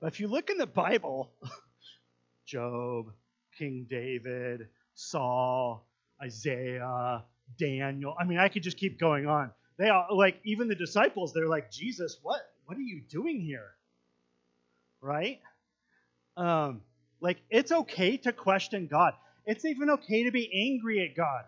But 0.00 0.08
if 0.08 0.20
you 0.20 0.28
look 0.28 0.50
in 0.50 0.56
the 0.56 0.66
Bible, 0.66 1.30
Job, 2.46 3.12
King 3.56 3.86
David, 3.88 4.68
Saul, 4.94 5.86
Isaiah, 6.22 7.22
Daniel, 7.58 8.14
I 8.18 8.24
mean, 8.24 8.38
I 8.38 8.48
could 8.48 8.62
just 8.62 8.78
keep 8.78 8.98
going 8.98 9.26
on. 9.26 9.50
They 9.78 9.88
all, 9.88 10.06
like, 10.10 10.40
even 10.44 10.68
the 10.68 10.74
disciples, 10.74 11.32
they're 11.32 11.48
like, 11.48 11.70
Jesus, 11.70 12.18
what, 12.22 12.40
what 12.64 12.76
are 12.76 12.82
you 12.82 13.02
doing 13.08 13.40
here? 13.40 13.68
Right? 15.00 15.40
Um, 16.36 16.82
like, 17.20 17.38
it's 17.50 17.72
okay 17.72 18.16
to 18.18 18.32
question 18.32 18.88
God. 18.90 19.12
It's 19.46 19.64
even 19.64 19.90
okay 19.90 20.24
to 20.24 20.30
be 20.30 20.50
angry 20.52 21.06
at 21.06 21.16
God. 21.16 21.44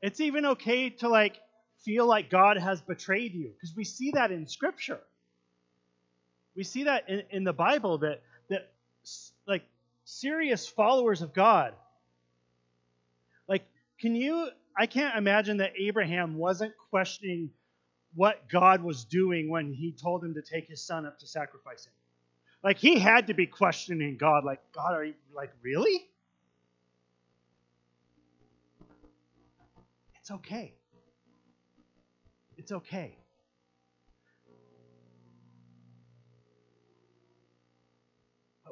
It's 0.00 0.20
even 0.20 0.46
okay 0.46 0.90
to, 0.90 1.08
like, 1.08 1.36
feel 1.84 2.06
like 2.06 2.30
God 2.30 2.56
has 2.58 2.80
betrayed 2.80 3.34
you, 3.34 3.50
because 3.54 3.74
we 3.76 3.84
see 3.84 4.12
that 4.12 4.30
in 4.30 4.46
Scripture. 4.46 5.00
We 6.56 6.62
see 6.64 6.84
that 6.84 7.08
in, 7.08 7.22
in 7.30 7.44
the 7.44 7.52
Bible 7.52 7.98
that 7.98 8.22
that 8.48 8.70
like 9.46 9.64
serious 10.04 10.66
followers 10.66 11.22
of 11.22 11.32
God. 11.32 11.74
Like, 13.48 13.64
can 14.00 14.14
you? 14.14 14.48
I 14.76 14.86
can't 14.86 15.16
imagine 15.16 15.58
that 15.58 15.72
Abraham 15.78 16.36
wasn't 16.36 16.72
questioning 16.90 17.50
what 18.14 18.48
God 18.48 18.82
was 18.82 19.04
doing 19.04 19.48
when 19.48 19.72
he 19.72 19.92
told 19.92 20.24
him 20.24 20.34
to 20.34 20.42
take 20.42 20.68
his 20.68 20.80
son 20.80 21.06
up 21.06 21.18
to 21.20 21.26
sacrifice 21.26 21.86
him. 21.86 21.92
Like 22.62 22.78
he 22.78 22.98
had 22.98 23.26
to 23.26 23.34
be 23.34 23.46
questioning 23.46 24.16
God, 24.16 24.44
like, 24.44 24.60
God, 24.72 24.94
are 24.94 25.04
you 25.04 25.14
like 25.34 25.50
really? 25.62 26.08
It's 30.16 30.30
okay. 30.30 30.72
It's 32.56 32.72
okay. 32.72 33.18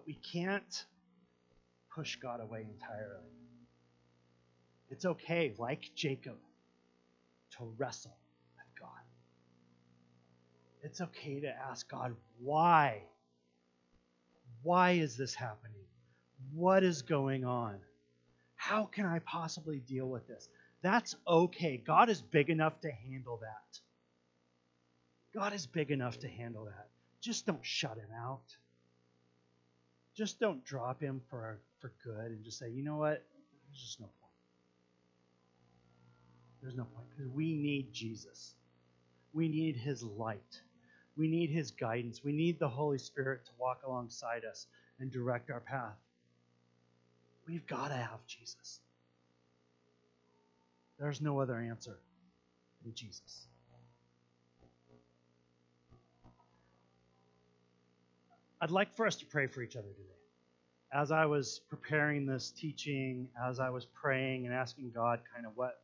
But 0.03 0.09
we 0.09 0.19
can't 0.33 0.85
push 1.95 2.17
God 2.17 2.41
away 2.41 2.67
entirely. 2.69 3.31
It's 4.91 5.05
okay, 5.05 5.55
like 5.59 5.91
Jacob, 5.95 6.39
to 7.57 7.73
wrestle 7.79 8.17
with 8.57 8.81
God. 8.81 8.89
It's 10.83 11.01
okay 11.01 11.41
to 11.41 11.49
ask 11.49 11.89
God, 11.89 12.17
why? 12.41 13.03
Why 14.65 14.93
is 14.93 15.17
this 15.17 15.37
happening? 15.37 15.87
What 16.53 16.83
is 16.83 17.03
going 17.03 17.45
on? 17.45 17.77
How 18.57 18.87
can 18.87 19.07
I 19.07 19.21
possibly 19.21 19.79
deal 19.79 20.09
with 20.09 20.27
this? 20.27 20.49
That's 20.83 21.15
okay. 21.29 21.77
God 21.77 22.11
is 22.11 22.21
big 22.21 22.51
enough 22.51 22.81
to 22.81 22.91
handle 22.91 23.39
that. 23.43 23.79
God 25.33 25.53
is 25.53 25.67
big 25.67 25.93
enough 25.93 26.19
to 26.21 26.29
handle 26.29 26.65
that. 26.65 26.89
Just 27.21 27.47
don't 27.47 27.65
shut 27.65 27.97
him 27.97 28.11
out. 28.21 28.57
Just 30.15 30.39
don't 30.39 30.65
drop 30.65 31.01
him 31.01 31.21
for, 31.31 31.59
for 31.81 31.93
good 32.05 32.31
and 32.31 32.45
just 32.45 32.59
say, 32.59 32.71
you 32.71 32.83
know 32.83 32.97
what? 32.97 33.25
There's 33.69 33.81
just 33.81 34.01
no 34.01 34.07
point. 34.07 34.33
There's 36.63 36.77
no 36.77 36.85
point 36.85 37.09
because 37.11 37.31
we 37.33 37.55
need 37.55 37.93
Jesus. 37.93 38.55
We 39.33 39.49
need 39.49 39.77
his 39.77 40.03
light. 40.03 40.61
We 41.17 41.29
need 41.29 41.51
his 41.51 41.71
guidance. 41.71 42.23
We 42.23 42.33
need 42.33 42.59
the 42.59 42.69
Holy 42.69 42.99
Spirit 42.99 43.45
to 43.47 43.51
walk 43.59 43.81
alongside 43.87 44.45
us 44.45 44.67
and 45.01 45.11
direct 45.11 45.51
our 45.51 45.61
path. 45.61 45.97
We've 47.47 47.67
got 47.67 47.89
to 47.89 47.95
have 47.95 48.25
Jesus. 48.27 48.81
There's 50.99 51.21
no 51.21 51.41
other 51.41 51.57
answer 51.57 51.99
than 52.85 52.95
Jesus. 52.95 53.47
I'd 58.63 58.71
like 58.71 58.95
for 58.95 59.09
us 59.09 59.17
to 59.17 59.27
pray 59.27 59.49
for 59.49 59.61
each 59.61 59.75
other 59.75 59.89
today. 59.89 60.09
As 60.93 61.11
I 61.11 61.27
was 61.27 61.63
preparing 61.69 62.27
this 62.27 62.53
teaching, 62.53 63.27
as 63.45 63.59
I 63.59 63.71
was 63.71 63.87
praying 63.87 64.47
and 64.47 64.55
asking 64.55 64.93
God 64.95 65.19
kind 65.35 65.47
of 65.47 65.53
what 65.57 65.81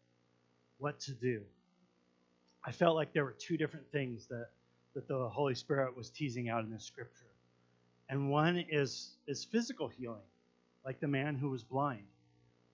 what 0.78 1.00
to 1.00 1.12
do, 1.12 1.42
I 2.64 2.70
felt 2.70 2.94
like 2.94 3.12
there 3.12 3.24
were 3.24 3.34
two 3.36 3.56
different 3.56 3.90
things 3.90 4.28
that, 4.28 4.50
that 4.94 5.08
the 5.08 5.28
Holy 5.28 5.56
Spirit 5.56 5.96
was 5.96 6.08
teasing 6.08 6.48
out 6.50 6.62
in 6.62 6.70
this 6.70 6.84
scripture. 6.84 7.26
And 8.08 8.30
one 8.30 8.64
is 8.70 9.16
is 9.26 9.44
physical 9.44 9.88
healing 9.88 10.28
like 10.84 11.00
the 11.00 11.08
man 11.08 11.34
who 11.34 11.50
was 11.50 11.64
blind, 11.64 12.06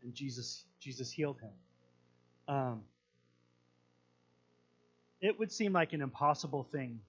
and 0.03 0.13
Jesus 0.13 0.67
Jesus 0.81 1.11
healed 1.11 1.41
him. 1.41 2.55
Um, 2.55 2.83
it 5.23 5.39
would 5.39 5.51
seem 5.51 5.73
like 5.73 5.95
an 5.95 6.03
impossible 6.03 6.65
thing 6.65 7.01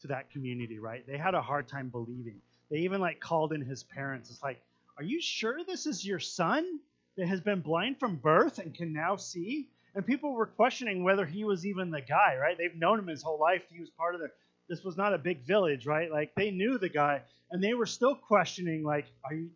to 0.00 0.08
that 0.08 0.30
community, 0.30 0.78
right? 0.78 1.06
They 1.06 1.18
had 1.18 1.34
a 1.34 1.42
hard 1.42 1.68
time 1.68 1.88
believing. 1.88 2.40
They 2.70 2.78
even 2.78 3.00
like 3.00 3.20
called 3.20 3.52
in 3.52 3.62
his 3.62 3.82
parents. 3.82 4.30
It's 4.30 4.42
like, 4.42 4.60
are 4.96 5.04
you 5.04 5.20
sure 5.20 5.64
this 5.64 5.86
is 5.86 6.04
your 6.04 6.18
son 6.20 6.80
that 7.16 7.28
has 7.28 7.40
been 7.40 7.60
blind 7.60 7.98
from 7.98 8.16
birth 8.16 8.58
and 8.58 8.74
can 8.74 8.92
now 8.92 9.16
see? 9.16 9.68
And 9.94 10.06
people 10.06 10.32
were 10.32 10.46
questioning 10.46 11.02
whether 11.02 11.24
he 11.24 11.44
was 11.44 11.66
even 11.66 11.90
the 11.90 12.00
guy, 12.00 12.36
right? 12.36 12.56
They've 12.58 12.74
known 12.74 12.98
him 12.98 13.06
his 13.06 13.22
whole 13.22 13.38
life. 13.40 13.62
He 13.72 13.80
was 13.80 13.90
part 13.90 14.14
of 14.14 14.20
the. 14.20 14.30
This 14.68 14.84
was 14.84 14.96
not 14.96 15.14
a 15.14 15.18
big 15.18 15.46
village, 15.46 15.86
right? 15.86 16.10
Like 16.10 16.34
they 16.34 16.50
knew 16.50 16.78
the 16.78 16.90
guy, 16.90 17.22
and 17.50 17.62
they 17.62 17.72
were 17.72 17.86
still 17.86 18.14
questioning, 18.14 18.84
like, 18.84 19.06
are 19.24 19.34
you, 19.34 19.50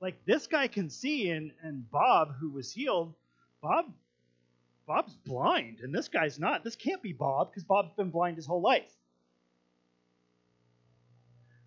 like 0.00 0.24
this 0.26 0.46
guy 0.46 0.68
can 0.68 0.90
see 0.90 1.30
and 1.30 1.52
and 1.62 1.90
Bob 1.90 2.34
who 2.38 2.50
was 2.50 2.70
healed, 2.72 3.14
Bob 3.62 3.86
Bob's 4.86 5.14
blind 5.14 5.78
and 5.82 5.94
this 5.94 6.08
guy's 6.08 6.38
not. 6.38 6.62
This 6.62 6.76
can't 6.76 7.02
be 7.02 7.12
Bob 7.12 7.50
because 7.50 7.64
Bob's 7.64 7.94
been 7.94 8.10
blind 8.10 8.36
his 8.36 8.46
whole 8.46 8.60
life. 8.60 8.90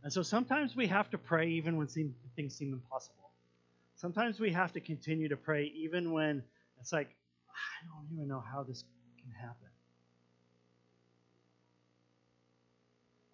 And 0.04 0.12
so 0.12 0.22
sometimes 0.22 0.76
we 0.76 0.88
have 0.88 1.10
to 1.12 1.18
pray 1.18 1.50
even 1.50 1.78
when 1.78 1.88
seem, 1.88 2.14
things 2.36 2.56
seem 2.56 2.74
impossible. 2.74 3.32
Sometimes 3.96 4.40
we 4.40 4.52
have 4.52 4.74
to 4.74 4.82
continue 4.82 5.30
to 5.30 5.38
pray 5.38 5.72
even 5.76 6.12
when 6.12 6.44
it's 6.80 6.92
like, 6.92 7.10
I 7.50 7.88
don't 7.88 8.14
even 8.14 8.28
know 8.28 8.42
how 8.42 8.64
this 8.64 8.84
can 9.22 9.32
happen. 9.32 9.68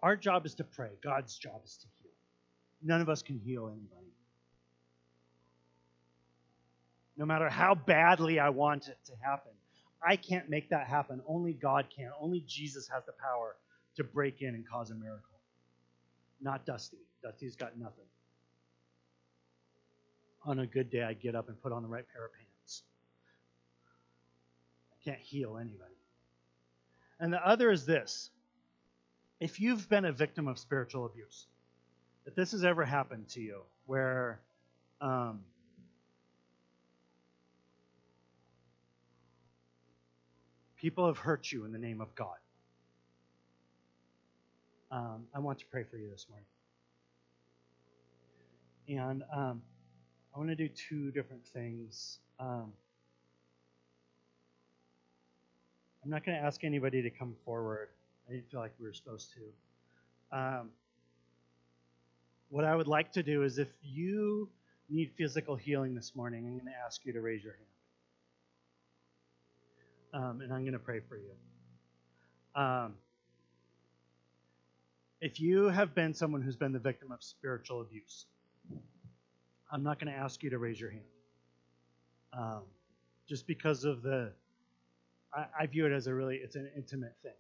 Our 0.04 0.16
job 0.16 0.46
is 0.46 0.54
to 0.56 0.64
pray, 0.64 0.92
God's 1.04 1.38
job 1.38 1.62
is 1.66 1.78
to 1.78 1.88
heal. 2.02 2.12
None 2.84 3.02
of 3.02 3.10
us 3.10 3.22
can 3.22 3.40
heal 3.40 3.68
anybody. 3.68 4.10
no 7.20 7.26
matter 7.26 7.50
how 7.50 7.76
badly 7.76 8.40
I 8.40 8.50
want 8.50 8.88
it 8.88 8.98
to 9.08 9.12
happen. 9.22 9.52
I 10.02 10.16
can't 10.16 10.50
make 10.50 10.70
that 10.70 10.88
happen. 10.88 11.22
Only 11.28 11.52
God 11.52 11.88
can. 11.94 12.12
Only 12.20 12.46
Jesus 12.48 12.88
has 12.88 13.04
the 13.06 13.12
power 13.12 13.58
to 13.98 14.06
break 14.06 14.42
in 14.42 14.56
and 14.56 14.66
cause 14.66 14.90
a 14.90 14.96
miracle. 14.96 15.39
Not 16.42 16.66
Dusty. 16.66 16.98
Dusty's 17.22 17.56
got 17.56 17.78
nothing. 17.78 18.06
On 20.46 20.60
a 20.60 20.68
good 20.68 20.90
day, 20.90 21.04
I 21.04 21.14
get 21.14 21.36
up 21.36 21.50
and 21.50 21.62
put 21.62 21.72
on 21.72 21.84
the 21.84 21.90
right 21.90 22.06
pair 22.14 22.26
of 22.26 22.32
pants. 22.34 22.84
I 24.94 25.10
can't 25.10 25.20
heal 25.20 25.58
anybody. 25.58 25.96
And 27.20 27.34
the 27.34 27.46
other 27.46 27.72
is 27.72 27.86
this 27.86 28.30
if 29.40 29.60
you've 29.60 29.88
been 29.90 30.06
a 30.06 30.12
victim 30.12 30.48
of 30.48 30.58
spiritual 30.58 31.06
abuse, 31.06 31.48
if 32.26 32.36
this 32.36 32.52
has 32.52 32.64
ever 32.64 32.86
happened 32.86 33.28
to 33.30 33.42
you, 33.42 33.62
where 33.86 34.40
um, 35.02 35.42
People 40.80 41.08
have 41.08 41.18
hurt 41.18 41.52
you 41.52 41.66
in 41.66 41.74
the 41.74 41.78
name 41.78 42.00
of 42.00 42.16
God. 42.16 42.38
Um, 44.92 45.26
I 45.36 45.40
want 45.40 45.60
to 45.60 45.66
pray 45.66 45.84
for 45.84 45.98
you 45.98 46.10
this 46.10 46.26
morning. 46.30 46.46
And 48.88 49.24
um, 49.36 49.62
I 50.36 50.40
want 50.40 50.50
to 50.50 50.56
do 50.56 50.70
two 50.70 51.12
different 51.12 51.46
things. 51.46 52.20
Um, 52.40 52.74
I'm 56.04 56.10
not 56.10 56.26
going 56.26 56.38
to 56.38 56.44
ask 56.44 56.64
anybody 56.64 57.02
to 57.04 57.10
come 57.10 57.36
forward. 57.46 57.90
I 58.28 58.34
didn't 58.34 58.50
feel 58.50 58.60
like 58.60 58.74
we 58.80 58.88
were 58.88 58.94
supposed 58.94 59.34
to. 59.34 60.38
Um, 60.38 60.70
what 62.50 62.66
I 62.66 62.76
would 62.76 62.88
like 62.88 63.12
to 63.14 63.24
do 63.24 63.44
is 63.44 63.58
if 63.60 63.70
you 63.84 64.50
need 64.90 65.12
physical 65.18 65.56
healing 65.56 65.94
this 65.96 66.16
morning, 66.16 66.46
I'm 66.46 66.54
going 66.54 66.66
to 66.66 66.86
ask 66.86 67.06
you 67.06 67.14
to 67.14 67.22
raise 67.22 67.44
your 67.44 67.54
hand 67.54 67.66
um, 70.14 70.42
and 70.42 70.54
I'm 70.54 70.62
going 70.62 70.74
to 70.74 70.80
pray 70.80 71.00
for 71.08 71.18
you. 71.18 71.32
If 75.22 75.40
you 75.40 75.66
have 75.66 75.94
been 75.94 76.14
someone 76.14 76.42
who's 76.42 76.56
been 76.56 76.72
the 76.72 76.80
victim 76.80 77.12
of 77.12 77.22
spiritual 77.22 77.82
abuse, 77.82 78.26
I'm 79.72 79.84
not 79.84 80.00
going 80.00 80.12
to 80.12 80.18
ask 80.18 80.42
you 80.44 80.50
to 80.50 80.58
raise 80.58 80.80
your 80.80 80.92
hand. 80.92 81.04
Um, 82.34 82.62
just 83.28 83.46
because 83.46 83.84
of 83.84 84.02
the, 84.02 84.32
I, 85.34 85.46
I, 85.62 85.66
view 85.66 85.86
it 85.86 85.92
as 85.92 86.08
a 86.08 86.14
really, 86.14 86.38
it's 86.38 86.56
an 86.56 86.70
intimate 86.76 87.16
thing 87.24 87.32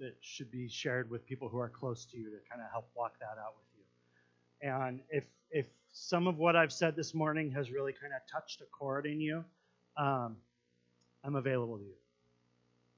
that 0.00 0.14
should 0.20 0.50
be 0.50 0.68
shared 0.68 1.10
with 1.10 1.26
people 1.26 1.48
who 1.48 1.58
are 1.58 1.68
close 1.68 2.04
to 2.06 2.18
you 2.18 2.24
to 2.24 2.36
kind 2.48 2.62
of 2.62 2.70
help 2.70 2.88
walk 2.94 3.18
that 3.20 3.38
out 3.38 3.54
with 3.56 3.66
you. 3.76 4.70
And 4.70 5.00
if 5.10 5.24
if 5.50 5.66
some 5.92 6.26
of 6.26 6.36
what 6.38 6.56
I've 6.56 6.72
said 6.72 6.94
this 6.96 7.14
morning 7.14 7.50
has 7.52 7.70
really 7.70 7.92
kind 7.92 8.12
of 8.12 8.20
touched 8.30 8.60
a 8.60 8.64
chord 8.64 9.06
in 9.06 9.20
you, 9.20 9.44
um, 9.96 10.36
I'm 11.24 11.36
available 11.36 11.78
to 11.78 11.84
you 11.84 11.94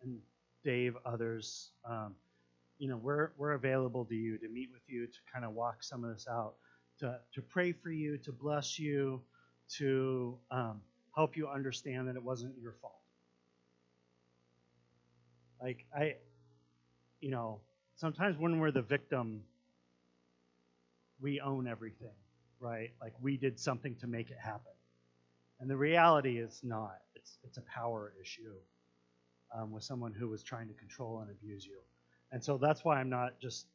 and 0.03 0.19
Dave, 0.65 0.97
others, 1.05 1.71
um, 1.89 2.15
you 2.79 2.89
know, 2.89 2.97
we're, 2.97 3.31
we're 3.39 3.53
available 3.53 4.05
to 4.05 4.15
you 4.15 4.39
to 4.39 4.49
meet 4.49 4.69
with 4.73 4.83
you 4.87 5.07
to 5.07 5.19
kind 5.33 5.45
of 5.45 5.53
walk 5.53 5.83
some 5.83 6.05
of 6.05 6.13
this 6.13 6.27
out, 6.31 6.55
to, 7.01 7.19
to 7.35 7.43
pray 7.43 7.73
for 7.73 7.91
you, 7.91 8.19
to 8.19 8.33
bless 8.33 8.79
you, 8.79 9.23
to 9.77 10.37
um, 10.51 10.81
help 11.15 11.37
you 11.37 11.49
understand 11.49 12.09
that 12.09 12.17
it 12.17 12.23
wasn't 12.23 12.55
your 12.61 12.75
fault. 12.81 13.01
Like, 15.61 15.87
I, 15.97 16.17
you 17.21 17.31
know, 17.31 17.61
sometimes 17.97 18.37
when 18.39 18.59
we're 18.59 18.71
the 18.71 18.83
victim, 18.83 19.43
we 21.19 21.41
own 21.41 21.67
everything, 21.67 22.15
right? 22.61 22.91
Like, 23.01 23.15
we 23.23 23.39
did 23.39 23.59
something 23.59 23.97
to 23.97 24.07
make 24.07 24.31
it 24.31 24.37
happen. 24.39 24.73
And 25.61 25.71
the 25.71 25.77
reality 25.77 26.39
is 26.39 26.61
not, 26.63 26.99
it's, 27.15 27.39
it's 27.43 27.57
a 27.57 27.63
power 27.63 28.13
issue 28.21 28.53
um, 29.57 29.73
with 29.73 29.83
someone 29.83 30.13
who 30.13 30.29
was 30.29 30.43
trying 30.43 30.69
to 30.69 30.75
control 30.75 31.21
and 31.21 31.31
abuse 31.31 31.65
you. 31.65 31.79
And 32.33 32.43
so 32.43 32.59
that's 32.59 32.85
why 32.85 33.01
I'm 33.01 33.11
not 33.11 33.39
just 33.41 33.67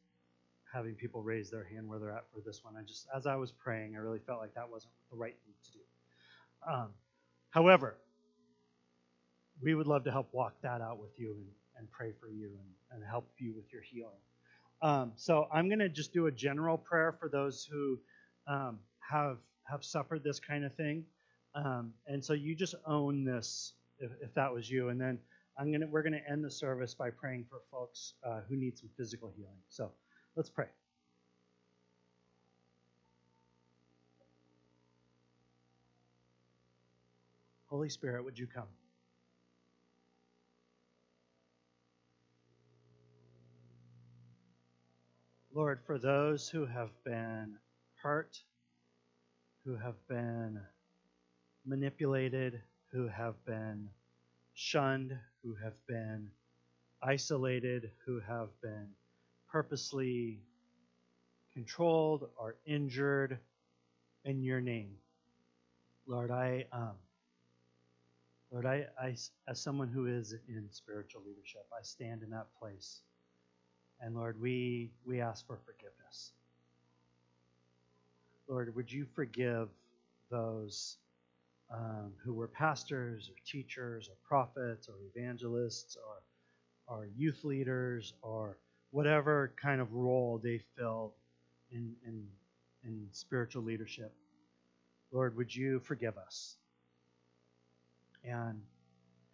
having 0.72 0.94
people 0.94 1.22
raise 1.22 1.50
their 1.50 1.64
hand 1.64 1.88
where 1.88 1.98
they're 1.98 2.12
at 2.12 2.24
for 2.32 2.40
this 2.44 2.64
one. 2.64 2.74
I 2.76 2.82
just, 2.82 3.06
as 3.14 3.26
I 3.26 3.36
was 3.36 3.52
praying, 3.52 3.94
I 3.94 3.98
really 3.98 4.20
felt 4.20 4.40
like 4.40 4.54
that 4.54 4.68
wasn't 4.68 4.92
the 5.10 5.16
right 5.16 5.36
thing 5.44 5.54
to 5.64 5.72
do. 5.72 6.72
Um, 6.72 6.88
however, 7.50 7.96
we 9.62 9.74
would 9.74 9.86
love 9.86 10.04
to 10.04 10.10
help 10.10 10.28
walk 10.32 10.54
that 10.62 10.80
out 10.80 10.98
with 10.98 11.18
you 11.18 11.32
and, 11.32 11.46
and 11.78 11.90
pray 11.90 12.12
for 12.20 12.28
you 12.28 12.46
and, 12.46 13.00
and 13.02 13.08
help 13.08 13.28
you 13.38 13.54
with 13.54 13.72
your 13.72 13.82
healing. 13.82 14.20
Um, 14.80 15.12
so 15.16 15.46
I'm 15.52 15.68
going 15.68 15.78
to 15.78 15.88
just 15.88 16.12
do 16.12 16.26
a 16.26 16.32
general 16.32 16.76
prayer 16.76 17.12
for 17.12 17.28
those 17.28 17.68
who 17.70 17.98
um, 18.48 18.78
have 18.98 19.38
have 19.64 19.84
suffered 19.84 20.24
this 20.24 20.40
kind 20.40 20.64
of 20.64 20.74
thing. 20.74 21.04
Um, 21.54 21.92
and 22.06 22.24
so 22.24 22.32
you 22.32 22.54
just 22.54 22.74
own 22.86 23.24
this 23.24 23.74
if, 24.00 24.10
if, 24.20 24.34
that 24.34 24.52
was 24.52 24.68
you. 24.68 24.88
And 24.88 25.00
then 25.00 25.18
I'm 25.58 25.70
gonna 25.70 25.86
we're 25.86 26.02
gonna 26.02 26.20
end 26.28 26.44
the 26.44 26.50
service 26.50 26.94
by 26.94 27.10
praying 27.10 27.46
for 27.48 27.60
folks 27.70 28.14
uh, 28.24 28.40
who 28.48 28.56
need 28.56 28.78
some 28.78 28.88
physical 28.96 29.32
healing. 29.36 29.60
So 29.68 29.92
let's 30.34 30.50
pray. 30.50 30.66
Holy 37.66 37.88
Spirit, 37.88 38.24
would 38.24 38.38
you 38.38 38.46
come? 38.46 38.68
Lord, 45.54 45.80
for 45.86 45.98
those 45.98 46.48
who 46.48 46.64
have 46.64 46.90
been 47.04 47.56
hurt, 48.02 48.38
who 49.64 49.76
have 49.76 49.96
been 50.08 50.60
manipulated, 51.64 52.62
who 52.90 53.06
have 53.08 53.42
been 53.44 53.88
shunned, 54.54 55.18
who 55.42 55.54
have 55.62 55.74
been 55.86 56.28
isolated, 57.02 57.90
who 58.06 58.20
have 58.20 58.48
been 58.62 58.88
purposely 59.50 60.40
controlled 61.52 62.28
or 62.36 62.56
injured 62.66 63.38
in 64.24 64.42
your 64.42 64.60
name. 64.60 64.94
Lord, 66.06 66.30
I 66.30 66.66
um, 66.72 66.94
Lord, 68.52 68.66
I, 68.66 68.84
I, 69.00 69.16
as 69.48 69.60
someone 69.60 69.88
who 69.88 70.06
is 70.06 70.34
in 70.46 70.68
spiritual 70.70 71.22
leadership, 71.26 71.64
I 71.72 71.82
stand 71.82 72.22
in 72.22 72.28
that 72.30 72.48
place. 72.60 73.00
And 74.00 74.14
Lord, 74.14 74.38
we, 74.38 74.90
we 75.06 75.22
ask 75.22 75.46
for 75.46 75.58
forgiveness. 75.64 76.32
Lord, 78.46 78.74
would 78.76 78.92
you 78.92 79.06
forgive 79.14 79.70
those 80.30 80.98
um, 81.72 82.12
who 82.22 82.34
were 82.34 82.48
pastors 82.48 83.30
or 83.30 83.34
teachers 83.46 84.08
or 84.08 84.14
prophets 84.26 84.88
or 84.88 84.94
evangelists 85.14 85.96
or, 85.96 86.94
or 86.94 87.08
youth 87.16 87.44
leaders 87.44 88.14
or 88.22 88.58
whatever 88.90 89.54
kind 89.60 89.80
of 89.80 89.92
role 89.92 90.38
they 90.42 90.60
filled 90.76 91.12
in, 91.70 91.94
in, 92.06 92.26
in 92.84 93.06
spiritual 93.12 93.62
leadership. 93.62 94.12
Lord, 95.12 95.36
would 95.36 95.54
you 95.54 95.80
forgive 95.80 96.18
us? 96.18 96.56
And 98.24 98.60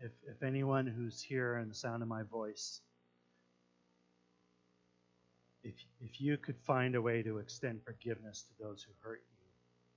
if, 0.00 0.12
if 0.26 0.42
anyone 0.42 0.86
who's 0.86 1.20
here 1.20 1.58
in 1.58 1.68
the 1.68 1.74
sound 1.74 2.02
of 2.02 2.08
my 2.08 2.22
voice, 2.22 2.80
if, 5.64 5.74
if 6.00 6.20
you 6.20 6.36
could 6.36 6.56
find 6.64 6.94
a 6.94 7.02
way 7.02 7.22
to 7.22 7.38
extend 7.38 7.82
forgiveness 7.82 8.44
to 8.44 8.64
those 8.64 8.82
who 8.82 8.92
hurt 9.00 9.22
you, 9.28 9.46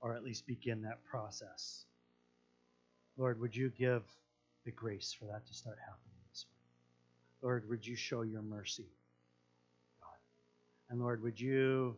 or 0.00 0.14
at 0.16 0.24
least 0.24 0.46
begin 0.46 0.82
that 0.82 1.04
process, 1.04 1.84
Lord, 3.16 3.40
would 3.40 3.54
you 3.54 3.70
give 3.70 4.02
the 4.64 4.70
grace 4.70 5.12
for 5.12 5.26
that 5.26 5.46
to 5.46 5.54
start 5.54 5.78
happening 5.78 6.16
this 6.30 6.46
way? 6.46 7.46
Lord, 7.46 7.68
would 7.68 7.86
you 7.86 7.96
show 7.96 8.22
your 8.22 8.42
mercy? 8.42 8.86
God. 10.00 10.90
And 10.90 11.00
Lord, 11.00 11.22
would 11.22 11.40
you 11.40 11.96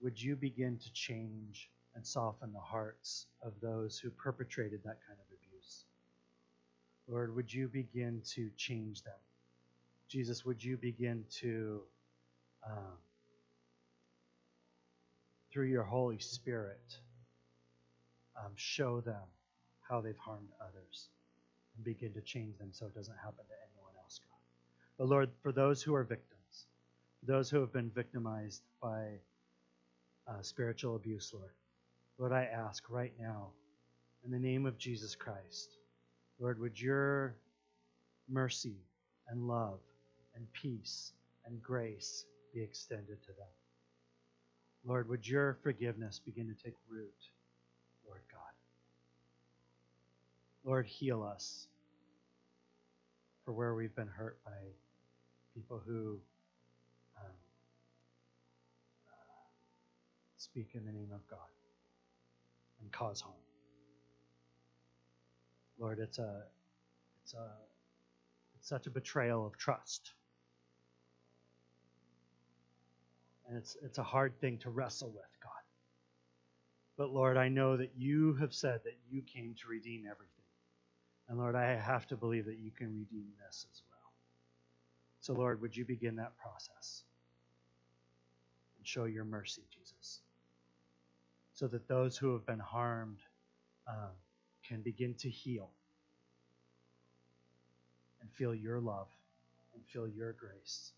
would 0.00 0.20
you 0.20 0.36
begin 0.36 0.78
to 0.78 0.92
change 0.92 1.70
and 1.94 2.06
soften 2.06 2.52
the 2.52 2.60
hearts 2.60 3.26
of 3.42 3.52
those 3.60 3.98
who 3.98 4.10
perpetrated 4.10 4.80
that 4.84 4.98
kind 5.06 5.18
of 5.18 5.26
abuse? 5.36 5.84
Lord, 7.08 7.34
would 7.34 7.52
you 7.52 7.66
begin 7.68 8.22
to 8.34 8.50
change 8.56 9.02
them? 9.02 9.14
Jesus, 10.08 10.44
would 10.44 10.62
you 10.62 10.76
begin 10.76 11.24
to, 11.40 11.82
um, 12.64 12.96
through 15.50 15.66
your 15.66 15.82
Holy 15.82 16.18
Spirit, 16.18 16.98
um, 18.38 18.52
show 18.54 19.00
them 19.00 19.22
how 19.88 20.00
they've 20.00 20.18
harmed 20.18 20.48
others 20.60 21.08
and 21.76 21.84
begin 21.84 22.12
to 22.12 22.20
change 22.20 22.56
them 22.58 22.68
so 22.72 22.86
it 22.86 22.94
doesn't 22.94 23.16
happen 23.16 23.44
to 23.48 23.54
anyone 23.72 23.92
else, 24.02 24.20
God. 24.22 24.38
But 24.98 25.08
Lord, 25.08 25.30
for 25.42 25.52
those 25.52 25.82
who 25.82 25.94
are 25.94 26.04
victims, 26.04 26.66
those 27.22 27.50
who 27.50 27.60
have 27.60 27.72
been 27.72 27.90
victimized 27.90 28.62
by 28.82 29.18
uh, 30.28 30.42
spiritual 30.42 30.96
abuse, 30.96 31.32
Lord, 31.34 31.52
Lord, 32.18 32.32
I 32.32 32.44
ask 32.44 32.84
right 32.90 33.12
now, 33.20 33.48
in 34.24 34.30
the 34.30 34.38
name 34.38 34.66
of 34.66 34.76
Jesus 34.76 35.14
Christ, 35.14 35.78
Lord, 36.40 36.60
would 36.60 36.80
your 36.80 37.36
mercy 38.28 38.76
and 39.28 39.46
love 39.46 39.78
and 40.34 40.46
peace 40.52 41.12
and 41.46 41.62
grace 41.62 42.24
be 42.54 42.62
extended 42.62 43.20
to 43.22 43.28
them. 43.28 43.48
Lord, 44.84 45.08
would 45.08 45.26
your 45.26 45.58
forgiveness 45.62 46.20
begin 46.24 46.46
to 46.46 46.64
take 46.64 46.74
root, 46.88 47.14
Lord 48.06 48.22
God. 48.30 48.37
Lord, 50.68 50.86
heal 50.86 51.22
us 51.22 51.66
for 53.42 53.52
where 53.52 53.74
we've 53.74 53.94
been 53.96 54.06
hurt 54.06 54.36
by 54.44 54.50
people 55.54 55.80
who 55.86 56.18
um, 57.16 57.32
speak 60.36 60.72
in 60.74 60.84
the 60.84 60.92
name 60.92 61.08
of 61.14 61.26
God 61.26 61.38
and 62.82 62.92
cause 62.92 63.22
harm. 63.22 63.34
Lord, 65.78 66.00
it's 66.00 66.18
a 66.18 66.42
it's 67.22 67.32
a 67.32 67.48
it's 68.58 68.68
such 68.68 68.86
a 68.86 68.90
betrayal 68.90 69.46
of 69.46 69.56
trust. 69.56 70.12
And 73.48 73.56
it's 73.56 73.74
it's 73.82 73.96
a 73.96 74.02
hard 74.02 74.38
thing 74.38 74.58
to 74.58 74.68
wrestle 74.68 75.08
with, 75.08 75.40
God. 75.42 75.62
But 76.98 77.08
Lord, 77.08 77.38
I 77.38 77.48
know 77.48 77.78
that 77.78 77.92
you 77.96 78.34
have 78.34 78.52
said 78.52 78.80
that 78.84 78.98
you 79.08 79.22
came 79.22 79.54
to 79.62 79.68
redeem 79.68 80.00
everything. 80.04 80.37
And 81.28 81.38
Lord, 81.38 81.54
I 81.54 81.74
have 81.74 82.06
to 82.08 82.16
believe 82.16 82.46
that 82.46 82.58
you 82.58 82.70
can 82.70 82.88
redeem 82.88 83.26
this 83.46 83.66
as 83.70 83.82
well. 83.90 84.12
So 85.20 85.34
Lord, 85.34 85.60
would 85.60 85.76
you 85.76 85.84
begin 85.84 86.16
that 86.16 86.32
process? 86.38 87.04
And 88.78 88.86
show 88.86 89.04
your 89.04 89.24
mercy, 89.24 89.62
Jesus. 89.70 90.20
So 91.52 91.66
that 91.68 91.88
those 91.88 92.16
who 92.16 92.32
have 92.32 92.46
been 92.46 92.58
harmed 92.58 93.18
um, 93.86 94.12
can 94.66 94.80
begin 94.80 95.14
to 95.14 95.28
heal 95.28 95.70
and 98.20 98.30
feel 98.32 98.54
your 98.54 98.80
love 98.80 99.08
and 99.74 99.82
feel 99.86 100.08
your 100.08 100.32
grace. 100.32 100.92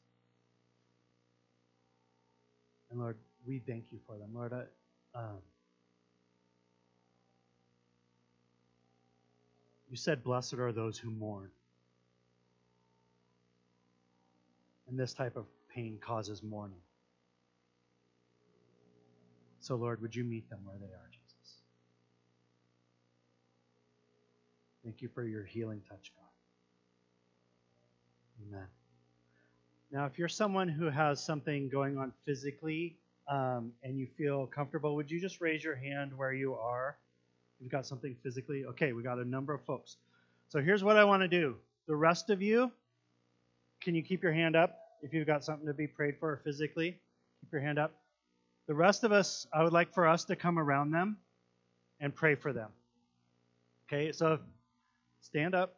And 2.91 3.01
Lord, 3.01 3.16
we 3.47 3.59
thank 3.59 3.87
you 3.91 3.99
for 4.07 4.18
them. 4.18 4.31
Lord, 4.35 4.53
I, 4.53 5.18
um, 5.18 5.39
you 9.91 9.97
said, 9.97 10.22
Blessed 10.22 10.55
are 10.55 10.72
those 10.72 10.97
who 10.97 11.11
mourn. 11.11 11.51
And 14.88 14.99
this 14.99 15.12
type 15.12 15.36
of 15.36 15.47
pain 15.68 15.99
causes 16.01 16.43
mourning. 16.43 16.80
So, 19.61 19.74
Lord, 19.76 20.01
would 20.01 20.14
you 20.14 20.24
meet 20.24 20.49
them 20.49 20.61
where 20.64 20.78
they 20.78 20.86
are, 20.86 21.11
Jesus? 21.12 21.61
Thank 24.82 25.03
you 25.03 25.09
for 25.09 25.24
your 25.24 25.45
healing 25.45 25.82
touch, 25.88 26.12
God. 26.16 26.24
Amen. 28.49 28.66
Now, 29.93 30.07
if 30.07 30.18
you're 30.18 30.28
someone 30.28 30.68
who 30.68 30.88
has 30.88 31.22
something 31.22 31.68
going 31.68 31.99
on 31.99 32.12
physically 32.24 32.97
um, 33.28 33.72
and 33.82 33.99
you 33.99 34.07
feel 34.16 34.47
comfortable, 34.47 34.95
would 34.95 35.11
you 35.11 35.20
just 35.20 35.41
raise 35.41 35.62
your 35.62 35.74
hand 35.74 36.16
where 36.16 36.32
you 36.32 36.55
are? 36.55 36.97
You've 37.61 37.70
got 37.70 37.86
something 37.86 38.16
physically? 38.22 38.64
Okay, 38.64 38.92
we 38.92 39.02
got 39.02 39.18
a 39.18 39.24
number 39.24 39.52
of 39.52 39.62
folks. 39.64 39.96
So 40.48 40.61
here's 40.61 40.82
what 40.82 40.96
I 40.96 41.04
want 41.04 41.22
to 41.22 41.28
do. 41.28 41.56
The 41.86 41.94
rest 41.94 42.30
of 42.30 42.40
you, 42.40 42.70
can 43.80 43.94
you 43.94 44.02
keep 44.02 44.22
your 44.22 44.32
hand 44.32 44.56
up 44.56 44.78
if 45.02 45.12
you've 45.12 45.26
got 45.26 45.44
something 45.44 45.66
to 45.66 45.74
be 45.74 45.86
prayed 45.86 46.16
for 46.18 46.40
physically? 46.44 46.98
Keep 47.40 47.52
your 47.52 47.61
hand 47.61 47.78
up. 47.78 47.92
The 48.66 48.74
rest 48.74 49.04
of 49.04 49.12
us, 49.12 49.46
I 49.52 49.62
would 49.62 49.72
like 49.72 49.92
for 49.92 50.06
us 50.06 50.24
to 50.26 50.36
come 50.36 50.58
around 50.58 50.90
them 50.90 51.18
and 52.00 52.14
pray 52.14 52.34
for 52.34 52.52
them. 52.52 52.70
Okay, 53.88 54.12
so 54.12 54.38
Stand 55.20 55.54
up. 55.54 55.74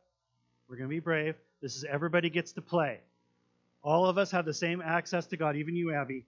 We're 0.69 0.77
going 0.77 0.89
to 0.89 0.95
be 0.95 1.01
brave. 1.01 1.35
This 1.61 1.77
is 1.77 1.85
everybody 1.85 2.31
gets 2.31 2.53
to 2.53 2.63
play. 2.63 3.01
All 3.83 4.07
of 4.07 4.17
us 4.17 4.31
have 4.31 4.45
the 4.45 4.55
same 4.55 4.81
access 4.81 5.27
to 5.27 5.37
God, 5.37 5.57
even 5.57 5.75
you, 5.75 5.93
Abby. 5.93 6.25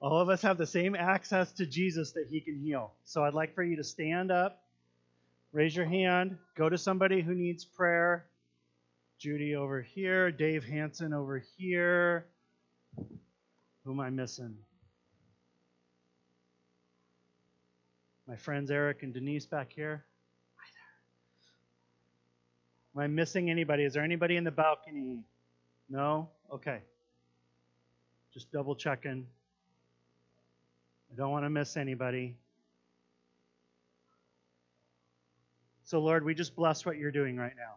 All 0.00 0.20
of 0.20 0.28
us 0.28 0.42
have 0.42 0.56
the 0.56 0.66
same 0.66 0.94
access 0.94 1.52
to 1.52 1.66
Jesus 1.66 2.12
that 2.12 2.26
he 2.30 2.40
can 2.40 2.58
heal. 2.58 2.92
So 3.04 3.24
I'd 3.24 3.34
like 3.34 3.54
for 3.54 3.62
you 3.62 3.76
to 3.76 3.84
stand 3.84 4.30
up, 4.30 4.62
raise 5.52 5.76
your 5.76 5.86
hand, 5.86 6.38
go 6.56 6.68
to 6.68 6.78
somebody 6.78 7.20
who 7.20 7.34
needs 7.34 7.64
prayer. 7.64 8.26
Judy 9.18 9.54
over 9.54 9.82
here, 9.82 10.30
Dave 10.30 10.64
Hanson 10.64 11.12
over 11.12 11.42
here. 11.58 12.24
Who 13.84 13.92
am 13.92 14.00
I 14.00 14.08
missing? 14.08 14.56
My 18.26 18.36
friends 18.36 18.70
Eric 18.70 19.02
and 19.02 19.12
Denise 19.12 19.44
back 19.44 19.72
here. 19.74 20.04
Am 22.94 23.02
I 23.02 23.06
missing 23.06 23.50
anybody? 23.50 23.84
Is 23.84 23.92
there 23.92 24.02
anybody 24.02 24.36
in 24.36 24.44
the 24.44 24.50
balcony? 24.50 25.24
No? 25.88 26.28
Okay. 26.52 26.80
Just 28.32 28.50
double 28.52 28.74
checking. 28.74 29.26
I 31.12 31.16
don't 31.16 31.30
want 31.30 31.44
to 31.44 31.50
miss 31.50 31.76
anybody. 31.76 32.36
So, 35.84 35.98
Lord, 35.98 36.24
we 36.24 36.34
just 36.34 36.54
bless 36.54 36.86
what 36.86 36.98
you're 36.98 37.10
doing 37.10 37.36
right 37.36 37.54
now. 37.56 37.74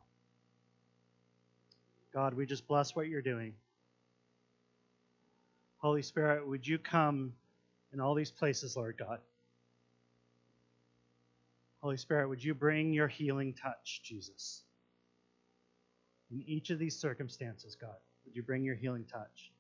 God, 2.14 2.36
we 2.36 2.46
just 2.46 2.68
bless 2.68 2.96
what 2.96 3.08
you're 3.08 3.24
doing. 3.24 3.54
Holy 5.78 6.04
Spirit, 6.04 6.48
would 6.48 6.66
you 6.66 6.78
come 6.78 7.34
in 7.92 8.00
all 8.00 8.14
these 8.14 8.30
places, 8.30 8.78
Lord 8.78 8.98
God? 8.98 9.20
Holy 11.82 11.98
Spirit, 11.98 12.30
would 12.30 12.44
you 12.44 12.54
bring 12.54 12.94
your 12.94 13.08
healing 13.08 13.54
touch, 13.54 14.02
Jesus? 14.04 14.64
In 16.32 16.44
each 16.46 16.70
of 16.70 16.78
these 16.78 16.96
circumstances, 16.96 17.76
God, 17.76 17.98
would 18.26 18.36
you 18.36 18.44
bring 18.44 18.64
your 18.64 18.76
healing 18.76 19.06
touch? 19.12 19.53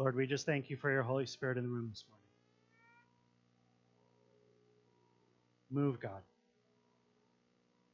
Lord, 0.00 0.16
we 0.16 0.26
just 0.26 0.46
thank 0.46 0.70
you 0.70 0.78
for 0.78 0.90
your 0.90 1.02
Holy 1.02 1.26
Spirit 1.26 1.58
in 1.58 1.64
the 1.64 1.68
room 1.68 1.90
this 1.90 2.04
morning. 2.08 2.24
Move, 5.70 6.00
God. 6.00 6.22